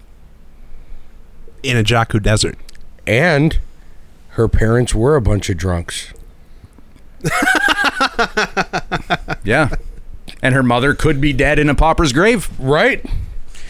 in 1.61 1.77
a 1.77 1.83
Jakku 1.83 2.21
desert. 2.21 2.57
And 3.05 3.59
her 4.29 4.47
parents 4.47 4.95
were 4.95 5.15
a 5.15 5.21
bunch 5.21 5.49
of 5.49 5.57
drunks. 5.57 6.11
yeah 9.43 9.69
and 10.41 10.53
her 10.53 10.63
mother 10.63 10.93
could 10.93 11.21
be 11.21 11.31
dead 11.33 11.57
in 11.59 11.69
a 11.69 11.75
pauper's 11.75 12.11
grave 12.13 12.49
Right? 12.59 13.05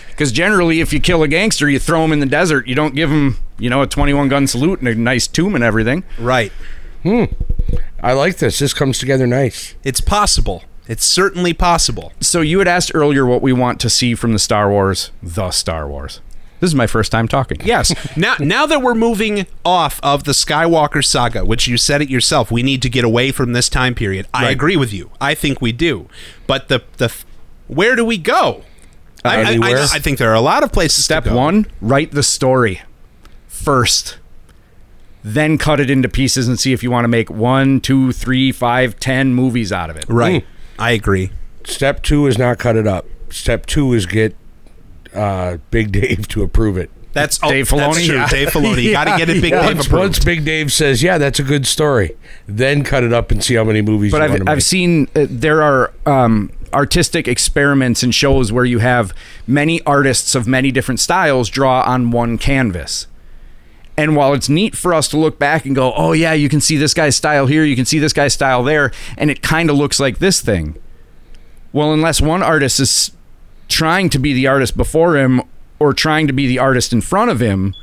Because 0.09 0.31
generally, 0.31 0.79
if 0.79 0.93
you 0.93 0.99
kill 0.99 1.23
a 1.23 1.27
gangster, 1.27 1.67
you 1.67 1.79
throw 1.79 2.05
him 2.05 2.11
in 2.11 2.19
the 2.19 2.27
desert. 2.27 2.67
You 2.67 2.75
don't 2.75 2.93
give 2.93 3.09
him, 3.09 3.37
you 3.57 3.67
know, 3.67 3.81
a 3.81 3.87
21 3.87 4.27
gun 4.27 4.45
salute 4.45 4.77
and 4.77 4.87
a 4.87 4.93
nice 4.93 5.25
tomb 5.25 5.55
and 5.55 5.63
everything. 5.63 6.03
Right. 6.19 6.51
Hmm. 7.03 7.25
I 8.01 8.13
like 8.13 8.37
this. 8.37 8.59
This 8.59 8.73
comes 8.73 8.99
together 8.99 9.27
nice. 9.27 9.75
It's 9.83 10.01
possible. 10.01 10.63
It's 10.87 11.05
certainly 11.05 11.53
possible. 11.53 12.11
So 12.19 12.41
you 12.41 12.59
had 12.59 12.67
asked 12.67 12.91
earlier 12.93 13.25
what 13.25 13.41
we 13.41 13.53
want 13.53 13.79
to 13.81 13.89
see 13.89 14.15
from 14.15 14.33
the 14.33 14.39
Star 14.39 14.69
Wars, 14.69 15.11
the 15.21 15.51
Star 15.51 15.87
Wars. 15.87 16.19
This 16.59 16.69
is 16.69 16.75
my 16.75 16.87
first 16.87 17.11
time 17.11 17.27
talking. 17.27 17.59
Yes. 17.63 17.93
now, 18.17 18.35
now 18.39 18.65
that 18.65 18.81
we're 18.81 18.95
moving 18.95 19.47
off 19.65 19.99
of 20.01 20.23
the 20.23 20.31
Skywalker 20.31 21.03
saga, 21.03 21.43
which 21.43 21.67
you 21.67 21.77
said 21.77 22.01
it 22.01 22.09
yourself, 22.09 22.51
we 22.51 22.63
need 22.63 22.81
to 22.83 22.89
get 22.89 23.03
away 23.03 23.31
from 23.31 23.53
this 23.53 23.67
time 23.67 23.93
period. 23.95 24.27
I 24.33 24.49
agree 24.49 24.77
with 24.77 24.93
you. 24.93 25.11
I 25.19 25.35
think 25.35 25.61
we 25.61 25.71
do. 25.73 26.07
But 26.47 26.69
the 26.69 26.83
the 26.97 27.13
where 27.67 27.95
do 27.95 28.05
we 28.05 28.17
go? 28.17 28.63
I, 29.25 29.41
I, 29.41 29.59
I, 29.61 29.83
I 29.93 29.99
think 29.99 30.19
there 30.19 30.31
are 30.31 30.35
a 30.35 30.41
lot 30.41 30.63
of 30.63 30.71
places. 30.71 31.05
Step 31.05 31.23
to 31.23 31.31
go. 31.31 31.35
one, 31.37 31.67
write 31.81 32.11
the 32.11 32.23
story 32.23 32.81
first. 33.47 34.17
Then 35.23 35.57
cut 35.57 35.79
it 35.79 35.89
into 35.89 36.09
pieces 36.09 36.47
and 36.47 36.59
see 36.59 36.73
if 36.73 36.83
you 36.83 36.91
want 36.91 37.05
to 37.05 37.09
make 37.09 37.29
one, 37.29 37.79
two, 37.79 38.11
three, 38.11 38.51
five, 38.51 38.99
ten 38.99 39.33
movies 39.33 39.71
out 39.71 39.89
of 39.89 39.95
it. 39.95 40.05
Right. 40.07 40.45
I 40.77 40.91
agree. 40.91 41.31
Step 41.63 42.03
two 42.03 42.27
is 42.27 42.37
not 42.37 42.57
cut 42.59 42.75
it 42.75 42.85
up. 42.87 43.05
Step 43.29 43.65
two 43.65 43.93
is 43.93 44.05
get 44.05 44.35
uh, 45.13 45.57
Big 45.71 45.91
Dave 45.91 46.27
to 46.29 46.43
approve 46.43 46.77
it. 46.77 46.89
That's 47.13 47.39
oh, 47.43 47.49
Dave 47.49 47.69
That's 47.69 47.97
Filoni? 47.99 48.05
true. 48.07 48.15
Yeah. 48.15 48.27
Dave 48.27 48.47
Filoni. 48.49 48.83
You 48.83 48.91
got 48.93 49.03
to 49.05 49.17
get 49.17 49.29
it 49.29 49.41
big 49.41 49.51
Yeah. 49.51 49.67
Dave 49.67 49.75
Once, 49.77 49.85
approved. 49.85 50.03
once 50.03 50.19
Big 50.25 50.43
Dave 50.45 50.73
says, 50.73 51.03
"Yeah, 51.03 51.17
that's 51.19 51.39
a 51.39 51.43
good 51.43 51.67
story," 51.67 52.17
then 52.47 52.83
cut 52.83 53.03
it 53.03 53.13
up 53.13 53.29
and 53.31 53.43
see 53.43 53.53
how 53.53 53.63
many 53.63 53.81
movies. 53.83 54.11
But 54.11 54.17
you 54.17 54.23
I've, 54.23 54.29
want 54.31 54.45
to 54.45 54.51
I've 54.51 54.63
seen 54.63 55.07
uh, 55.15 55.27
there 55.29 55.61
are 55.61 55.93
um, 56.07 56.51
artistic 56.73 57.27
experiments 57.27 58.01
and 58.01 58.13
shows 58.15 58.51
where 58.51 58.65
you 58.65 58.79
have 58.79 59.13
many 59.45 59.79
artists 59.83 60.33
of 60.33 60.47
many 60.47 60.71
different 60.71 60.99
styles 60.99 61.49
draw 61.49 61.83
on 61.83 62.09
one 62.11 62.37
canvas. 62.39 63.05
And 63.95 64.15
while 64.15 64.33
it's 64.33 64.49
neat 64.49 64.75
for 64.75 64.93
us 64.93 65.07
to 65.09 65.17
look 65.17 65.37
back 65.37 65.65
and 65.65 65.75
go, 65.75 65.93
oh, 65.93 66.13
yeah, 66.13 66.33
you 66.33 66.49
can 66.49 66.61
see 66.61 66.77
this 66.77 66.93
guy's 66.93 67.15
style 67.15 67.45
here, 67.45 67.63
you 67.63 67.75
can 67.75 67.85
see 67.85 67.99
this 67.99 68.13
guy's 68.13 68.33
style 68.33 68.63
there, 68.63 68.91
and 69.17 69.29
it 69.29 69.41
kind 69.43 69.69
of 69.69 69.75
looks 69.75 69.99
like 69.99 70.17
this 70.17 70.41
thing. 70.41 70.75
Well, 71.71 71.93
unless 71.93 72.19
one 72.19 72.41
artist 72.41 72.79
is 72.79 73.11
trying 73.69 74.09
to 74.09 74.19
be 74.19 74.33
the 74.33 74.47
artist 74.47 74.75
before 74.75 75.15
him 75.17 75.41
or 75.79 75.93
trying 75.93 76.27
to 76.27 76.33
be 76.33 76.47
the 76.47 76.59
artist 76.59 76.91
in 76.91 77.01
front 77.01 77.29
of 77.29 77.39
him, 77.39 77.75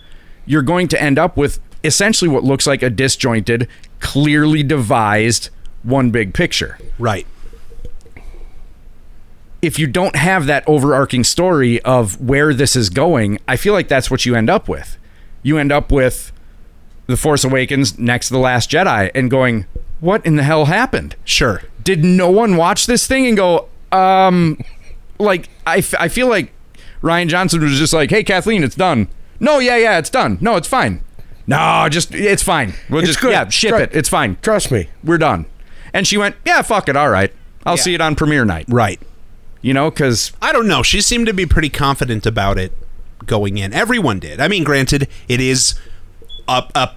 you're 0.46 0.62
going 0.62 0.88
to 0.88 1.00
end 1.00 1.18
up 1.18 1.36
with 1.36 1.60
essentially 1.84 2.28
what 2.28 2.42
looks 2.44 2.66
like 2.66 2.82
a 2.82 2.90
disjointed, 2.90 3.68
clearly 4.00 4.62
devised 4.62 5.48
one 5.82 6.10
big 6.10 6.34
picture 6.34 6.76
Right. 6.98 7.26
if 9.62 9.78
you 9.78 9.86
don't 9.86 10.16
have 10.16 10.46
that 10.46 10.64
overarching 10.66 11.24
story 11.24 11.80
of 11.82 12.20
where 12.20 12.52
this 12.54 12.74
is 12.76 12.90
going, 12.90 13.38
I 13.46 13.56
feel 13.56 13.72
like 13.74 13.88
that's 13.88 14.10
what 14.10 14.24
you 14.26 14.34
end 14.34 14.48
up 14.50 14.68
with. 14.68 14.96
You 15.42 15.58
end 15.58 15.72
up 15.72 15.90
with 15.90 16.32
The 17.06 17.16
Force 17.16 17.44
Awakens 17.44 17.98
next 17.98 18.28
to 18.28 18.34
The 18.34 18.38
Last 18.40 18.70
Jedi 18.70 19.10
and 19.14 19.30
going, 19.30 19.66
what 20.00 20.24
in 20.24 20.36
the 20.36 20.42
hell 20.42 20.66
happened? 20.66 21.16
Sure. 21.24 21.62
Did 21.82 22.04
no 22.04 22.30
one 22.30 22.56
watch 22.56 22.86
this 22.86 23.06
thing 23.06 23.26
and 23.26 23.36
go, 23.36 23.68
um, 23.92 24.58
like, 25.18 25.48
I, 25.66 25.78
f- 25.78 25.94
I 25.98 26.08
feel 26.08 26.28
like 26.28 26.52
Rian 27.02 27.28
Johnson 27.28 27.60
was 27.62 27.78
just 27.78 27.92
like, 27.92 28.10
hey, 28.10 28.22
Kathleen, 28.22 28.62
it's 28.62 28.74
done. 28.76 29.08
No, 29.38 29.58
yeah, 29.58 29.76
yeah, 29.76 29.98
it's 29.98 30.10
done. 30.10 30.38
No, 30.40 30.56
it's 30.56 30.68
fine. 30.68 31.02
No, 31.46 31.88
just, 31.90 32.14
it's 32.14 32.42
fine. 32.42 32.74
We'll 32.88 33.00
It's 33.00 33.08
just, 33.08 33.20
good. 33.20 33.32
yeah, 33.32 33.48
ship 33.48 33.70
Try- 33.70 33.82
it. 33.82 33.90
It's 33.92 34.08
fine. 34.08 34.36
Trust 34.42 34.70
me. 34.70 34.88
We're 35.02 35.18
done. 35.18 35.46
And 35.92 36.06
she 36.06 36.16
went, 36.16 36.36
yeah, 36.44 36.62
fuck 36.62 36.88
it. 36.88 36.96
All 36.96 37.10
right. 37.10 37.32
I'll 37.66 37.76
see 37.76 37.94
it 37.94 38.00
on 38.00 38.14
premiere 38.14 38.44
night. 38.44 38.66
Right. 38.68 39.00
You 39.60 39.74
know, 39.74 39.90
because 39.90 40.32
I 40.40 40.52
don't 40.52 40.68
know. 40.68 40.82
She 40.82 41.00
seemed 41.00 41.26
to 41.26 41.34
be 41.34 41.44
pretty 41.46 41.68
confident 41.68 42.24
about 42.24 42.56
it 42.58 42.72
going 43.26 43.58
in. 43.58 43.72
Everyone 43.72 44.18
did. 44.18 44.40
I 44.40 44.48
mean, 44.48 44.64
granted, 44.64 45.08
it 45.28 45.40
is 45.40 45.74
a 46.48 46.62
a, 46.74 46.78
a 46.80 46.90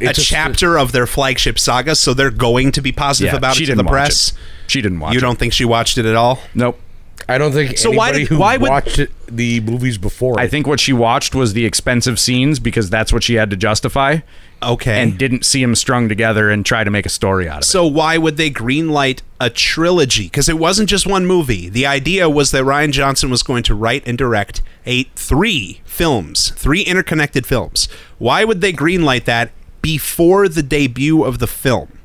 It's 0.00 0.18
a- 0.18 0.22
chapter 0.22 0.78
of 0.78 0.92
their 0.92 1.06
flagship 1.06 1.58
saga, 1.58 1.94
so 1.94 2.14
they're 2.14 2.30
going 2.30 2.72
to 2.72 2.82
be 2.82 2.92
positive 2.92 3.32
Yeah, 3.32 3.38
about 3.38 3.56
it 3.56 3.60
to 3.60 3.66
didn't 3.66 3.78
the 3.78 3.84
watch 3.84 3.92
press. 3.92 4.28
it. 4.30 4.36
She 4.66 4.80
didn't 4.82 5.00
watch 5.00 5.10
it. 5.10 5.14
You 5.14 5.18
it. 5.18 5.22
don't 5.22 5.38
think 5.38 5.52
she 5.52 5.64
watched 5.64 5.98
it 5.98 6.06
at 6.06 6.16
all? 6.16 6.40
Nope. 6.54 6.80
I 7.28 7.38
don't 7.38 7.52
think 7.52 7.78
So 7.78 7.90
why 7.90 8.12
did- 8.12 8.30
why 8.30 8.56
would- 8.58 8.68
watched 8.68 8.98
it, 8.98 9.10
the 9.28 9.60
movies 9.60 9.96
before. 9.98 10.38
I 10.38 10.46
think 10.48 10.66
what 10.66 10.78
she 10.80 10.92
watched 10.92 11.34
was 11.34 11.54
the 11.54 11.64
expensive 11.64 12.18
scenes 12.20 12.58
because 12.58 12.90
that's 12.90 13.12
what 13.12 13.22
she 13.22 13.34
had 13.34 13.48
to 13.50 13.56
justify, 13.56 14.18
Okay. 14.62 15.02
and 15.02 15.18
didn't 15.18 15.44
see 15.44 15.60
them 15.60 15.74
strung 15.74 16.08
together 16.08 16.50
and 16.50 16.64
try 16.64 16.84
to 16.84 16.90
make 16.90 17.04
a 17.04 17.10
story 17.10 17.48
out 17.48 17.58
of 17.58 17.62
it. 17.62 17.66
so 17.66 17.86
why 17.86 18.16
would 18.16 18.36
they 18.36 18.50
greenlight 18.50 19.20
a 19.40 19.50
trilogy? 19.50 20.24
Because 20.24 20.48
it 20.48 20.58
wasn't 20.58 20.88
just 20.88 21.06
one 21.06 21.26
movie. 21.26 21.68
The 21.68 21.86
idea 21.86 22.30
was 22.30 22.50
that 22.52 22.64
Rian 22.64 22.90
Johnson 22.92 23.30
was 23.30 23.42
going 23.42 23.62
to 23.64 23.74
write 23.74 24.02
and 24.06 24.16
direct 24.16 24.62
a 24.86 25.04
three 25.16 25.80
films, 25.84 26.50
three 26.56 26.82
interconnected 26.82 27.46
films. 27.46 27.88
Why 28.18 28.44
would 28.44 28.60
they 28.62 28.72
greenlight 28.72 29.24
that 29.24 29.50
before 29.82 30.48
the 30.48 30.62
debut 30.62 31.22
of 31.24 31.38
the 31.40 31.46
film? 31.46 31.98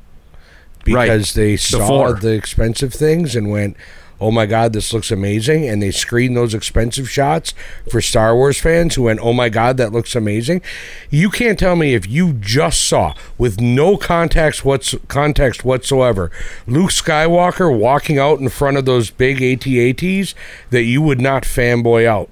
Right. 0.86 1.06
because 1.06 1.34
they 1.34 1.56
saw 1.56 1.78
Before. 1.78 2.12
the 2.14 2.32
expensive 2.32 2.92
things 2.94 3.36
and 3.36 3.50
went, 3.50 3.76
"Oh 4.20 4.30
my 4.30 4.46
God, 4.46 4.72
this 4.72 4.92
looks 4.92 5.10
amazing!" 5.10 5.68
And 5.68 5.82
they 5.82 5.90
screened 5.90 6.36
those 6.36 6.54
expensive 6.54 7.08
shots 7.08 7.54
for 7.90 8.00
Star 8.00 8.34
Wars 8.34 8.58
fans 8.60 8.94
who 8.94 9.02
went, 9.04 9.20
"Oh 9.20 9.32
my 9.32 9.48
God, 9.48 9.76
that 9.78 9.92
looks 9.92 10.14
amazing." 10.14 10.62
You 11.10 11.30
can't 11.30 11.58
tell 11.58 11.76
me 11.76 11.94
if 11.94 12.08
you 12.08 12.34
just 12.34 12.84
saw, 12.84 13.14
with 13.38 13.60
no 13.60 13.96
context 13.96 14.64
what's 14.64 14.94
context 15.08 15.64
whatsoever, 15.64 16.30
Luke 16.66 16.90
Skywalker 16.90 17.76
walking 17.76 18.18
out 18.18 18.40
in 18.40 18.48
front 18.48 18.76
of 18.76 18.84
those 18.84 19.10
big 19.10 19.42
AT-ATs 19.42 20.34
that 20.70 20.82
you 20.82 21.02
would 21.02 21.20
not 21.20 21.44
fanboy 21.44 22.06
out. 22.06 22.28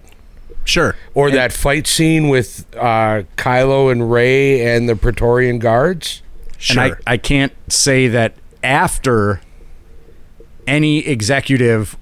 Sure. 0.65 0.95
Or 1.15 1.31
that 1.31 1.51
fight 1.51 1.87
scene 1.87 2.29
with 2.29 2.67
uh, 2.77 3.23
Kylo 3.39 3.91
and 3.91 4.13
Rey 4.13 4.67
and 4.67 4.87
the 4.87 4.97
Praetorian 4.97 5.59
guards. 5.59 6.23
Sure. 6.59 6.83
And 6.83 6.97
I, 7.07 7.13
I 7.13 7.17
can't 7.17 7.55
say 7.73 8.07
that 8.09 8.35
after 8.63 9.41
any 10.69 10.99
executive 11.07 11.97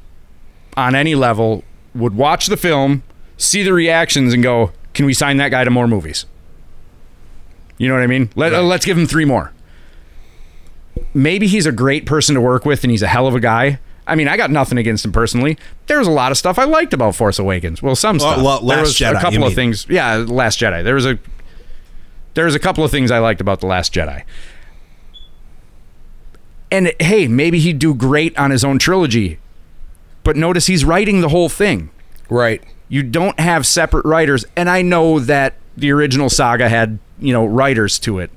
on 0.76 0.94
any 0.94 1.14
level 1.14 1.64
would 1.94 2.14
watch 2.14 2.46
the 2.48 2.56
film, 2.56 3.02
see 3.38 3.62
the 3.62 3.72
reactions, 3.72 4.34
and 4.34 4.42
go, 4.42 4.72
"Can 4.92 5.06
we 5.06 5.14
sign 5.14 5.38
that 5.38 5.48
guy 5.50 5.64
to 5.64 5.70
more 5.70 5.88
movies?" 5.88 6.26
You 7.78 7.88
know 7.88 7.94
what 7.94 8.02
I 8.02 8.06
mean? 8.06 8.30
Let, 8.34 8.52
uh, 8.54 8.62
let's 8.62 8.84
give 8.84 8.98
him 8.98 9.06
three 9.06 9.24
more. 9.24 9.52
Maybe 11.14 11.46
he's 11.46 11.66
a 11.66 11.72
great 11.72 12.06
person 12.06 12.34
to 12.34 12.40
work 12.40 12.64
with, 12.64 12.84
and 12.84 12.90
he's 12.90 13.02
a 13.02 13.06
hell 13.08 13.26
of 13.26 13.34
a 13.34 13.40
guy. 13.40 13.78
I 14.06 14.14
mean, 14.14 14.28
I 14.28 14.36
got 14.36 14.50
nothing 14.50 14.78
against 14.78 15.04
him 15.04 15.12
personally. 15.12 15.58
There 15.86 15.98
was 15.98 16.06
a 16.06 16.12
lot 16.12 16.30
of 16.30 16.38
stuff 16.38 16.58
I 16.58 16.64
liked 16.64 16.94
about 16.94 17.14
Force 17.16 17.38
Awakens. 17.38 17.82
Well, 17.82 17.96
some 17.96 18.18
Well, 18.18 18.32
stuff. 18.32 18.44
well, 18.44 18.60
there 18.62 18.80
was 18.80 18.94
Jedi, 18.94 19.10
a 19.16 19.20
couple 19.20 19.42
of 19.44 19.48
mean. 19.50 19.54
things. 19.54 19.86
Yeah, 19.88 20.24
Last 20.26 20.60
Jedi. 20.60 20.84
There 20.84 20.94
was 20.94 21.06
a 21.06 21.18
there 22.34 22.44
was 22.44 22.54
a 22.54 22.58
couple 22.58 22.84
of 22.84 22.90
things 22.90 23.10
I 23.10 23.18
liked 23.18 23.40
about 23.40 23.60
the 23.60 23.66
Last 23.66 23.92
Jedi. 23.94 24.22
And 26.70 26.92
hey, 27.00 27.28
maybe 27.28 27.58
he'd 27.58 27.78
do 27.78 27.94
great 27.94 28.36
on 28.38 28.50
his 28.50 28.64
own 28.64 28.78
trilogy. 28.78 29.38
But 30.24 30.36
notice 30.36 30.66
he's 30.66 30.84
writing 30.84 31.20
the 31.20 31.28
whole 31.28 31.48
thing. 31.48 31.90
Right. 32.28 32.62
You 32.88 33.02
don't 33.02 33.38
have 33.38 33.66
separate 33.66 34.04
writers, 34.04 34.44
and 34.56 34.68
I 34.68 34.82
know 34.82 35.20
that 35.20 35.54
the 35.76 35.90
original 35.92 36.28
saga 36.28 36.68
had, 36.68 36.98
you 37.18 37.32
know, 37.32 37.44
writers 37.44 37.98
to 38.00 38.18
it. 38.18 38.30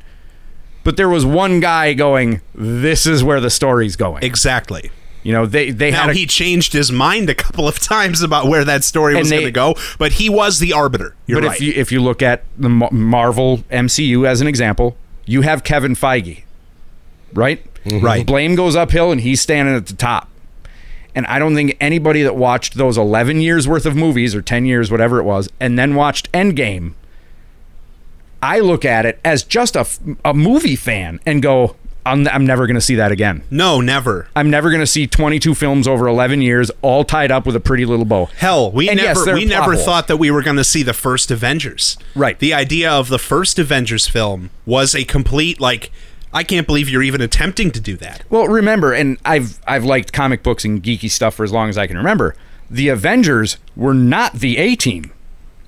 But 0.84 0.98
there 0.98 1.10
was 1.10 1.26
one 1.26 1.60
guy 1.60 1.94
going, 1.94 2.42
"This 2.54 3.06
is 3.06 3.24
where 3.24 3.40
the 3.40 3.50
story's 3.50 3.96
going." 3.96 4.24
Exactly. 4.24 4.92
You 5.24 5.34
know, 5.34 5.46
they 5.46 5.72
they 5.72 5.92
Now 5.92 6.02
had 6.04 6.10
a, 6.12 6.14
he 6.14 6.26
changed 6.26 6.74
his 6.74 6.92
mind 6.92 7.30
a 7.30 7.36
couple 7.36 7.68
of 7.68 7.80
times 7.80 8.22
about 8.22 8.48
where 8.48 8.64
that 8.64 8.84
story 8.84 9.16
was 9.16 9.30
going 9.30 9.46
to 9.46 9.52
go, 9.52 9.76
but 9.98 10.14
he 10.14 10.30
was 10.30 10.60
the 10.60 10.74
arbiter. 10.74 11.16
You're 11.28 11.42
but 11.42 11.48
right. 11.48 11.56
if 11.56 11.62
you 11.62 11.74
if 11.76 11.92
you 11.92 12.02
look 12.02 12.22
at 12.22 12.44
the 12.58 12.70
Marvel 12.70 13.60
MCU 13.72 14.26
as 14.26 14.42
an 14.42 14.48
example, 14.48 14.96
you 15.26 15.42
have 15.42 15.64
Kevin 15.64 15.96
Feige, 15.96 16.44
right? 17.34 17.64
Mm-hmm. 17.86 18.06
Right. 18.06 18.26
Blame 18.26 18.56
goes 18.56 18.76
uphill, 18.76 19.12
and 19.12 19.22
he's 19.22 19.42
standing 19.42 19.76
at 19.76 19.88
the 19.88 19.96
top. 19.96 20.30
And 21.16 21.26
I 21.26 21.40
don't 21.40 21.56
think 21.56 21.76
anybody 21.82 22.22
that 22.24 22.36
watched 22.36 22.76
those 22.76 22.98
11 22.98 23.42
years 23.42 23.68
worth 23.68 23.86
of 23.86 23.96
movies 23.96 24.36
or 24.36 24.42
10 24.42 24.66
years, 24.66 24.92
whatever 24.92 25.20
it 25.20 25.24
was, 25.24 25.50
and 25.60 25.78
then 25.78 25.96
watched 25.96 26.32
Endgame, 26.32 26.94
I 28.42 28.60
look 28.60 28.86
at 28.86 29.06
it 29.06 29.20
as 29.26 29.44
just 29.44 29.76
a, 29.76 29.86
a 30.24 30.34
movie 30.34 30.76
fan 30.78 31.20
and 31.26 31.42
go, 31.42 31.76
I'm, 32.06 32.28
I'm 32.30 32.46
never 32.46 32.66
going 32.68 32.76
to 32.76 32.82
see 32.82 32.96
that 32.96 33.12
again. 33.12 33.44
no, 33.52 33.82
never. 33.82 34.30
I'm 34.36 34.50
never 34.50 34.70
going 34.70 34.80
to 34.82 34.88
see 34.88 35.06
22 35.08 35.54
films 35.56 35.88
over 35.88 36.08
11 36.08 36.42
years, 36.42 36.72
all 36.82 37.04
tied 37.04 37.32
up 37.32 37.46
with 37.46 37.56
a 37.56 37.60
pretty 37.60 37.86
little 37.86 38.06
bow. 38.06 38.26
Hell, 38.38 38.72
we 38.72 38.88
And 38.90 38.98
never 38.98 39.30
are 39.30 39.34
we 39.34 39.46
never 39.46 39.74
holes. 39.74 39.84
thought 39.86 40.08
that 40.08 40.18
we 40.18 40.32
were 40.32 40.42
going 40.42 40.56
to 40.56 40.64
see 40.64 40.84
the 40.84 40.94
first 40.94 41.30
Avengers. 41.32 41.98
Right. 42.16 42.40
The 42.40 42.54
idea 42.54 42.90
of 42.90 43.10
the 43.10 43.20
first 43.20 43.60
Avengers 43.60 44.08
film 44.08 44.52
was 44.66 44.96
a 44.96 45.04
complete 45.04 45.60
like 45.60 45.92
I 46.34 46.44
can't 46.44 46.68
believe 46.68 46.90
you're 46.90 47.04
even 47.04 47.22
attempting 47.22 47.72
to 47.72 47.80
do 47.80 47.96
that. 47.98 48.24
Well, 48.30 48.48
remember, 48.48 48.94
and 48.94 49.18
I've 49.26 49.60
I've 49.68 49.84
liked 49.86 50.14
comic 50.14 50.44
books 50.44 50.64
and 50.66 50.82
geeky 50.84 51.10
stuff 51.10 51.36
for 51.36 51.44
as 51.44 51.52
long 51.52 51.70
as 51.70 51.78
I 51.78 51.88
can 51.88 51.98
remember. 51.98 52.36
The 52.70 52.90
Avengers 52.90 53.58
were 53.76 53.96
not 53.96 54.34
the 54.34 54.58
A 54.58 54.76
team. 54.76 55.12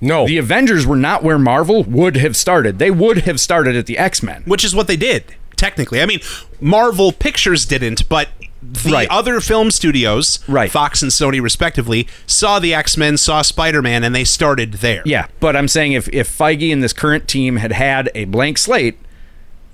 No. 0.00 0.26
The 0.26 0.38
Avengers 0.38 0.86
were 0.86 0.96
not 0.96 1.22
where 1.22 1.38
Marvel 1.38 1.82
would 1.84 2.16
have 2.16 2.36
started. 2.36 2.78
They 2.78 2.90
would 2.90 3.18
have 3.18 3.40
started 3.40 3.74
at 3.76 3.86
the 3.86 3.98
X 3.98 4.22
Men. 4.22 4.42
Which 4.46 4.64
is 4.64 4.74
what 4.74 4.86
they 4.86 4.96
did, 4.96 5.24
technically. 5.56 6.00
I 6.00 6.06
mean, 6.06 6.20
Marvel 6.60 7.12
Pictures 7.12 7.64
didn't, 7.66 8.08
but 8.08 8.28
the 8.62 8.92
Right. 8.92 9.08
other 9.10 9.40
film 9.40 9.72
studios, 9.72 10.38
Right. 10.46 10.70
Fox 10.70 11.02
and 11.02 11.10
Sony 11.10 11.42
respectively, 11.42 12.06
saw 12.26 12.60
the 12.60 12.72
X-Men, 12.72 13.16
saw 13.16 13.42
Spider-Man 13.42 14.04
and 14.04 14.14
they 14.14 14.22
started 14.22 14.74
there. 14.74 15.02
Yeah, 15.04 15.26
but 15.40 15.56
I'm 15.56 15.66
saying 15.66 15.92
if 15.92 16.08
if 16.12 16.28
Feige 16.38 16.72
and 16.72 16.80
this 16.82 16.92
current 16.92 17.26
team 17.26 17.56
had 17.56 17.72
had 17.72 18.08
a 18.14 18.24
blank 18.26 18.58
slate, 18.58 18.96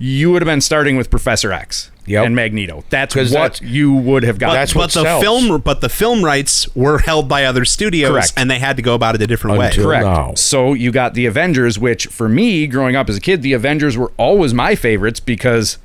you 0.01 0.31
would 0.31 0.41
have 0.41 0.47
been 0.47 0.61
starting 0.61 0.95
with 0.97 1.09
Professor 1.11 1.51
X 1.51 1.91
Yep. 2.05 2.25
and 2.25 2.35
Magneto. 2.35 2.83
That's 2.89 3.13
what 3.15 3.29
that's- 3.29 3.61
you 3.61 3.93
would 3.93 4.23
have 4.23 4.37
But, 4.39 4.45
got. 4.47 4.53
That's 4.53 4.73
but 4.73 4.79
what 4.79 4.91
the 4.93 5.03
sells. 5.03 5.21
film 5.23 5.59
but 5.61 5.81
the 5.81 5.89
film 5.89 6.23
rights 6.25 6.73
were 6.75 6.99
held 6.99 7.27
by 7.27 7.43
other 7.45 7.65
studios 7.65 8.09
Correct. 8.11 8.33
and 8.37 8.49
they 8.49 8.57
had 8.59 8.77
to 8.77 8.81
go 8.81 8.95
about 8.95 9.13
it 9.15 9.21
a 9.21 9.27
different 9.27 9.61
Until- 9.61 9.87
way. 9.87 9.95
Correct. 9.99 10.05
now. 10.05 10.33
So 10.35 10.73
you 10.73 10.91
got 10.91 11.13
the 11.13 11.25
Avengers, 11.27 11.77
which 11.77 12.07
for 12.07 12.27
me, 12.29 12.65
growing 12.65 12.95
up 12.95 13.09
as 13.09 13.17
a 13.17 13.19
kid, 13.21 13.41
the 13.41 13.53
Avengers 13.53 13.97
were 13.97 14.11
always 14.17 14.53
my 14.53 14.73
favorites 14.75 15.19
because, 15.19 15.77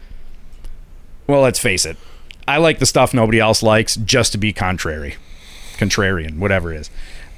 well, 1.27 1.41
let's 1.43 1.59
face 1.59 1.85
it, 1.85 1.97
I 2.47 2.59
like 2.59 2.79
the 2.79 2.87
stuff 2.87 3.13
nobody 3.13 3.41
else 3.41 3.63
likes 3.63 3.97
just 3.97 4.33
to 4.33 4.39
be 4.39 4.53
contrary, 4.53 5.17
contrarian, 5.77 6.39
whatever 6.39 6.73
it 6.73 6.77
is. 6.83 6.91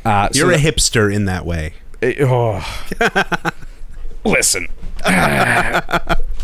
Uh, 0.05 0.29
You're 0.33 0.53
a 0.53 0.59
the- 0.59 0.71
hipster 0.71 1.13
in 1.13 1.25
that 1.25 1.45
way. 1.47 1.73
oh. 2.21 2.65
Listen, 4.25 4.69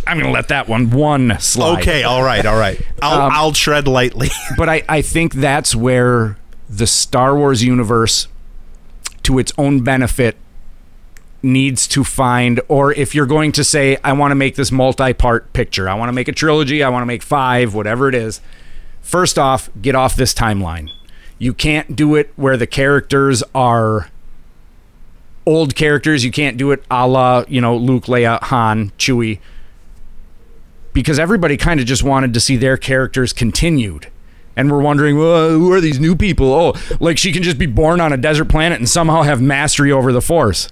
I'm 0.06 0.18
gonna 0.18 0.32
let 0.32 0.48
that 0.48 0.68
one 0.68 0.90
one 0.90 1.38
slide. 1.40 1.80
Okay, 1.80 2.02
all 2.02 2.22
right, 2.22 2.44
all 2.44 2.58
right. 2.58 2.80
I'll 3.02 3.22
Um, 3.22 3.32
I'll 3.32 3.52
tread 3.52 3.86
lightly. 3.86 4.28
but 4.56 4.68
I, 4.68 4.82
I 4.88 5.02
think 5.02 5.34
that's 5.34 5.74
where 5.74 6.36
the 6.68 6.86
Star 6.86 7.36
Wars 7.36 7.62
universe, 7.62 8.28
to 9.24 9.38
its 9.38 9.52
own 9.58 9.82
benefit, 9.82 10.36
needs 11.42 11.86
to 11.88 12.04
find, 12.04 12.60
or 12.68 12.92
if 12.92 13.14
you're 13.14 13.26
going 13.26 13.52
to 13.52 13.64
say, 13.64 13.98
I 14.02 14.12
want 14.12 14.30
to 14.30 14.36
make 14.36 14.56
this 14.56 14.72
multi 14.72 15.12
part 15.12 15.52
picture, 15.52 15.88
I 15.88 15.94
want 15.94 16.08
to 16.08 16.12
make 16.12 16.28
a 16.28 16.32
trilogy, 16.32 16.82
I 16.82 16.88
want 16.88 17.02
to 17.02 17.06
make 17.06 17.22
five, 17.22 17.74
whatever 17.74 18.08
it 18.08 18.14
is, 18.14 18.40
first 19.00 19.38
off, 19.38 19.70
get 19.80 19.94
off 19.94 20.16
this 20.16 20.32
timeline. 20.32 20.88
You 21.38 21.52
can't 21.52 21.96
do 21.96 22.14
it 22.14 22.32
where 22.36 22.56
the 22.56 22.68
characters 22.68 23.42
are 23.54 24.08
old 25.46 25.74
characters. 25.74 26.24
You 26.24 26.30
can't 26.30 26.56
do 26.56 26.70
it 26.70 26.84
a 26.90 27.06
la, 27.06 27.44
you 27.48 27.60
know, 27.60 27.76
Luke, 27.76 28.04
Leia, 28.04 28.40
Han, 28.44 28.90
Chewie. 28.98 29.40
Because 30.92 31.18
everybody 31.18 31.56
kind 31.56 31.80
of 31.80 31.86
just 31.86 32.02
wanted 32.02 32.34
to 32.34 32.40
see 32.40 32.56
their 32.56 32.76
characters 32.76 33.32
continued. 33.32 34.08
And 34.54 34.70
we're 34.70 34.82
wondering, 34.82 35.16
well, 35.16 35.48
who 35.50 35.72
are 35.72 35.80
these 35.80 35.98
new 35.98 36.14
people? 36.14 36.52
Oh, 36.52 36.74
like 37.00 37.16
she 37.16 37.32
can 37.32 37.42
just 37.42 37.56
be 37.58 37.64
born 37.66 38.00
on 38.00 38.12
a 38.12 38.18
desert 38.18 38.46
planet 38.50 38.78
and 38.78 38.88
somehow 38.88 39.22
have 39.22 39.40
mastery 39.40 39.90
over 39.90 40.12
the 40.12 40.20
Force. 40.20 40.68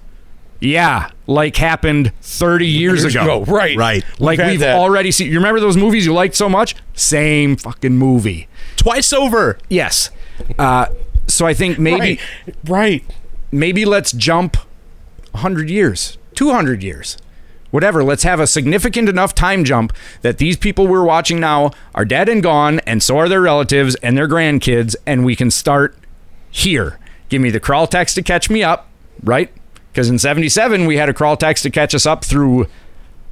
Yeah, 0.62 1.10
like 1.26 1.56
happened 1.56 2.12
30 2.20 2.66
years, 2.66 3.00
Years 3.02 3.14
ago. 3.16 3.40
ago. 3.42 3.50
Right. 3.50 3.78
Right. 3.78 4.04
Like 4.18 4.38
We've 4.38 4.48
we've 4.60 4.62
already 4.62 5.10
seen. 5.10 5.28
You 5.30 5.36
remember 5.38 5.58
those 5.60 5.78
movies 5.78 6.04
you 6.04 6.12
liked 6.12 6.34
so 6.34 6.50
much? 6.50 6.76
Same 6.92 7.56
fucking 7.56 7.96
movie. 7.96 8.46
Twice 8.76 9.14
over. 9.14 9.56
Yes. 9.70 10.10
Uh, 10.58 10.88
so 11.26 11.46
I 11.46 11.54
think 11.54 11.78
maybe 11.78 11.98
Right. 11.98 12.20
Right. 12.68 13.04
maybe 13.50 13.86
let's 13.86 14.12
jump 14.12 14.58
100 15.30 15.70
years, 15.70 16.18
200 16.34 16.82
years, 16.82 17.16
whatever. 17.70 18.02
Let's 18.04 18.22
have 18.24 18.40
a 18.40 18.46
significant 18.46 19.08
enough 19.08 19.34
time 19.34 19.64
jump 19.64 19.92
that 20.22 20.38
these 20.38 20.56
people 20.56 20.86
we're 20.86 21.04
watching 21.04 21.40
now 21.40 21.70
are 21.94 22.04
dead 22.04 22.28
and 22.28 22.42
gone, 22.42 22.80
and 22.80 23.02
so 23.02 23.18
are 23.18 23.28
their 23.28 23.40
relatives 23.40 23.94
and 23.96 24.16
their 24.16 24.28
grandkids, 24.28 24.96
and 25.06 25.24
we 25.24 25.36
can 25.36 25.50
start 25.50 25.96
here. 26.50 26.98
Give 27.28 27.40
me 27.40 27.50
the 27.50 27.60
crawl 27.60 27.86
text 27.86 28.14
to 28.16 28.22
catch 28.22 28.50
me 28.50 28.62
up, 28.62 28.88
right? 29.22 29.52
Because 29.92 30.08
in 30.08 30.18
77, 30.18 30.86
we 30.86 30.96
had 30.96 31.08
a 31.08 31.14
crawl 31.14 31.36
text 31.36 31.62
to 31.64 31.70
catch 31.70 31.94
us 31.94 32.06
up 32.06 32.24
through 32.24 32.66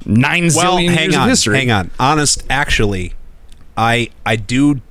nine 0.05 0.49
Well, 0.55 0.77
zillion 0.77 0.89
hang 0.89 1.03
years 1.05 1.15
on, 1.15 1.23
of 1.23 1.29
history. 1.29 1.57
hang 1.57 1.71
on. 1.71 1.91
Honest, 1.99 2.43
actually, 2.49 3.13
I 3.77 4.09
I 4.25 4.35
do. 4.37 4.81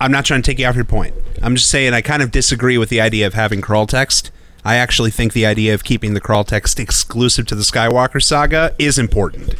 I'm 0.00 0.10
not 0.10 0.24
trying 0.24 0.42
to 0.42 0.50
take 0.50 0.58
you 0.58 0.66
off 0.66 0.74
your 0.74 0.84
point. 0.84 1.14
I'm 1.42 1.54
just 1.54 1.70
saying 1.70 1.92
I 1.94 2.00
kind 2.00 2.22
of 2.22 2.30
disagree 2.30 2.76
with 2.76 2.88
the 2.88 3.00
idea 3.00 3.26
of 3.26 3.34
having 3.34 3.60
crawl 3.60 3.86
text. 3.86 4.30
I 4.64 4.76
actually 4.76 5.10
think 5.10 5.32
the 5.32 5.46
idea 5.46 5.74
of 5.74 5.82
keeping 5.82 6.14
the 6.14 6.20
crawl 6.20 6.44
text 6.44 6.78
exclusive 6.78 7.46
to 7.46 7.54
the 7.54 7.62
Skywalker 7.62 8.22
saga 8.22 8.74
is 8.78 8.98
important. 8.98 9.54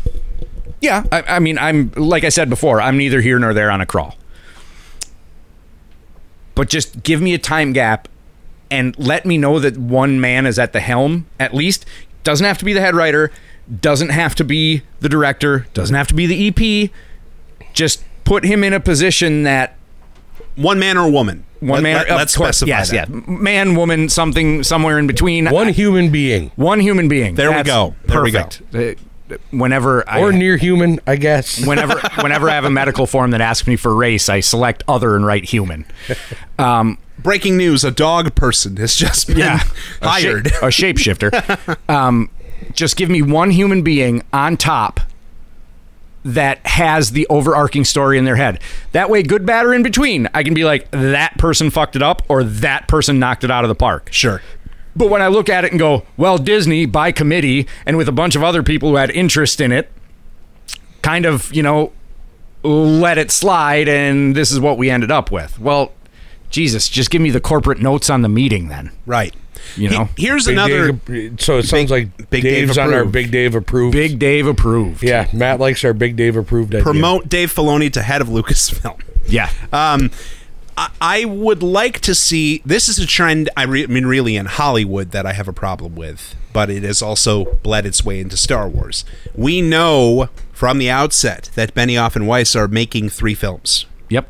Yeah, 0.81 1.05
I, 1.11 1.23
I 1.23 1.39
mean, 1.39 1.59
I'm 1.59 1.93
like 1.97 2.25
I 2.25 2.29
said 2.29 2.49
before, 2.49 2.81
I'm 2.81 2.97
neither 2.97 3.21
here 3.21 3.39
nor 3.39 3.55
there 3.55 3.71
on 3.71 3.81
a 3.81 3.87
crawl. 3.87 4.17
But 6.55 6.69
just 6.69 7.03
give 7.03 7.21
me 7.21 7.35
a 7.35 7.39
time 7.39 7.73
gap 7.73 8.09
and 8.71 8.97
let 8.99 9.25
me 9.25 9.39
know 9.39 9.59
that 9.59 9.77
one 9.77 10.21
man 10.21 10.47
is 10.47 10.59
at 10.59 10.73
the 10.73 10.81
helm 10.81 11.27
at 11.39 11.55
least. 11.55 11.85
Doesn't 12.25 12.47
have 12.47 12.59
to 12.59 12.65
be 12.65 12.73
the 12.73 12.81
head 12.81 12.95
writer, 12.95 13.33
doesn't 13.81 14.11
have 14.11 14.35
to 14.37 14.45
be 14.45 14.83
the 15.01 15.09
director, 15.09 15.67
doesn't 15.75 15.95
have 15.95 16.09
to 16.09 16.15
be 16.15 16.27
the 16.27 16.49
EP. 16.49 16.91
Just 17.73 18.05
put 18.25 18.45
him 18.45 18.63
in 18.63 18.73
a 18.73 18.81
position 18.81 19.43
that 19.43 19.77
One 20.57 20.79
man 20.79 20.97
or 20.99 21.11
woman. 21.11 21.45
one 21.61 21.75
Let- 21.75 21.83
man. 21.83 21.97
Let, 21.97 22.09
of 22.11 22.17
us 22.21 22.37
course, 22.37 22.59
specify 22.59 22.69
yes, 22.79 22.91
that. 22.91 23.09
yeah, 23.09 23.21
man, 23.27 23.75
woman, 23.75 24.09
something 24.09 24.63
somewhere 24.63 24.99
in 24.99 25.07
between. 25.07 25.47
One 25.51 25.69
I- 25.69 25.73
human 25.73 26.11
being. 26.11 26.51
one 26.57 26.81
human 26.81 27.09
being. 27.09 27.35
There 27.37 27.51
we 27.51 27.57
That's 27.57 27.67
go. 27.69 27.95
There 28.07 28.23
we 28.23 28.31
go. 28.31 28.43
Perfect. 28.45 28.75
Uh, 28.75 29.37
Whenever 29.51 30.07
I 30.07 30.21
Or 30.21 30.31
near 30.31 30.59
human, 30.59 31.01
I 31.07 31.17
guess. 31.17 31.65
whenever 31.67 31.99
whenever 32.21 32.51
I 32.51 32.55
have 32.55 32.65
a 32.67 32.71
medical 32.71 33.07
form 33.07 33.31
that 33.31 33.41
asks 33.41 33.67
me 33.67 33.77
for 33.77 33.95
race, 33.95 34.29
I 34.29 34.41
select 34.41 34.83
other 34.87 35.17
and 35.17 35.25
write 35.25 35.47
human. 35.47 35.87
Um, 36.59 36.99
Breaking 37.19 37.57
news: 37.57 37.83
A 37.83 37.91
dog 37.91 38.35
person 38.35 38.77
has 38.77 38.95
just 38.95 39.29
been 39.29 39.39
a 39.41 39.59
shape- 39.59 39.69
hired. 40.03 40.47
a 40.49 40.51
shapeshifter. 40.69 41.79
um, 41.89 42.29
just 42.75 42.97
give 42.97 43.09
me 43.09 43.23
one 43.23 43.51
human 43.53 43.83
being 43.83 44.23
on 44.35 44.57
top 44.59 45.01
that 46.25 46.65
has 46.67 47.13
the 47.13 47.27
overarching 47.29 47.85
story 47.85 48.19
in 48.19 48.25
their 48.25 48.37
head. 48.37 48.61
That 48.93 49.11
way, 49.11 49.23
good, 49.23 49.45
bad, 49.45 49.67
or 49.67 49.75
in 49.75 49.83
between, 49.83 50.29
I 50.35 50.43
can 50.43 50.55
be 50.55 50.65
like, 50.65 50.91
that 50.93 51.37
person 51.39 51.71
fucked 51.71 51.97
it 51.97 52.03
up, 52.03 52.23
or 52.29 52.45
that 52.45 52.87
person 52.89 53.19
knocked 53.19 53.45
it 53.45 53.51
out 53.51 53.65
of 53.65 53.69
the 53.69 53.75
park. 53.75 54.09
Sure. 54.13 54.41
But 54.95 55.09
when 55.09 55.23
I 55.23 55.29
look 55.29 55.49
at 55.49 55.65
it 55.65 55.73
and 55.73 55.79
go, 55.81 56.05
well, 56.17 56.39
Disney, 56.39 56.87
by 56.87 57.13
committee, 57.13 57.67
and 57.87 57.97
with 57.97 58.09
a 58.09 58.13
bunch 58.13 58.37
of 58.37 58.45
other 58.45 58.63
people 58.63 58.91
who 58.91 58.97
had 58.97 59.11
interest 59.11 59.61
in 59.61 59.73
it, 59.73 59.91
kind 61.01 61.27
of, 61.27 61.53
you 61.53 61.63
know, 61.63 61.93
let 62.63 63.19
it 63.19 63.31
slide, 63.31 63.89
and 63.89 64.37
this 64.37 64.53
is 64.53 64.61
what 64.61 64.79
we 64.79 64.91
ended 64.91 65.11
up 65.11 65.33
with. 65.33 65.59
Well, 65.59 65.93
Jesus, 66.53 66.89
just 66.89 67.11
give 67.11 67.21
me 67.23 67.31
the 67.31 67.41
corporate 67.41 67.81
notes 67.81 68.09
on 68.11 68.23
the 68.23 68.29
meeting 68.29 68.69
then. 68.69 68.91
Right. 69.07 69.35
You 69.77 69.91
know? 69.91 70.09
He- 70.17 70.27
here's 70.27 70.45
Big 70.47 70.53
another. 70.55 70.93
Dave- 70.93 71.41
so 71.41 71.59
it 71.59 71.65
sounds 71.65 71.91
like 71.91 72.17
Big 72.31 72.43
Dave 72.43 72.67
Dave's 72.67 72.79
on 72.79 72.89
our 72.93 73.01
approved. 73.01 73.13
Big 73.13 73.31
Dave 73.31 73.55
approved. 73.55 73.93
Big 73.93 74.19
Dave 74.19 74.47
approved. 74.47 75.03
Yeah, 75.03 75.29
Matt 75.33 75.61
likes 75.61 75.85
our 75.85 75.93
Big 75.93 76.17
Dave 76.17 76.37
approved 76.37 76.75
idea. 76.75 76.83
promote 76.83 77.29
Dave 77.29 77.53
Filoni 77.53 77.93
to 77.93 78.03
head 78.03 78.21
of 78.21 78.29
Lucasfilm. 78.29 79.01
Yeah. 79.27 79.51
Um, 79.73 80.11
I, 80.77 80.91
I 81.01 81.25
would 81.27 81.63
like 81.63 82.01
to 82.01 82.15
see. 82.15 82.61
This 82.67 82.89
is 82.89 82.99
a 82.99 83.07
trend. 83.07 83.49
I, 83.57 83.65
re, 83.65 83.85
I 83.85 83.87
mean, 83.87 84.07
really, 84.07 84.37
in 84.37 84.47
Hollywood 84.47 85.13
that 85.13 85.27
I 85.27 85.33
have 85.35 85.47
a 85.47 85.53
problem 85.53 85.95
with, 85.95 86.35
but 86.53 86.69
it 86.71 86.83
has 86.83 87.01
also 87.03 87.45
bled 87.63 87.87
its 87.87 88.05
way 88.05 88.21
into 88.21 88.37
Star 88.37 88.69
Wars. 88.69 89.05
We 89.35 89.63
know 89.63 90.29
from 90.53 90.79
the 90.79 90.91
outset 90.91 91.51
that 91.55 91.75
Benioff 91.75 92.17
and 92.17 92.27
Weiss 92.27 92.57
are 92.57 92.67
making 92.69 93.11
three 93.11 93.35
films, 93.35 93.87
Yep. 94.09 94.29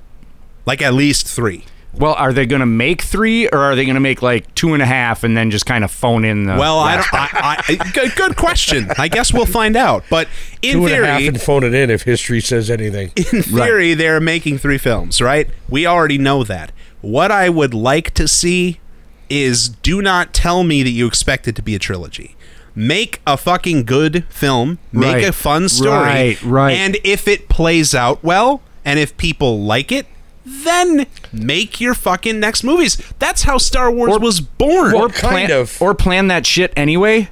like 0.66 0.82
at 0.82 0.92
least 0.94 1.26
three. 1.26 1.64
Well, 1.94 2.14
are 2.14 2.32
they 2.32 2.46
going 2.46 2.60
to 2.60 2.66
make 2.66 3.02
three, 3.02 3.48
or 3.48 3.58
are 3.58 3.76
they 3.76 3.84
going 3.84 3.94
to 3.96 4.00
make 4.00 4.22
like 4.22 4.52
two 4.54 4.72
and 4.72 4.82
a 4.82 4.86
half 4.86 5.24
and 5.24 5.36
then 5.36 5.50
just 5.50 5.66
kind 5.66 5.84
of 5.84 5.90
phone 5.90 6.24
in 6.24 6.44
the? 6.46 6.56
Well, 6.56 6.78
I 6.78 6.96
don't. 6.96 7.06
I, 7.12 7.62
I, 7.68 7.90
good, 7.92 8.14
good 8.16 8.36
question. 8.36 8.88
I 8.96 9.08
guess 9.08 9.32
we'll 9.32 9.44
find 9.46 9.76
out. 9.76 10.04
But 10.08 10.28
in 10.62 10.72
Two 10.74 10.86
and 10.86 10.94
a 10.94 11.06
half 11.06 11.18
theory, 11.18 11.28
and 11.28 11.40
phone 11.40 11.64
it 11.64 11.74
in 11.74 11.90
if 11.90 12.02
history 12.02 12.40
says 12.40 12.70
anything. 12.70 13.12
in 13.16 13.42
theory, 13.42 13.92
they're 13.94 14.20
making 14.20 14.58
three 14.58 14.78
films, 14.78 15.20
right? 15.20 15.48
We 15.68 15.86
already 15.86 16.16
know 16.18 16.44
that. 16.44 16.72
What 17.02 17.30
I 17.30 17.48
would 17.50 17.74
like 17.74 18.12
to 18.14 18.26
see 18.26 18.80
is 19.28 19.68
do 19.68 20.00
not 20.00 20.32
tell 20.32 20.62
me 20.64 20.82
that 20.82 20.90
you 20.90 21.06
expect 21.06 21.46
it 21.48 21.56
to 21.56 21.62
be 21.62 21.74
a 21.74 21.78
trilogy. 21.78 22.36
Make 22.74 23.20
a 23.26 23.36
fucking 23.36 23.84
good 23.84 24.24
film, 24.30 24.78
make 24.92 25.14
Right. 25.16 25.24
a 25.28 25.32
fun 25.32 25.68
story, 25.68 25.90
Right, 26.38 26.42
right. 26.42 26.72
and 26.72 26.96
if 27.04 27.28
it 27.28 27.50
plays 27.50 27.94
out 27.94 28.24
well, 28.24 28.62
and 28.84 28.98
if 28.98 29.14
people 29.18 29.60
like 29.60 29.92
it, 29.92 30.06
then 30.44 31.06
make 31.32 31.80
your 31.80 31.94
fucking 31.94 32.40
next 32.40 32.64
movies. 32.64 32.96
That's 33.18 33.42
how 33.42 33.58
Star 33.58 33.90
Wars 33.90 34.18
was 34.18 34.40
born. 34.40 34.94
or 34.94 35.08
kind 35.08 35.50
of. 35.50 35.80
or 35.80 35.94
plan 35.94 36.28
that 36.28 36.46
shit 36.46 36.72
anyway. 36.76 37.28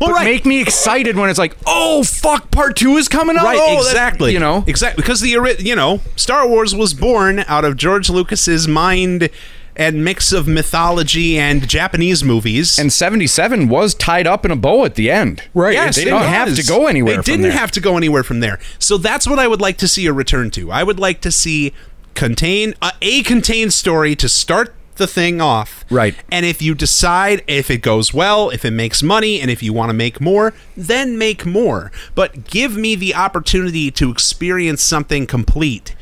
well, 0.00 0.10
But 0.10 0.12
right. 0.12 0.24
make 0.24 0.44
me 0.46 0.60
excited 0.60 1.16
when 1.16 1.30
it's 1.30 1.38
like, 1.38 1.56
oh 1.66 2.02
fuck, 2.02 2.50
part 2.50 2.76
two 2.76 2.96
is 2.96 3.08
coming 3.08 3.36
up. 3.36 3.44
Right, 3.44 3.58
Oh, 3.60 3.82
that- 3.84 3.90
exactly. 3.90 4.32
you 4.32 4.40
know, 4.40 4.64
exactly 4.66 5.02
because 5.02 5.20
the 5.20 5.56
you 5.60 5.76
know 5.76 6.00
Star 6.16 6.46
Wars 6.48 6.74
was 6.74 6.94
born 6.94 7.40
out 7.46 7.64
of 7.64 7.76
George 7.76 8.10
Lucas's 8.10 8.66
mind 8.66 9.28
and 9.74 10.04
mix 10.04 10.32
of 10.32 10.46
mythology 10.46 11.38
and 11.38 11.66
Japanese 11.66 12.22
movies. 12.22 12.78
and 12.78 12.92
seventy 12.92 13.26
seven 13.26 13.68
was 13.70 13.94
tied 13.94 14.26
up 14.26 14.44
in 14.44 14.50
a 14.50 14.56
bow 14.56 14.84
at 14.84 14.96
the 14.96 15.10
end. 15.10 15.42
Right. 15.54 15.72
Yes, 15.74 15.96
they 15.96 16.02
it 16.02 16.04
didn't 16.06 16.22
have 16.24 16.54
to 16.56 16.62
go 16.66 16.88
anywhere. 16.88 17.12
They 17.12 17.22
from 17.22 17.24
didn't 17.24 17.42
there. 17.42 17.52
have 17.52 17.70
to 17.70 17.80
go 17.80 17.96
anywhere 17.96 18.22
from 18.22 18.40
there. 18.40 18.58
So 18.78 18.98
that's 18.98 19.26
what 19.26 19.38
I 19.38 19.46
would 19.48 19.60
like 19.62 19.78
to 19.78 19.88
see 19.88 20.04
a 20.06 20.12
return 20.12 20.50
to. 20.52 20.70
I 20.70 20.82
would 20.82 20.98
like 21.00 21.20
to 21.22 21.30
see 21.32 21.72
contain 22.14 22.74
uh, 22.82 22.92
a 23.00 23.22
contained 23.22 23.72
story 23.72 24.14
to 24.16 24.28
start 24.28 24.74
the 24.96 25.06
thing 25.06 25.40
off. 25.40 25.84
Right. 25.90 26.14
And 26.30 26.44
if 26.44 26.60
you 26.60 26.74
decide 26.74 27.42
if 27.46 27.70
it 27.70 27.78
goes 27.78 28.12
well, 28.12 28.50
if 28.50 28.64
it 28.64 28.72
makes 28.72 29.02
money, 29.02 29.40
and 29.40 29.50
if 29.50 29.62
you 29.62 29.72
want 29.72 29.88
to 29.88 29.94
make 29.94 30.20
more, 30.20 30.52
then 30.76 31.16
make 31.16 31.46
more. 31.46 31.90
But 32.14 32.44
give 32.44 32.76
me 32.76 32.94
the 32.94 33.14
opportunity 33.14 33.90
to 33.92 34.10
experience 34.10 34.82
something 34.82 35.26
complete 35.26 35.96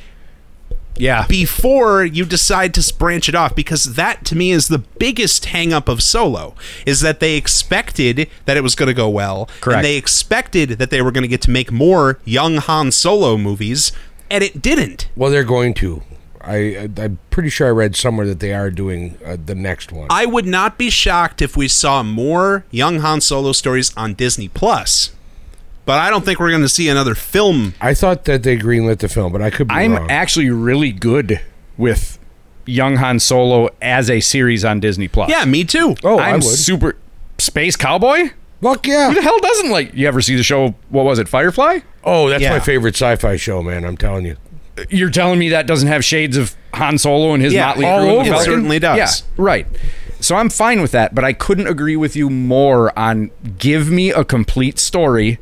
Yeah, 0.96 1.24
before 1.28 2.04
you 2.04 2.24
decide 2.26 2.74
to 2.74 2.94
branch 2.94 3.28
it 3.28 3.34
off 3.34 3.54
because 3.54 3.94
that 3.94 4.24
to 4.26 4.36
me 4.36 4.50
is 4.50 4.68
the 4.68 4.80
biggest 4.98 5.46
hang 5.46 5.72
up 5.72 5.88
of 5.88 6.02
solo 6.02 6.54
is 6.84 7.00
that 7.00 7.20
they 7.20 7.36
expected 7.36 8.28
that 8.44 8.56
it 8.58 8.62
was 8.62 8.74
going 8.74 8.88
to 8.88 8.92
go 8.94 9.08
well 9.08 9.48
Correct. 9.60 9.76
and 9.76 9.84
they 9.84 9.96
expected 9.96 10.70
that 10.70 10.90
they 10.90 11.00
were 11.00 11.12
going 11.12 11.22
to 11.22 11.28
get 11.28 11.40
to 11.42 11.50
make 11.50 11.72
more 11.72 12.18
young 12.26 12.56
Han 12.56 12.90
Solo 12.90 13.38
movies 13.38 13.92
and 14.30 14.42
it 14.44 14.62
didn't 14.62 15.08
Well, 15.16 15.30
they're 15.30 15.44
going 15.44 15.74
to. 15.74 16.02
I, 16.40 16.56
I 16.56 16.88
I'm 17.02 17.18
pretty 17.30 17.50
sure 17.50 17.66
I 17.66 17.70
read 17.70 17.96
somewhere 17.96 18.26
that 18.26 18.40
they 18.40 18.54
are 18.54 18.70
doing 18.70 19.18
uh, 19.24 19.36
the 19.44 19.54
next 19.54 19.92
one. 19.92 20.06
I 20.10 20.24
would 20.24 20.46
not 20.46 20.78
be 20.78 20.88
shocked 20.88 21.42
if 21.42 21.56
we 21.56 21.68
saw 21.68 22.02
more 22.02 22.64
young 22.70 23.00
Han 23.00 23.20
Solo 23.20 23.52
stories 23.52 23.94
on 23.96 24.14
Disney 24.14 24.48
Plus 24.48 25.12
but 25.86 25.98
I 25.98 26.08
don't 26.08 26.24
think 26.24 26.38
we're 26.38 26.50
going 26.50 26.62
to 26.62 26.68
see 26.68 26.88
another 26.88 27.14
film 27.16 27.74
I 27.80 27.94
thought 27.94 28.24
that 28.24 28.42
they 28.44 28.56
greenlit 28.56 28.98
the 28.98 29.08
film, 29.08 29.32
but 29.32 29.42
I 29.42 29.50
could 29.50 29.66
be 29.68 29.74
I'm 29.74 29.94
wrong. 29.94 30.10
actually 30.10 30.48
really 30.48 30.92
good 30.92 31.40
with 31.76 32.18
Young 32.64 32.96
Han 32.96 33.18
Solo 33.18 33.70
as 33.82 34.08
a 34.08 34.20
series 34.20 34.64
on 34.64 34.78
Disney 34.80 35.08
Plus. 35.08 35.28
yeah 35.30 35.44
me 35.44 35.64
too 35.64 35.96
oh, 36.04 36.18
I 36.18 36.28
I'm 36.28 36.34
would. 36.36 36.44
super 36.44 36.96
space 37.38 37.74
cowboy. 37.76 38.30
Fuck 38.62 38.86
yeah. 38.86 39.08
Who 39.08 39.14
the 39.14 39.22
hell 39.22 39.38
doesn't 39.40 39.70
like? 39.70 39.94
You 39.94 40.06
ever 40.08 40.20
see 40.20 40.36
the 40.36 40.42
show? 40.42 40.74
What 40.90 41.04
was 41.04 41.18
it? 41.18 41.28
Firefly? 41.28 41.78
Oh, 42.04 42.28
that's 42.28 42.42
Yeah. 42.42 42.50
my 42.50 42.60
favorite 42.60 42.94
sci-fi 42.94 43.36
show, 43.36 43.62
man. 43.62 43.84
I'm 43.84 43.96
telling 43.96 44.26
you. 44.26 44.36
You're 44.88 45.10
telling 45.10 45.38
me 45.38 45.48
that 45.50 45.66
doesn't 45.66 45.88
have 45.88 46.04
shades 46.04 46.36
of 46.36 46.54
Han 46.74 46.96
Solo 46.98 47.32
and 47.34 47.42
his 47.42 47.52
Yeah, 47.52 47.66
motley 47.66 47.86
all 47.86 47.98
crew? 48.00 48.08
and 48.08 48.10
the 48.10 48.20
over 48.20 48.26
it. 48.28 48.30
Falcon? 48.32 48.44
certainly 48.52 48.78
does. 48.78 48.96
Yeah, 48.98 49.08
right. 49.36 49.66
So 50.20 50.36
I'm 50.36 50.50
fine 50.50 50.80
with 50.82 50.92
that, 50.92 51.14
but 51.14 51.24
I 51.24 51.32
couldn't 51.32 51.66
agree 51.66 51.96
with 51.96 52.14
you 52.16 52.28
more 52.30 52.96
on 52.98 53.30
give 53.58 53.90
me 53.90 54.10
a 54.10 54.24
complete 54.24 54.78
story 54.78 55.38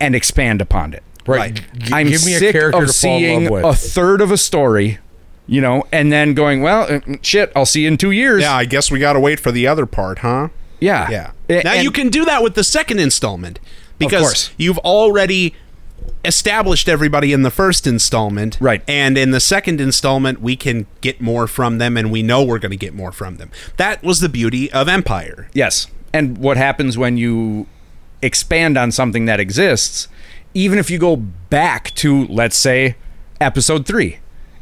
and 0.00 0.14
expand 0.16 0.60
upon 0.60 0.92
it. 0.92 1.02
Right. 1.26 1.38
Right. 1.38 1.62
G- 1.78 1.92
I'm 1.94 2.08
give 2.08 2.24
me 2.26 2.34
a 2.34 2.38
sick 2.38 2.52
character 2.52 2.82
of 2.82 2.88
to 2.88 2.92
fall 2.92 3.16
in 3.16 3.20
seeing 3.20 3.44
love 3.44 3.50
with. 3.52 3.64
a 3.64 3.74
third 3.74 4.20
of 4.20 4.30
a 4.32 4.36
story 4.36 4.98
You 5.46 5.60
know, 5.60 5.82
and 5.90 6.12
then 6.12 6.34
going, 6.34 6.62
well, 6.62 6.86
uh, 6.88 7.00
shit, 7.22 7.50
I'll 7.56 7.66
see 7.66 7.80
you 7.82 7.88
in 7.88 7.96
two 7.96 8.12
years. 8.12 8.42
Yeah, 8.42 8.54
I 8.54 8.64
guess 8.64 8.88
we 8.90 9.00
got 9.00 9.14
to 9.14 9.20
wait 9.20 9.40
for 9.40 9.50
the 9.50 9.66
other 9.66 9.84
part, 9.84 10.20
huh? 10.20 10.48
Yeah. 10.80 11.32
Yeah. 11.48 11.62
Now 11.62 11.74
you 11.74 11.90
can 11.90 12.08
do 12.08 12.24
that 12.24 12.42
with 12.42 12.54
the 12.54 12.64
second 12.64 12.98
installment 13.00 13.60
because 13.98 14.50
you've 14.56 14.78
already 14.78 15.54
established 16.24 16.88
everybody 16.88 17.32
in 17.32 17.42
the 17.42 17.50
first 17.50 17.86
installment. 17.86 18.58
Right. 18.60 18.82
And 18.88 19.16
in 19.16 19.30
the 19.30 19.40
second 19.40 19.80
installment, 19.80 20.40
we 20.40 20.56
can 20.56 20.86
get 21.00 21.20
more 21.20 21.46
from 21.46 21.78
them 21.78 21.96
and 21.96 22.10
we 22.10 22.22
know 22.22 22.42
we're 22.42 22.58
going 22.58 22.70
to 22.70 22.76
get 22.76 22.94
more 22.94 23.12
from 23.12 23.36
them. 23.36 23.50
That 23.76 24.02
was 24.02 24.20
the 24.20 24.28
beauty 24.28 24.70
of 24.72 24.88
Empire. 24.88 25.48
Yes. 25.52 25.86
And 26.12 26.38
what 26.38 26.56
happens 26.56 26.98
when 26.98 27.16
you 27.16 27.66
expand 28.22 28.76
on 28.76 28.92
something 28.92 29.24
that 29.26 29.40
exists, 29.40 30.08
even 30.54 30.78
if 30.78 30.90
you 30.90 30.98
go 30.98 31.16
back 31.16 31.94
to, 31.96 32.26
let's 32.26 32.56
say, 32.56 32.96
episode 33.40 33.86
three. 33.86 34.19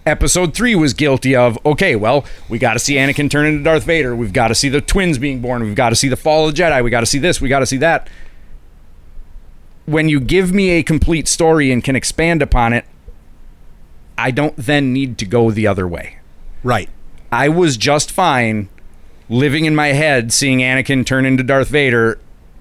Episode 0.08 0.54
three 0.54 0.74
was 0.74 0.94
guilty 0.94 1.36
of, 1.36 1.58
okay, 1.66 1.94
well, 1.94 2.24
we 2.48 2.58
got 2.58 2.72
to 2.72 2.78
see 2.78 2.94
Anakin 2.94 3.30
turn 3.30 3.44
into 3.44 3.62
Darth 3.62 3.84
Vader. 3.84 4.16
We've 4.16 4.32
got 4.32 4.48
to 4.48 4.54
see 4.54 4.70
the 4.70 4.80
twins 4.80 5.18
being 5.18 5.42
born. 5.42 5.62
We've 5.62 5.74
got 5.74 5.90
to 5.90 5.96
see 5.96 6.08
the 6.08 6.16
fall 6.16 6.48
of 6.48 6.56
the 6.56 6.62
Jedi. 6.62 6.82
We 6.82 6.88
got 6.88 7.00
to 7.00 7.06
see 7.06 7.18
this. 7.18 7.42
We 7.42 7.50
got 7.50 7.58
to 7.58 7.66
see 7.66 7.76
that. 7.76 8.08
When 9.84 10.08
you 10.08 10.18
give 10.18 10.50
me 10.52 10.70
a 10.70 10.82
complete 10.82 11.28
story 11.28 11.70
and 11.70 11.84
can 11.84 11.94
expand 11.94 12.40
upon 12.40 12.72
it, 12.72 12.86
I 14.16 14.30
don't 14.30 14.56
then 14.56 14.94
need 14.94 15.18
to 15.18 15.26
go 15.26 15.50
the 15.50 15.66
other 15.66 15.86
way. 15.86 16.16
Right. 16.64 16.88
I 17.30 17.50
was 17.50 17.76
just 17.76 18.10
fine 18.10 18.70
living 19.28 19.66
in 19.66 19.76
my 19.76 19.88
head 19.88 20.32
seeing 20.32 20.60
Anakin 20.60 21.04
turn 21.04 21.26
into 21.26 21.42
Darth 21.42 21.68
Vader 21.68 22.18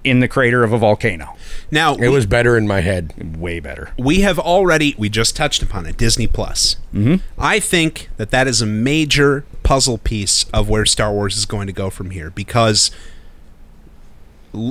in 0.10 0.20
the 0.20 0.28
crater 0.28 0.64
of 0.64 0.74
a 0.74 0.78
volcano. 0.78 1.36
Now, 1.70 1.96
It 1.96 2.10
was 2.10 2.26
better 2.26 2.58
in 2.58 2.68
my 2.68 2.82
head. 2.82 3.38
Way 3.38 3.60
better. 3.60 3.92
we 3.98 4.22
have 4.22 4.40
already 4.40 4.96
we 4.98 5.10
just 5.10 5.36
touched 5.36 5.62
upon 5.62 5.86
it 5.86 5.98
disney 5.98 6.28
plus 6.28 6.78
mm-hmm. 6.94 7.16
i 7.38 7.60
think 7.60 8.10
that 8.18 8.32
that 8.32 8.48
is 8.48 8.62
a 8.62 8.66
major 8.66 9.46
puzzle 9.64 9.98
piece 9.98 10.46
of 10.54 10.70
where 10.70 10.86
star 10.86 11.12
wars 11.12 11.38
is 11.38 11.46
going 11.46 11.68
to 11.68 11.74
go 11.74 11.90
from 11.90 12.12
here 12.12 12.30
because 12.32 12.92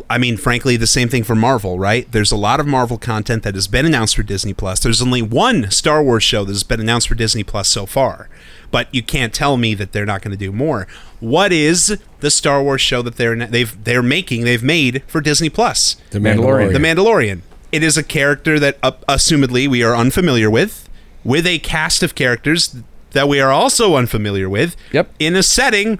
I 0.08 0.18
mean 0.18 0.36
frankly 0.36 0.76
the 0.76 0.86
same 0.86 1.08
thing 1.08 1.22
for 1.22 1.34
marvel 1.34 1.78
right 1.78 2.10
there's 2.10 2.32
a 2.32 2.36
lot 2.36 2.60
of 2.60 2.66
marvel 2.66 2.98
content 2.98 3.42
that 3.42 3.54
has 3.54 3.68
been 3.68 3.86
announced 3.86 4.16
for 4.16 4.22
disney 4.22 4.54
plus 4.54 4.80
there's 4.80 5.02
only 5.02 5.22
one 5.22 5.70
star 5.70 6.02
wars 6.02 6.24
show 6.24 6.44
that 6.44 6.52
has 6.52 6.62
been 6.64 6.80
announced 6.80 7.08
for 7.08 7.14
disney 7.14 7.44
plus 7.44 7.68
so 7.68 7.86
far 7.86 8.28
but 8.70 8.92
you 8.94 9.02
can't 9.02 9.34
tell 9.34 9.56
me 9.56 9.74
that 9.74 9.92
they're 9.92 10.06
not 10.06 10.22
going 10.22 10.32
to 10.32 10.36
do 10.36 10.50
more 10.50 10.86
what 11.20 11.52
is 11.52 11.98
the 12.20 12.30
star 12.30 12.62
wars 12.62 12.80
show 12.80 13.02
that 13.02 13.16
they're 13.16 13.34
they've 13.46 13.84
they're 13.84 14.02
making 14.02 14.44
they've 14.44 14.62
made 14.62 15.02
for 15.06 15.20
disney 15.20 15.48
plus 15.50 15.96
The 16.10 16.18
Mandalorian. 16.18 16.72
The 16.72 16.78
Mandalorian. 16.78 17.40
It 17.72 17.82
is 17.82 17.96
a 17.98 18.02
character 18.02 18.58
that, 18.60 18.78
uh, 18.82 18.92
assumedly, 19.08 19.68
we 19.68 19.82
are 19.82 19.94
unfamiliar 19.94 20.48
with, 20.48 20.88
with 21.24 21.46
a 21.46 21.58
cast 21.58 22.02
of 22.02 22.14
characters 22.14 22.76
that 23.10 23.28
we 23.28 23.40
are 23.40 23.50
also 23.50 23.96
unfamiliar 23.96 24.48
with. 24.48 24.76
Yep. 24.92 25.10
In 25.18 25.34
a 25.36 25.42
setting 25.42 25.98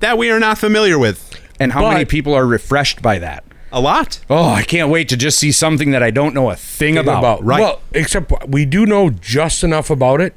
that 0.00 0.18
we 0.18 0.30
are 0.30 0.40
not 0.40 0.58
familiar 0.58 0.98
with. 0.98 1.38
And 1.60 1.72
how 1.72 1.82
But- 1.82 1.92
many 1.92 2.04
people 2.04 2.34
are 2.34 2.44
refreshed 2.46 3.00
by 3.02 3.18
that? 3.20 3.44
A 3.72 3.80
lot. 3.80 4.20
Oh, 4.28 4.50
I 4.50 4.62
can't 4.62 4.90
wait 4.90 5.08
to 5.10 5.16
just 5.16 5.38
see 5.38 5.52
something 5.52 5.90
that 5.92 6.02
I 6.02 6.10
don't 6.10 6.34
know 6.34 6.50
a 6.50 6.56
thing 6.56 6.96
about. 6.98 7.42
right. 7.44 7.60
Well, 7.60 7.80
except 7.92 8.32
we 8.48 8.64
do 8.64 8.84
know 8.86 9.10
just 9.10 9.62
enough 9.64 9.90
about 9.90 10.20
it. 10.20 10.34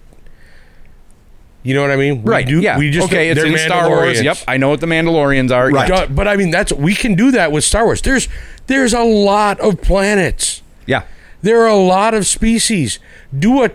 You 1.63 1.73
know 1.73 1.81
what 1.81 1.91
I 1.91 1.97
mean? 1.97 2.23
We 2.23 2.31
Right. 2.31 2.47
do, 2.47 2.61
yeah. 2.61 2.77
We 2.77 2.89
just 2.89 3.07
okay, 3.07 3.29
it's 3.29 3.41
in 3.43 3.57
Star 3.57 3.89
Wars. 3.89 4.21
Yep. 4.21 4.37
I 4.47 4.57
know 4.57 4.69
what 4.69 4.79
the 4.79 4.87
Mandalorians 4.87 5.51
are. 5.51 5.69
Right. 5.69 5.89
Yeah. 5.89 6.05
But 6.05 6.27
I 6.27 6.35
mean, 6.37 6.51
that's 6.51 6.71
we 6.71 6.95
can 6.95 7.15
do 7.15 7.31
that 7.31 7.51
with 7.51 7.63
Star 7.65 7.83
Wars. 7.85 8.01
There's 8.01 8.27
there's 8.67 8.93
a 8.93 9.03
lot 9.03 9.59
of 9.59 9.81
planets. 9.81 10.61
Yeah. 10.85 11.03
There 11.41 11.61
are 11.61 11.67
a 11.67 11.75
lot 11.75 12.13
of 12.13 12.25
species. 12.25 12.99
Do 13.37 13.63
a 13.65 13.71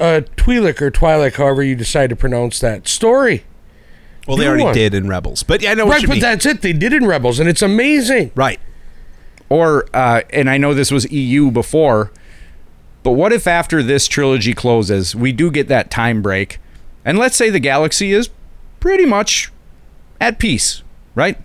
a 0.00 0.22
Twi'lek 0.36 0.80
or 0.82 0.90
Twi'lek, 0.90 1.34
however 1.34 1.62
you 1.62 1.74
decide 1.76 2.10
to 2.10 2.16
pronounce 2.16 2.58
that 2.60 2.86
story. 2.88 3.44
Well, 4.26 4.36
they 4.36 4.46
already 4.46 4.64
one. 4.64 4.74
did 4.74 4.92
in 4.94 5.08
Rebels. 5.08 5.42
But 5.42 5.62
yeah, 5.62 5.70
I 5.70 5.74
know 5.74 5.86
what 5.86 5.94
Right, 5.98 6.06
but 6.06 6.12
mean. 6.14 6.20
that's 6.20 6.44
it. 6.44 6.60
They 6.62 6.72
did 6.72 6.92
in 6.92 7.06
Rebels, 7.06 7.40
and 7.40 7.48
it's 7.48 7.62
amazing. 7.62 8.30
right. 8.34 8.60
Or, 9.48 9.86
uh, 9.94 10.20
and 10.30 10.50
I 10.50 10.58
know 10.58 10.74
this 10.74 10.90
was 10.90 11.10
EU 11.10 11.50
before, 11.50 12.10
but 13.02 13.12
what 13.12 13.32
if 13.32 13.46
after 13.46 13.82
this 13.82 14.06
trilogy 14.06 14.52
closes, 14.52 15.16
we 15.16 15.32
do 15.32 15.50
get 15.50 15.68
that 15.68 15.90
time 15.90 16.20
break, 16.20 16.58
and 17.08 17.16
let's 17.18 17.36
say 17.36 17.48
the 17.48 17.58
galaxy 17.58 18.12
is 18.12 18.28
pretty 18.80 19.06
much 19.06 19.50
at 20.20 20.38
peace, 20.38 20.82
right? 21.14 21.36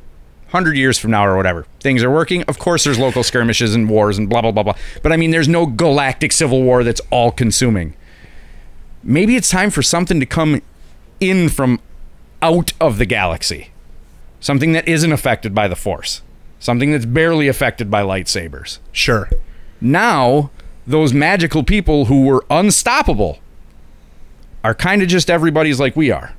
100 0.48 0.76
years 0.76 0.98
from 0.98 1.12
now 1.12 1.26
or 1.26 1.38
whatever. 1.38 1.66
Things 1.80 2.04
are 2.04 2.12
working. 2.12 2.44
Of 2.50 2.60
course, 2.60 2.84
there's 2.84 3.00
local 3.00 3.24
skirmishes 3.24 3.74
and 3.74 3.90
wars 3.90 4.18
and 4.18 4.28
blah, 4.28 4.42
blah, 4.42 4.52
blah, 4.52 4.64
blah. 4.64 4.76
But 5.02 5.14
I 5.14 5.18
mean, 5.18 5.32
there's 5.32 5.48
no 5.48 5.66
galactic 5.66 6.34
civil 6.34 6.64
war 6.64 6.84
that's 6.84 7.00
all 7.12 7.32
consuming. 7.32 7.96
Maybe 9.04 9.38
it's 9.38 9.50
time 9.50 9.70
for 9.70 9.82
something 9.82 10.20
to 10.20 10.26
come 10.26 10.62
in 11.22 11.48
from 11.48 11.80
out 12.42 12.74
of 12.82 12.98
the 12.98 13.06
galaxy. 13.06 13.70
Something 14.42 14.74
that 14.74 14.86
isn't 14.86 15.14
affected 15.14 15.56
by 15.56 15.70
the 15.70 15.78
Force. 15.78 16.24
Something 16.60 16.92
that's 16.92 17.06
barely 17.06 17.48
affected 17.48 17.90
by 17.90 18.02
lightsabers. 18.02 18.80
Sure. 18.92 19.30
Now, 19.80 20.52
those 20.86 21.14
magical 21.14 21.64
people 21.64 22.06
who 22.06 22.26
were 22.26 22.44
unstoppable 22.50 23.40
are 24.64 24.74
kind 24.74 25.02
of 25.02 25.08
just 25.08 25.30
everybody's 25.30 25.80
like 25.80 25.96
we 25.96 26.12
are. 26.12 26.34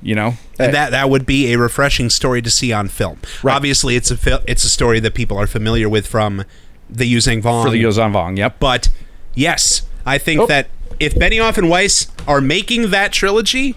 You 0.00 0.14
know? 0.14 0.34
And 0.58 0.72
that 0.74 0.90
that 0.90 1.10
would 1.10 1.26
be 1.26 1.52
a 1.52 1.58
refreshing 1.58 2.08
story 2.10 2.40
to 2.42 2.50
see 2.50 2.72
on 2.72 2.88
film. 2.88 3.18
Right. 3.42 3.54
Obviously, 3.54 3.96
it's 3.96 4.10
a 4.10 4.16
fil- 4.16 4.42
it's 4.46 4.62
a 4.64 4.68
story 4.68 5.00
that 5.00 5.14
people 5.14 5.36
are 5.38 5.46
familiar 5.48 5.88
with 5.88 6.06
from 6.06 6.44
the 6.88 7.12
Yuuzhan 7.12 7.42
Vong. 7.42 7.64
for 7.64 7.70
the 7.70 7.82
Yuuzhan 7.82 8.12
Vong, 8.12 8.38
yep. 8.38 8.58
But 8.60 8.88
yes, 9.34 9.82
I 10.06 10.18
think 10.18 10.40
Oh. 10.42 10.46
that 10.46 10.68
if 11.00 11.14
Benioff 11.14 11.58
and 11.58 11.68
Weiss 11.68 12.06
are 12.26 12.40
making 12.40 12.90
that 12.90 13.12
trilogy, 13.12 13.76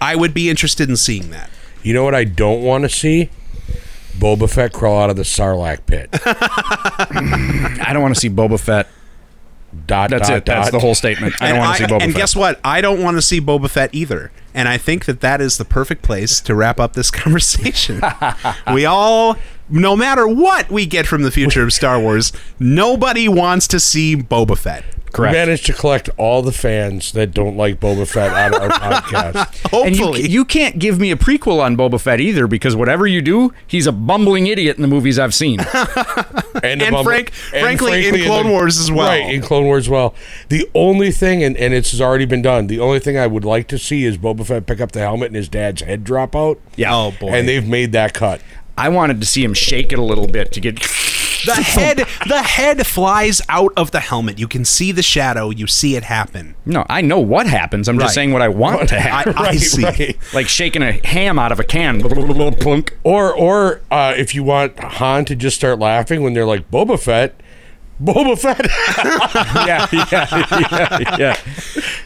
I 0.00 0.14
would 0.16 0.32
be 0.32 0.48
interested 0.48 0.88
in 0.88 0.96
seeing 0.96 1.30
that. 1.30 1.50
You 1.82 1.94
know 1.94 2.04
what 2.04 2.14
I 2.14 2.24
don't 2.24 2.62
want 2.62 2.84
to 2.84 2.88
see? 2.88 3.30
Boba 4.18 4.48
Fett 4.48 4.72
crawl 4.72 4.98
out 5.02 5.10
of 5.10 5.16
the 5.16 5.22
Sarlacc 5.24 5.84
pit. 5.86 6.08
I 6.24 7.90
don't 7.92 8.02
want 8.02 8.14
to 8.14 8.20
see 8.20 8.30
Boba 8.30 8.58
Fett. 8.58 8.88
Dot. 9.86 10.10
That's 10.10 10.28
dot, 10.28 10.38
it. 10.38 10.44
That's 10.46 10.66
dot. 10.66 10.72
the 10.72 10.78
whole 10.80 10.94
statement. 10.94 11.34
I 11.40 11.48
don't 11.48 11.56
And 11.58 11.64
want 11.66 11.76
to 11.78 11.84
see 11.84 11.88
Boba 11.92 12.02
and 12.02 12.12
Fett. 12.12 12.16
guess 12.20 12.36
what? 12.36 12.60
I 12.64 12.80
don't 12.80 13.02
want 13.02 13.16
to 13.16 13.22
see 13.22 13.40
Boba 13.40 13.70
Fett 13.70 13.90
either. 13.94 14.30
And 14.54 14.68
I 14.68 14.78
think 14.78 15.04
that 15.04 15.20
that 15.20 15.40
is 15.40 15.58
the 15.58 15.64
perfect 15.64 16.02
place 16.02 16.40
to 16.40 16.54
wrap 16.54 16.80
up 16.80 16.94
this 16.94 17.10
conversation. 17.22 18.00
we 18.72 18.84
all, 18.86 19.36
no 19.68 19.96
matter 19.96 20.26
what 20.28 20.70
we 20.70 20.86
get 20.86 21.06
from 21.06 21.22
the 21.22 21.30
future 21.30 21.62
of 21.62 21.72
Star 21.72 22.00
Wars, 22.00 22.32
nobody 22.58 23.28
wants 23.28 23.66
to 23.68 23.80
see 23.80 24.16
Boba 24.16 24.56
Fett. 24.58 24.84
We 25.16 25.24
managed 25.30 25.64
to 25.66 25.72
collect 25.72 26.10
all 26.18 26.42
the 26.42 26.52
fans 26.52 27.12
that 27.12 27.32
don't 27.32 27.56
like 27.56 27.80
Boba 27.80 28.06
Fett 28.06 28.32
out 28.32 28.54
of 28.54 28.60
our 28.60 28.68
podcast. 29.00 29.62
And 29.86 29.96
you, 29.96 30.04
Hopefully. 30.04 30.28
you 30.28 30.44
can't 30.44 30.78
give 30.78 30.98
me 31.00 31.10
a 31.10 31.16
prequel 31.16 31.60
on 31.62 31.74
Boba 31.74 31.98
Fett 31.98 32.20
either 32.20 32.46
because 32.46 32.76
whatever 32.76 33.06
you 33.06 33.22
do, 33.22 33.54
he's 33.66 33.86
a 33.86 33.92
bumbling 33.92 34.46
idiot 34.46 34.76
in 34.76 34.82
the 34.82 34.88
movies 34.88 35.18
I've 35.18 35.32
seen. 35.34 35.60
And 36.62 36.80
the 36.80 37.02
frank- 37.04 37.32
frankly, 37.32 38.08
in 38.08 38.14
the- 38.14 38.24
Clone 38.24 38.48
Wars 38.50 38.78
as 38.78 38.90
well. 38.90 39.08
Right, 39.08 39.32
in 39.34 39.42
Clone 39.42 39.64
Wars 39.66 39.84
as 39.84 39.88
well. 39.90 40.14
The 40.48 40.68
only 40.74 41.10
thing, 41.12 41.42
and, 41.42 41.56
and 41.56 41.72
it's 41.74 41.98
already 42.00 42.24
been 42.24 42.40
done, 42.42 42.66
the 42.66 42.80
only 42.80 42.98
thing 42.98 43.18
I 43.18 43.26
would 43.26 43.44
like 43.44 43.68
to 43.68 43.78
see 43.78 44.04
is 44.04 44.16
Boba 44.18 44.44
Fett 44.46 44.66
pick 44.66 44.80
up 44.80 44.92
the 44.92 45.00
helmet 45.00 45.28
and 45.28 45.36
his 45.36 45.48
dad's 45.50 45.82
head 45.82 46.02
drop 46.04 46.34
out. 46.34 46.58
Yeah. 46.76 46.94
Oh, 46.94 47.12
boy. 47.18 47.28
And 47.28 47.46
they've 47.48 47.66
made 47.66 47.92
that 47.92 48.14
cut. 48.14 48.40
I 48.78 48.88
wanted 48.88 49.20
to 49.20 49.26
see 49.26 49.42
him 49.44 49.54
shake 49.54 49.92
it 49.92 49.98
a 49.98 50.02
little 50.04 50.26
bit 50.26 50.52
to 50.52 50.60
get. 50.60 50.76
the 51.46 51.54
head 51.54 51.98
the 52.28 52.42
head 52.42 52.86
flies 52.86 53.40
out 53.48 53.72
of 53.76 53.90
the 53.92 54.00
helmet. 54.00 54.38
You 54.38 54.48
can 54.48 54.64
see 54.64 54.90
the 54.92 55.02
shadow. 55.02 55.50
You 55.50 55.66
see 55.66 55.94
it 55.96 56.04
happen. 56.04 56.54
No, 56.64 56.84
I 56.88 57.00
know 57.02 57.20
what 57.20 57.46
happens. 57.46 57.88
I'm 57.88 57.96
Right. 57.96 58.04
just 58.04 58.14
saying 58.14 58.32
what 58.32 58.42
I 58.42 58.48
want 58.48 58.88
to 58.88 58.96
I, 58.98 59.00
happen. 59.00 59.34
I 59.36 59.56
see. 59.56 60.16
like 60.34 60.48
shaking 60.48 60.82
a 60.82 60.92
ham 61.06 61.38
out 61.38 61.52
of 61.52 61.60
a 61.60 61.64
can. 61.64 62.00
Plunk. 62.02 62.96
Or, 63.04 63.32
or 63.34 63.80
uh, 63.90 64.14
if 64.16 64.34
you 64.34 64.42
want 64.44 64.78
Han 64.78 65.24
to 65.26 65.36
just 65.36 65.56
start 65.56 65.78
laughing 65.78 66.22
when 66.22 66.34
they're 66.34 66.46
like, 66.46 66.70
Boba 66.70 66.98
Fett, 67.00 67.40
Boba 68.02 68.38
Fett. 68.38 68.66
yeah, 69.66 69.86
yeah, 69.92 70.46
yeah, 70.70 71.16
yeah. 71.18 71.36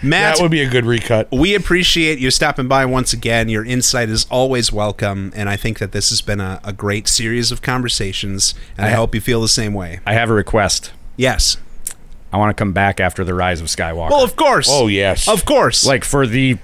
Matt, 0.03 0.37
that 0.37 0.43
would 0.43 0.51
be 0.51 0.63
a 0.63 0.69
good 0.69 0.87
recut. 0.87 1.29
we 1.33 1.55
appreciate 1.55 2.19
you 2.19 2.31
stopping 2.31 2.69
by 2.69 2.85
once 2.87 3.13
again. 3.13 3.49
Your 3.49 3.65
insight 3.65 4.09
is 4.09 4.25
always 4.31 4.73
welcome, 4.73 5.33
and 5.35 5.49
I 5.49 5.57
think 5.57 5.79
that 5.81 5.93
this 5.93 6.11
has 6.11 6.21
been 6.21 6.41
a, 6.41 6.61
a 6.63 6.73
great 6.73 7.09
series 7.09 7.51
of 7.51 7.61
conversations, 7.63 8.55
and 8.77 8.87
I, 8.87 8.91
I- 8.91 8.95
hope 8.95 9.15
you 9.15 9.21
feel 9.21 9.41
the 9.41 9.49
same 9.49 9.75
way. 9.75 10.01
I 10.07 10.15
have 10.15 10.31
a 10.31 10.35
request. 10.35 10.93
Yes. 11.17 11.57
I 12.33 12.37
want 12.37 12.57
to 12.57 12.61
come 12.61 12.73
back 12.73 13.01
after 13.01 13.25
the 13.25 13.35
Rise 13.35 13.61
of 13.61 13.67
Skywalker. 13.67 14.11
Well, 14.11 14.23
of 14.23 14.37
course. 14.37 14.69
Oh, 14.71 14.87
yes. 14.87 15.27
Of 15.29 15.45
course. 15.45 15.85
like 15.85 16.05
for 16.05 16.27
the 16.29 16.59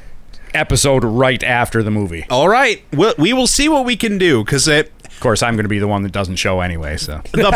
episode 0.55 1.05
right 1.05 1.43
after 1.43 1.83
the 1.83 1.91
movie. 1.91 2.25
all 2.31 2.49
right. 2.49 2.83
We'll, 2.93 3.15
we 3.19 3.33
will 3.33 3.49
see 3.49 3.69
what 3.69 3.85
we 3.85 3.97
can 3.97 4.17
do 4.17 4.45
because 4.45 4.69
it. 4.69 4.93
Of 5.17 5.21
course, 5.21 5.43
I'm 5.43 5.55
going 5.57 5.65
to 5.65 5.69
be 5.69 5.79
the 5.79 5.89
one 5.89 6.03
that 6.03 6.13
doesn't 6.13 6.37
show 6.37 6.61
anyway. 6.61 6.99
So 6.99 7.23
The, 7.33 7.51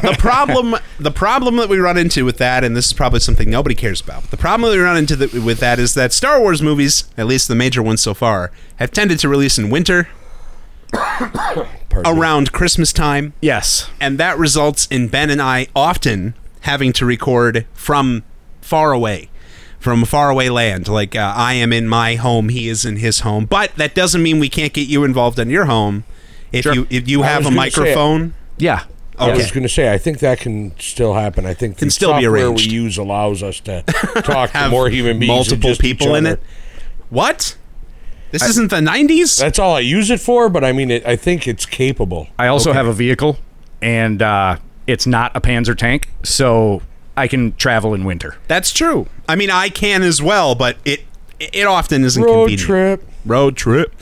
the, 0.00 0.08
the 0.10 0.16
problem 0.18 0.74
the 0.98 1.10
problem 1.10 1.56
that 1.56 1.68
we 1.68 1.78
run 1.78 1.98
into 1.98 2.24
with 2.24 2.38
that 2.38 2.64
and 2.64 2.74
this 2.76 2.86
is 2.86 2.92
probably 2.92 3.20
something 3.20 3.50
nobody 3.50 3.74
cares 3.74 4.00
about 4.00 4.24
the 4.30 4.36
problem 4.36 4.70
that 4.70 4.76
we 4.76 4.82
run 4.82 4.96
into 4.96 5.16
the, 5.16 5.40
with 5.40 5.58
that 5.60 5.78
is 5.78 5.94
that 5.94 6.12
star 6.12 6.40
wars 6.40 6.62
movies 6.62 7.04
at 7.18 7.26
least 7.26 7.48
the 7.48 7.54
major 7.54 7.82
ones 7.82 8.00
so 8.00 8.14
far 8.14 8.50
have 8.76 8.90
tended 8.90 9.18
to 9.18 9.28
release 9.28 9.58
in 9.58 9.70
winter 9.70 10.08
around 12.04 12.52
christmas 12.52 12.92
time 12.92 13.34
yes, 13.40 13.90
and 14.00 14.18
that 14.18 14.38
results 14.38 14.86
in 14.90 15.08
Ben 15.08 15.30
and 15.30 15.42
I 15.42 15.66
often 15.74 16.34
having 16.64 16.92
to 16.94 17.04
record 17.04 17.66
from 17.74 18.22
far 18.60 18.92
away, 18.92 19.28
from 19.78 20.02
a 20.02 20.06
faraway 20.06 20.48
land. 20.48 20.88
Like 20.88 21.14
uh, 21.14 21.32
I 21.36 21.54
am 21.54 21.72
in 21.72 21.86
my 21.86 22.16
home, 22.16 22.48
he 22.48 22.68
is 22.68 22.84
in 22.84 22.96
his 22.96 23.20
home. 23.20 23.44
But 23.44 23.74
that 23.76 23.94
doesn't 23.94 24.22
mean 24.22 24.38
we 24.40 24.48
can't 24.48 24.72
get 24.72 24.88
you 24.88 25.04
involved 25.04 25.38
in 25.38 25.50
your 25.50 25.66
home. 25.66 26.04
If 26.54 26.62
Sure. 26.64 26.74
you 26.74 26.86
if 26.90 27.08
you 27.08 27.22
I 27.22 27.26
have 27.26 27.40
a 27.40 27.44
gonna 27.44 27.54
say- 27.54 27.56
microphone, 27.56 28.34
Yeah. 28.58 28.84
I 29.16 29.32
was 29.32 29.52
going 29.52 29.62
to 29.62 29.68
say, 29.68 29.92
I 29.92 29.96
think 29.98 30.18
that 30.18 30.40
can 30.40 30.72
still 30.80 31.14
happen. 31.14 31.46
I 31.46 31.54
think 31.54 31.78
Can 31.78 31.86
the 31.86 31.92
still 31.92 32.14
be 32.18 32.24
software 32.24 32.46
arranged. 32.46 32.66
we 32.66 32.72
use 32.74 32.98
allows 32.98 33.44
us 33.44 33.60
to 33.60 33.82
talk 34.24 34.50
to 34.50 34.68
more 34.70 34.88
human 34.88 35.20
beings, 35.20 35.28
multiple 35.28 35.70
just 35.70 35.80
people 35.80 36.16
in 36.16 36.26
it. 36.26 36.42
What? 37.10 37.56
This 38.32 38.42
isn't 38.42 38.70
the 38.70 38.80
'90s. 38.80 39.38
That's 39.38 39.60
all 39.60 39.76
I 39.76 39.80
use 39.80 40.10
it 40.10 40.18
for, 40.20 40.48
but 40.48 40.64
I 40.64 40.72
mean, 40.72 40.90
it, 40.90 41.06
I 41.06 41.14
think 41.14 41.46
it's 41.46 41.64
capable. 41.64 42.26
I 42.40 42.48
also 42.48 42.72
have 42.72 42.86
a 42.88 42.92
vehicle, 42.92 43.38
and 43.80 44.20
uh, 44.20 44.56
it's 44.88 45.06
not 45.06 45.30
a 45.36 45.40
Panzer 45.40 45.76
tank, 45.78 46.08
so 46.24 46.82
I 47.16 47.28
can 47.28 47.54
travel 47.54 47.94
in 47.94 48.02
winter. 48.04 48.34
That's 48.48 48.72
true. 48.72 49.06
I 49.28 49.36
mean, 49.36 49.50
I 49.52 49.68
can 49.68 50.02
as 50.02 50.20
well, 50.20 50.56
but 50.56 50.76
it 50.84 51.04
it 51.38 51.66
often 51.68 52.02
isn't 52.02 52.20
Road 52.20 52.48
convenient. 52.48 52.60
trip. 52.62 53.08
Road 53.24 53.56
trip. 53.56 53.94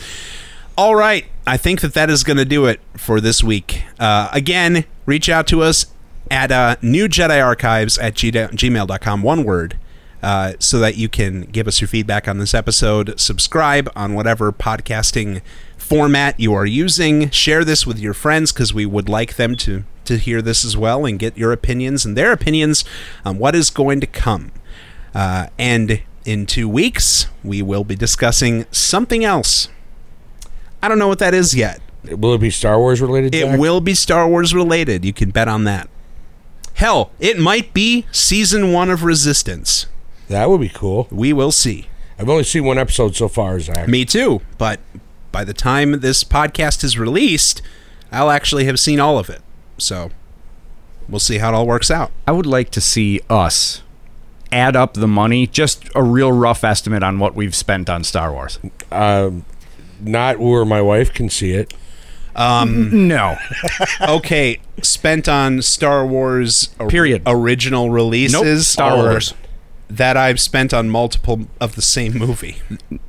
All 0.79 0.95
right. 0.95 1.27
I 1.47 1.57
think 1.57 1.80
that 1.80 1.95
that 1.95 2.09
is 2.09 2.22
going 2.22 2.36
to 2.36 2.45
do 2.45 2.66
it 2.66 2.80
for 2.97 3.20
this 3.20 3.43
week. 3.43 3.82
Uh, 3.99 4.28
again, 4.32 4.84
reach 5.07 5.28
out 5.28 5.47
to 5.49 5.62
us 5.62 5.86
at 6.30 6.53
uh, 6.53 6.76
New 6.80 7.09
Jedi 7.09 7.45
Archives 7.45 7.99
at 7.99 8.14
gmail.com, 8.14 9.22
one 9.22 9.43
word, 9.45 9.76
uh, 10.22 10.53
so 10.61 10.78
that 10.78 10.97
you 10.97 11.09
can 11.09 11.43
give 11.43 11.66
us 11.66 11.80
your 11.80 11.88
feedback 11.88 12.28
on 12.28 12.38
this 12.38 12.55
episode. 12.55 13.18
Subscribe 13.18 13.90
on 13.97 14.14
whatever 14.14 14.53
podcasting 14.53 15.43
format 15.76 16.38
you 16.38 16.55
are 16.55 16.64
using. 16.64 17.28
Share 17.30 17.64
this 17.64 17.86
with 17.86 17.99
your 17.99 18.14
friends 18.14 18.53
because 18.53 18.72
we 18.72 18.86
would 18.86 19.09
like 19.09 19.34
them 19.34 19.57
to, 19.57 19.82
to 20.05 20.18
hear 20.18 20.40
this 20.40 20.64
as 20.64 20.76
well 20.76 21.05
and 21.05 21.18
get 21.18 21.36
your 21.36 21.53
opinions 21.53 22.05
and 22.05 22.16
their 22.16 22.32
opinions 22.32 22.84
on 23.24 23.38
what 23.38 23.57
is 23.57 23.68
going 23.68 24.01
to 24.01 24.07
come. 24.07 24.53
Uh, 25.12 25.49
and 25.59 26.03
in 26.24 26.47
two 26.47 26.68
weeks, 26.68 27.26
we 27.43 27.62
will 27.62 27.84
be 27.84 27.97
discussing 27.97 28.64
something 28.70 29.24
else. 29.24 29.68
I 30.83 30.89
don't 30.89 30.99
know 30.99 31.09
what 31.09 31.20
that 31.20 31.35
is 31.35 31.55
yet. 31.55 31.80
Will 32.05 32.35
it 32.35 32.41
be 32.41 32.51
Star 32.51 32.78
Wars 32.78 33.01
related? 33.01 33.35
It 33.35 33.45
Jack? 33.45 33.61
will 33.61 33.80
be 33.80 33.95
Star 33.95 34.28
Wars 34.28 34.55
related. 34.55 35.05
You 35.05 35.12
can 35.12 35.30
bet 35.30 35.47
on 35.49 35.64
that. 35.64 35.89
Hell, 36.74 37.12
it 37.20 37.39
might 37.39 37.72
be 37.72 38.07
season 38.11 38.72
one 38.72 38.91
of 38.91 39.05
Resistance. 39.05 39.87
That 40.28 40.49
would 40.49 40.61
be 40.61 40.68
cool. 40.68 41.07
We 41.11 41.33
will 41.33 41.53
see. 41.53 41.87
I've 42.18 42.28
only 42.28 42.45
seen 42.45 42.64
one 42.64 42.78
episode 42.78 43.14
so 43.14 43.28
far, 43.28 43.61
Zach. 43.61 43.89
Me 43.89 44.05
too. 44.05 44.41
But 44.59 44.80
by 45.30 45.45
the 45.45 45.55
time 45.55 46.01
this 46.01 46.24
podcast 46.24 46.83
is 46.83 46.99
released, 46.99 47.62
I'll 48.11 48.30
actually 48.30 48.64
have 48.64 48.80
seen 48.80 48.99
all 48.99 49.18
of 49.18 49.30
it. 49.30 49.43
So 49.78 50.11
we'll 51.09 51.20
see 51.20 51.39
how 51.39 51.51
it 51.51 51.55
all 51.55 51.66
works 51.66 51.91
out. 51.91 52.11
I 52.26 52.33
would 52.33 52.47
like 52.47 52.70
to 52.70 52.80
see 52.80 53.20
us 53.30 53.83
add 54.51 54.76
up 54.76 54.95
the 54.95 55.09
money, 55.09 55.47
just 55.47 55.89
a 55.95 56.03
real 56.03 56.33
rough 56.33 56.64
estimate 56.64 57.03
on 57.03 57.18
what 57.18 57.35
we've 57.35 57.55
spent 57.55 57.89
on 57.89 58.03
Star 58.05 58.33
Wars. 58.33 58.59
Um, 58.91 59.45
not 60.03 60.39
where 60.39 60.65
my 60.65 60.81
wife 60.83 61.13
can 61.13 61.29
see 61.31 61.53
it. 61.53 61.73
Um, 62.35 63.07
No. 63.09 63.37
Okay, 64.01 64.59
spent 64.83 65.29
on 65.29 65.63
Star 65.63 66.07
Wars 66.07 66.71
or- 66.79 66.89
Period. 66.89 67.23
original 67.27 67.91
releases. 67.91 68.41
Nope, 68.43 68.59
Star 68.59 68.97
Wars. 68.97 69.35
That 69.91 70.17
I've 70.17 70.41
spent 70.41 70.73
on 70.73 70.89
multiple 70.89 71.47
of 71.61 71.75
the 71.75 71.83
same 71.83 72.15
movie. 72.17 72.57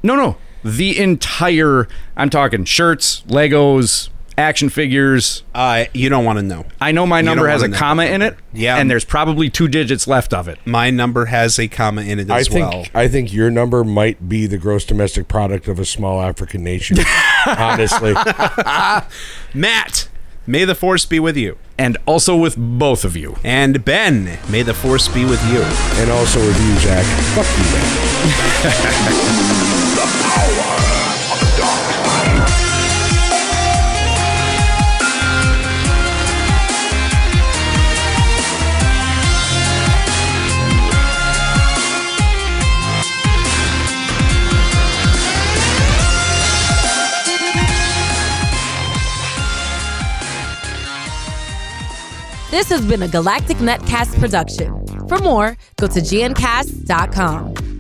No, 0.03 0.15
no. 0.15 0.35
The 0.65 0.97
entire, 0.99 1.87
I'm 2.17 2.29
talking 2.29 2.65
shirts, 2.65 3.21
Legos, 3.27 4.09
action 4.37 4.69
figures. 4.69 5.43
Uh, 5.53 5.85
you 5.93 6.09
don't 6.09 6.25
want 6.25 6.39
to 6.39 6.43
know. 6.43 6.65
I 6.81 6.91
know 6.91 7.05
my 7.05 7.21
number 7.21 7.47
has 7.47 7.61
a 7.61 7.67
know. 7.67 7.77
comma 7.77 8.05
in 8.05 8.21
it. 8.21 8.35
Yeah. 8.53 8.77
And 8.77 8.89
there's 8.89 9.05
probably 9.05 9.49
two 9.49 9.67
digits 9.67 10.07
left 10.07 10.33
of 10.33 10.47
it. 10.47 10.59
My 10.65 10.89
number 10.89 11.25
has 11.25 11.59
a 11.59 11.67
comma 11.67 12.01
in 12.01 12.19
it 12.19 12.29
I 12.29 12.39
as 12.39 12.47
think 12.47 12.69
well. 12.69 12.85
I 12.93 13.07
think 13.07 13.31
your 13.33 13.49
number 13.51 13.83
might 13.83 14.27
be 14.29 14.45
the 14.47 14.57
gross 14.57 14.85
domestic 14.85 15.27
product 15.27 15.67
of 15.67 15.79
a 15.79 15.85
small 15.85 16.21
African 16.21 16.63
nation. 16.63 16.97
honestly, 17.45 18.13
Matt, 19.53 20.09
may 20.47 20.65
the 20.65 20.75
force 20.75 21.05
be 21.05 21.19
with 21.19 21.37
you. 21.37 21.57
And 21.77 21.97
also 22.05 22.35
with 22.37 22.55
both 22.55 23.03
of 23.03 23.17
you. 23.17 23.35
And 23.43 23.83
Ben, 23.83 24.37
may 24.49 24.61
the 24.61 24.75
force 24.75 25.07
be 25.07 25.25
with 25.25 25.43
you. 25.51 25.63
and 26.01 26.11
also 26.11 26.39
with 26.39 26.61
you, 26.61 26.75
Zach. 26.79 27.03
Fuck 27.33 27.47
you, 27.57 27.63
man. 30.83 30.99
This 52.53 52.69
has 52.69 52.85
been 52.85 53.01
a 53.01 53.07
Galactic 53.07 53.57
Netcast 53.57 54.19
production. 54.19 54.85
For 55.07 55.17
more, 55.17 55.57
go 55.79 55.87
to 55.87 55.99
gncast.com. 55.99 57.72